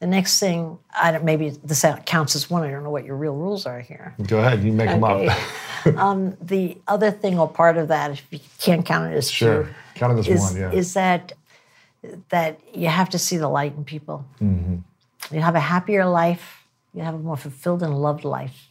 [0.00, 2.62] The next thing, I don't, maybe this counts as one.
[2.62, 4.14] I don't know what your real rules are here.
[4.26, 5.34] Go ahead, you make them up.
[5.96, 9.64] um, the other thing or part of that, if you can't count it as Sure.
[9.64, 10.72] two, Count it as is, one, yeah.
[10.72, 11.32] is that
[12.28, 14.26] that you have to see the light in people.
[14.42, 15.34] Mm-hmm.
[15.34, 16.64] You have a happier life.
[16.92, 18.68] You have a more fulfilled and loved life.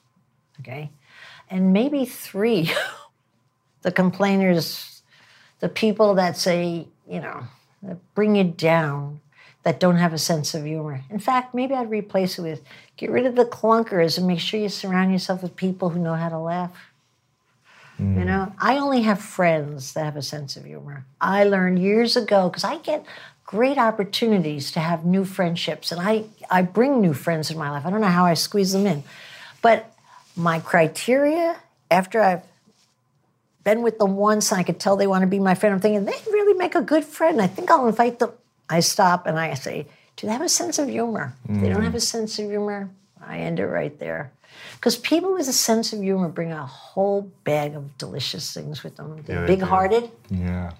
[0.59, 0.91] Okay,
[1.49, 2.71] and maybe three,
[3.83, 5.01] the complainers,
[5.59, 7.43] the people that say, you know,
[7.83, 9.19] that bring you down,
[9.63, 11.01] that don't have a sense of humor.
[11.09, 12.61] In fact, maybe I'd replace it with
[12.97, 16.15] get rid of the clunkers and make sure you surround yourself with people who know
[16.15, 16.71] how to laugh.
[17.99, 18.25] You mm.
[18.25, 21.05] know, I only have friends that have a sense of humor.
[21.21, 23.05] I learned years ago because I get
[23.45, 27.85] great opportunities to have new friendships, and I I bring new friends in my life.
[27.85, 29.03] I don't know how I squeeze them in,
[29.61, 29.93] but
[30.35, 31.57] my criteria
[31.91, 32.41] after I've
[33.63, 35.81] been with them once and I could tell they want to be my friend, I'm
[35.81, 37.41] thinking they really make a good friend.
[37.41, 38.31] I think I'll invite them.
[38.69, 39.87] I stop and I say,
[40.17, 41.33] do they have a sense of humor?
[41.49, 42.89] If they don't have a sense of humor,
[43.25, 44.31] I end it right there.
[44.75, 48.97] Because people with a sense of humor bring a whole bag of delicious things with
[48.97, 49.23] them.
[49.25, 50.73] They're Yeah, they big hearted, yeah.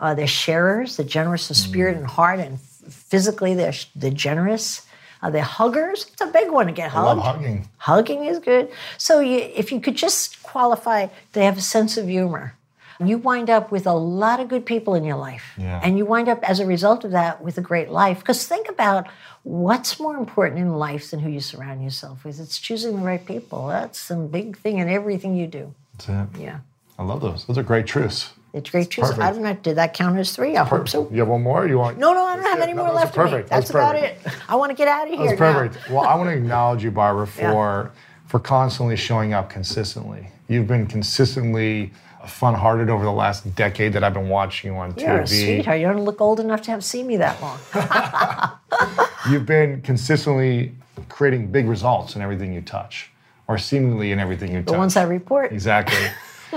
[0.00, 4.86] uh, they're sharers, they're generous of spirit and heart, and f- physically they're, they're generous.
[5.24, 6.06] Uh, they're huggers.
[6.12, 7.06] It's a big one to get hugged.
[7.06, 7.68] I love hugging.
[7.78, 8.70] Hugging is good.
[8.98, 12.56] So you, if you could just qualify, they have a sense of humor.
[13.02, 15.54] you wind up with a lot of good people in your life.
[15.56, 15.80] Yeah.
[15.82, 18.18] And you wind up, as a result of that, with a great life.
[18.18, 19.06] Because think about
[19.44, 22.38] what's more important in life than who you surround yourself with.
[22.38, 23.68] It's choosing the right people.
[23.68, 25.74] That's some big thing in everything you do.
[25.94, 26.40] That's it.
[26.40, 26.58] Yeah.
[26.98, 27.46] I love those.
[27.46, 28.34] Those are great truths.
[28.54, 29.16] It's great choosing.
[29.16, 29.22] perfect.
[29.22, 30.56] I don't know, did that count as three?
[30.56, 31.08] I hope so.
[31.10, 31.66] You have one more?
[31.66, 31.98] You want?
[31.98, 33.12] No, no, I don't have any No, more left.
[33.14, 33.48] perfect.
[33.50, 34.16] That's, That's about it.
[34.48, 35.90] I want to get out of here That's perfect.
[35.90, 37.50] Well, I want to acknowledge you, Barbara, Yeah.
[37.52, 37.90] for
[38.26, 40.28] for constantly showing up consistently.
[40.48, 41.92] You've been consistently
[42.26, 45.44] fun-hearted over the last decade that I've been watching you on You're a TV.
[45.56, 45.78] sweetheart.
[45.80, 47.58] You don't look old enough to have seen me that long.
[49.30, 50.74] You've been consistently
[51.08, 53.10] creating big results in everything you touch,
[53.46, 54.78] or seemingly in everything you The touch.
[54.78, 55.52] ones I report.
[55.52, 55.98] Exactly.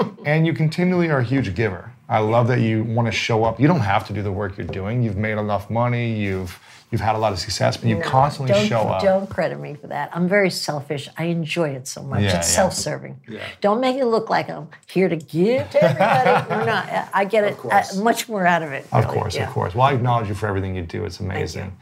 [0.26, 1.91] and you continually are a huge giver.
[2.10, 3.60] I love that you want to show up.
[3.60, 5.03] You don't have to do the work you're doing.
[5.03, 6.18] You've made enough money.
[6.18, 6.57] You've
[6.90, 9.03] you've had a lot of success, but you constantly don't, show up.
[9.03, 10.10] Don't credit me for that.
[10.14, 11.10] I'm very selfish.
[11.18, 12.22] I enjoy it so much.
[12.22, 12.56] Yeah, it's yeah.
[12.56, 13.19] self-serving.
[13.60, 16.49] Don't make it look like I'm here to give to everybody.
[16.49, 18.88] no, no, I get it uh, much more out of it.
[18.91, 19.48] Of course, Yeah.
[19.48, 19.76] of course.
[19.76, 21.03] Well, I acknowledge you for everything you do.
[21.03, 21.76] It's amazing.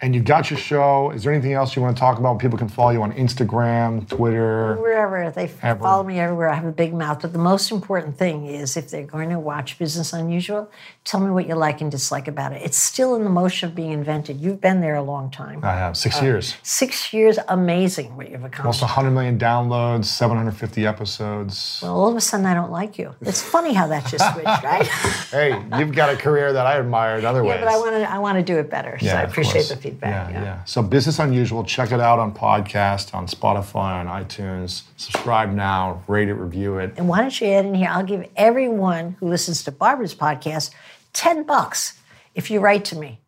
[0.00, 1.10] And you've got your show.
[1.10, 2.38] Is there anything else you want to talk about?
[2.38, 4.76] People can follow you on Instagram, Twitter.
[4.76, 5.80] Wherever they Ever.
[5.80, 7.20] follow me everywhere, I have a big mouth.
[7.20, 10.70] But the most important thing is if they're going to watch Business Unusual,
[11.04, 12.62] tell me what you like and dislike about it.
[12.62, 14.40] It's still in the motion of being invented.
[14.40, 15.64] You've been there a long time.
[15.64, 16.54] I have Uh, six years.
[16.62, 18.82] Six years, amazing what you've accomplished.
[18.82, 18.96] Almost accomplished.
[18.96, 21.80] 100 million downloads, 750 episodes.
[21.82, 23.16] Well, all of a sudden, I don't like you.
[23.22, 24.86] It's funny how that just switched, right?
[25.32, 27.56] hey, you've got a career that I admire in other ways.
[27.58, 28.10] yeah, but I want to.
[28.12, 28.96] I want to do it better.
[29.00, 29.87] so I appreciate the feedback.
[30.02, 34.82] Yeah, yeah, So Business Unusual, check it out on podcast, on Spotify, on iTunes.
[34.96, 36.94] Subscribe now, rate it, review it.
[36.96, 37.88] And why don't you add in here?
[37.90, 40.70] I'll give everyone who listens to Barbara's podcast
[41.12, 41.98] ten bucks
[42.34, 43.18] if you write to me.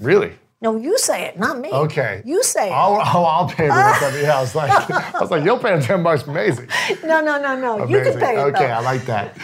[0.00, 0.32] Really?
[0.62, 1.70] No, you say it, not me.
[1.70, 2.22] Okay.
[2.24, 2.72] You say it.
[2.72, 4.54] I'll, I'll, I'll pay them something else.
[4.54, 6.26] Like, I was like, you'll pay them 10 bucks.
[6.26, 6.68] Amazing.
[7.04, 7.80] No, no, no, no.
[7.86, 8.20] You can Amazing.
[8.20, 8.40] pay it.
[8.40, 8.72] Okay, though.
[8.72, 9.36] I like that.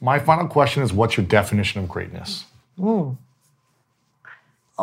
[0.00, 2.44] My final question is what's your definition of greatness?
[2.78, 3.10] Hmm.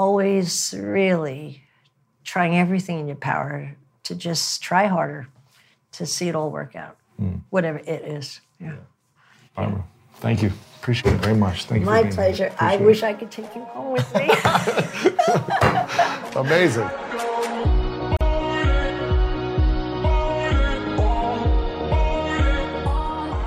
[0.04, 1.62] Always really
[2.24, 5.28] trying everything in your power to just try harder
[5.92, 7.40] to see it all work out, Hmm.
[7.50, 8.40] whatever it is.
[8.62, 8.76] Yeah.
[9.58, 9.84] Barbara,
[10.22, 10.54] thank you.
[10.80, 11.66] Appreciate it very much.
[11.66, 11.86] Thank you.
[11.86, 12.50] for My pleasure.
[12.62, 14.30] I wish I could take you home with me.
[16.48, 16.90] Amazing.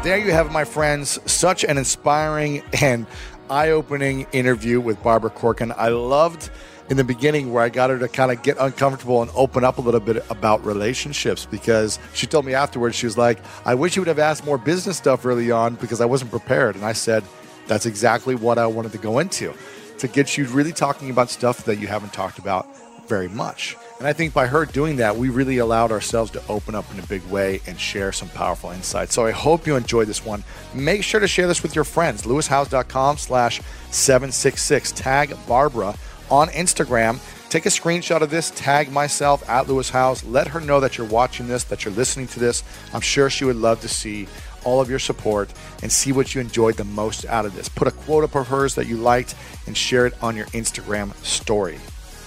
[0.02, 1.20] There you have it, my friends.
[1.30, 3.06] Such an inspiring and
[3.50, 5.72] eye opening interview with Barbara Corcoran.
[5.76, 6.50] I loved
[6.90, 9.78] in the beginning where I got her to kind of get uncomfortable and open up
[9.78, 13.96] a little bit about relationships because she told me afterwards, she was like, I wish
[13.96, 16.74] you would have asked more business stuff early on because I wasn't prepared.
[16.74, 17.24] And I said,
[17.66, 19.54] that's exactly what I wanted to go into
[19.98, 22.66] to get you really talking about stuff that you haven't talked about
[23.08, 23.76] very much.
[24.02, 26.98] And I think by her doing that, we really allowed ourselves to open up in
[26.98, 29.14] a big way and share some powerful insights.
[29.14, 30.42] So I hope you enjoyed this one.
[30.74, 32.22] Make sure to share this with your friends.
[32.22, 33.60] lewishowes.com slash
[33.92, 34.90] 766.
[34.90, 35.94] Tag Barbara
[36.32, 37.20] on Instagram.
[37.48, 40.24] Take a screenshot of this, tag myself at Lewis Howes.
[40.24, 42.64] Let her know that you're watching this, that you're listening to this.
[42.92, 44.26] I'm sure she would love to see
[44.64, 47.68] all of your support and see what you enjoyed the most out of this.
[47.68, 49.36] Put a quote up of hers that you liked
[49.68, 51.78] and share it on your Instagram story.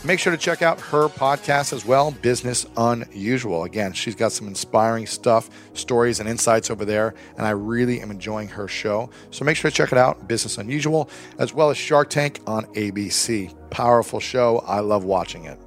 [0.05, 3.63] Make sure to check out her podcast as well, Business Unusual.
[3.63, 8.11] Again, she's got some inspiring stuff, stories, and insights over there, and I really am
[8.11, 9.09] enjoying her show.
[9.31, 11.09] So make sure to check it out, Business Unusual,
[11.39, 13.51] as well as Shark Tank on ABC.
[13.71, 14.59] Powerful show.
[14.67, 15.59] I love watching it.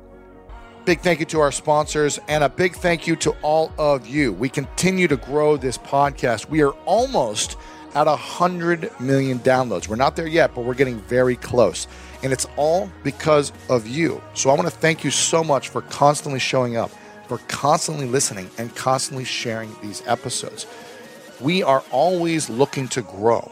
[0.84, 4.32] Big thank you to our sponsors and a big thank you to all of you.
[4.32, 6.48] We continue to grow this podcast.
[6.48, 7.56] We are almost
[7.94, 9.88] at 100 million downloads.
[9.88, 11.86] We're not there yet, but we're getting very close.
[12.22, 14.20] And it's all because of you.
[14.34, 16.90] So I want to thank you so much for constantly showing up,
[17.28, 20.66] for constantly listening, and constantly sharing these episodes.
[21.40, 23.50] We are always looking to grow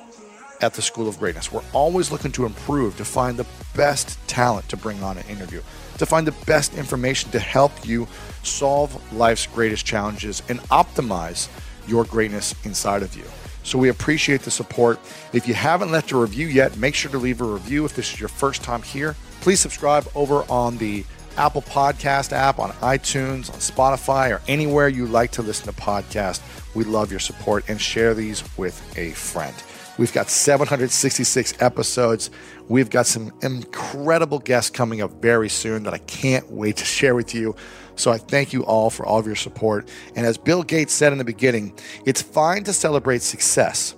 [0.60, 1.52] at the School of Greatness.
[1.52, 5.60] We're always looking to improve, to find the best talent to bring on an interview,
[5.98, 8.08] to find the best information to help you
[8.42, 11.48] solve life's greatest challenges and optimize
[11.86, 13.24] your greatness inside of you.
[13.66, 15.00] So we appreciate the support.
[15.32, 18.14] If you haven't left a review yet, make sure to leave a review if this
[18.14, 19.16] is your first time here.
[19.40, 21.04] Please subscribe over on the
[21.36, 26.40] Apple Podcast app, on iTunes, on Spotify, or anywhere you like to listen to podcasts.
[26.76, 29.54] We love your support and share these with a friend.
[29.98, 32.30] We've got 766 episodes.
[32.68, 37.16] We've got some incredible guests coming up very soon that I can't wait to share
[37.16, 37.56] with you.
[37.96, 39.88] So I thank you all for all of your support.
[40.14, 41.74] And as Bill Gates said in the beginning,
[42.04, 43.96] it's fine to celebrate success,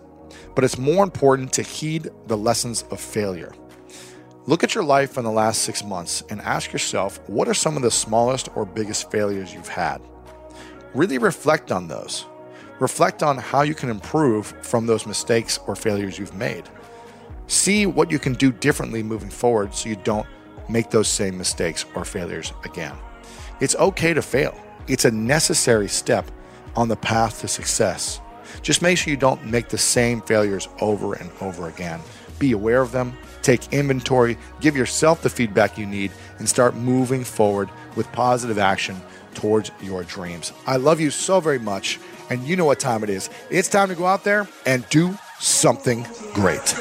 [0.54, 3.52] but it's more important to heed the lessons of failure.
[4.46, 7.76] Look at your life in the last six months and ask yourself what are some
[7.76, 10.00] of the smallest or biggest failures you've had?
[10.94, 12.24] Really reflect on those.
[12.80, 16.64] reflect on how you can improve from those mistakes or failures you've made.
[17.46, 20.26] See what you can do differently moving forward so you don't
[20.68, 22.96] make those same mistakes or failures again.
[23.60, 26.30] It's okay to fail, it's a necessary step
[26.76, 28.20] on the path to success.
[28.62, 32.00] Just make sure you don't make the same failures over and over again.
[32.38, 37.24] Be aware of them, take inventory, give yourself the feedback you need, and start moving
[37.24, 38.96] forward with positive action
[39.34, 40.52] towards your dreams.
[40.66, 41.98] I love you so very much,
[42.30, 43.28] and you know what time it is.
[43.50, 46.74] It's time to go out there and do something great.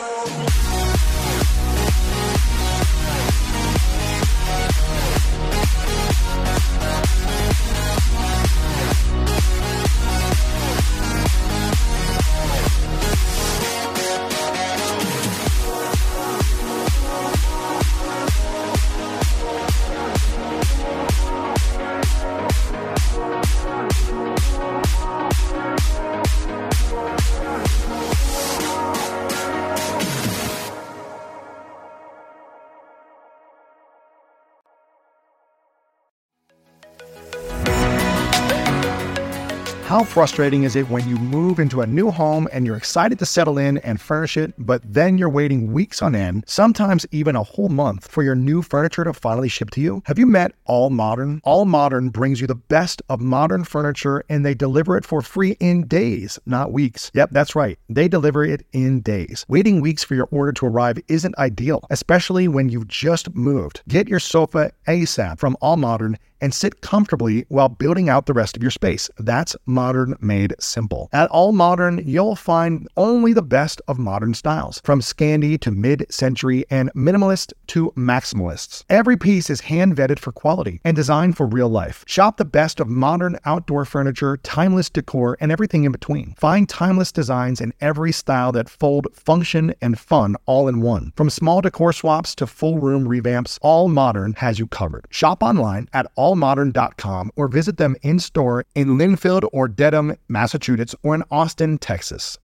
[39.98, 43.26] How frustrating is it when you move into a new home and you're excited to
[43.26, 47.41] settle in and furnish it, but then you're waiting weeks on end, sometimes even a
[47.41, 50.03] whole month, for your new furniture to finally ship to you?
[50.06, 51.41] Have you met All Modern?
[51.44, 55.57] All Modern brings you the best of modern furniture and they deliver it for free
[55.60, 57.10] in days, not weeks.
[57.15, 57.80] Yep, that's right.
[57.90, 59.48] They deliver it in days.
[59.48, 63.82] Waiting weeks for your order to arrive isn't ideal, especially when you've just moved.
[63.88, 68.55] Get your sofa ASAP from All Modern and sit comfortably while building out the rest
[68.55, 69.09] of your space.
[69.18, 71.09] That's modern made simple.
[71.14, 76.05] At All Modern, you'll find only the best of modern styles, from Scandi to mid
[76.11, 78.84] century and minimalist to maximalists.
[78.89, 82.03] Every piece is hand vetted for quality and designed for real life.
[82.07, 86.35] Shop the best of modern outdoor furniture, timeless decor, and everything in between.
[86.38, 91.14] Find timeless designs in every style that fold function and fun all in one.
[91.15, 95.07] From small decor swaps to full room revamps, All Modern has you covered.
[95.09, 100.95] Shop online at all allmodern.com or visit them in store in Lynnfield or Dedham, Massachusetts,
[101.03, 102.37] or in Austin, Texas.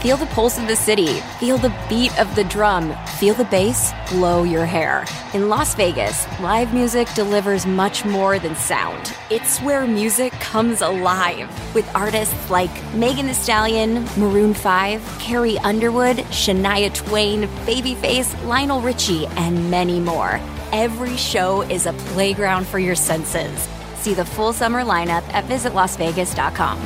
[0.00, 1.20] Feel the pulse of the city.
[1.40, 2.96] Feel the beat of the drum.
[3.18, 5.04] Feel the bass blow your hair.
[5.34, 9.14] In Las Vegas, live music delivers much more than sound.
[9.28, 16.16] It's where music comes alive with artists like Megan Thee Stallion, Maroon 5, Carrie Underwood,
[16.32, 20.40] Shania Twain, Babyface, Lionel Richie, and many more.
[20.72, 23.68] Every show is a playground for your senses.
[23.96, 26.78] See the full summer lineup at visitlasvegas.com.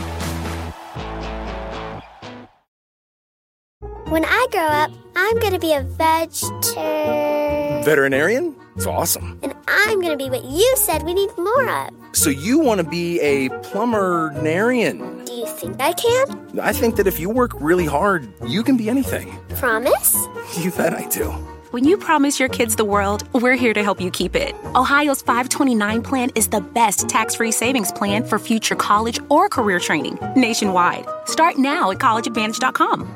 [4.10, 7.84] When I grow up, I'm going to be a vegetarian.
[7.84, 8.54] Veterinarian?
[8.76, 9.38] It's awesome.
[9.42, 11.90] And I'm going to be what you said we need more of.
[12.12, 15.24] So you want to be a plumber-narian?
[15.24, 16.60] Do you think I can?
[16.60, 19.36] I think that if you work really hard, you can be anything.
[19.56, 20.16] Promise?
[20.60, 21.34] You bet I do.
[21.74, 24.54] When you promise your kids the world, we're here to help you keep it.
[24.76, 29.80] Ohio's 529 plan is the best tax free savings plan for future college or career
[29.80, 31.04] training nationwide.
[31.24, 33.08] Start now at collegeadvantage.com.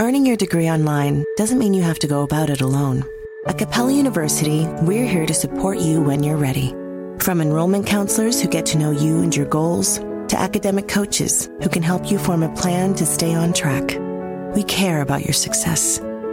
[0.00, 3.02] Earning your degree online doesn't mean you have to go about it alone.
[3.48, 6.68] At Capella University, we're here to support you when you're ready.
[7.18, 9.98] From enrollment counselors who get to know you and your goals,
[10.28, 13.98] to academic coaches who can help you form a plan to stay on track.
[14.54, 16.00] We care about your success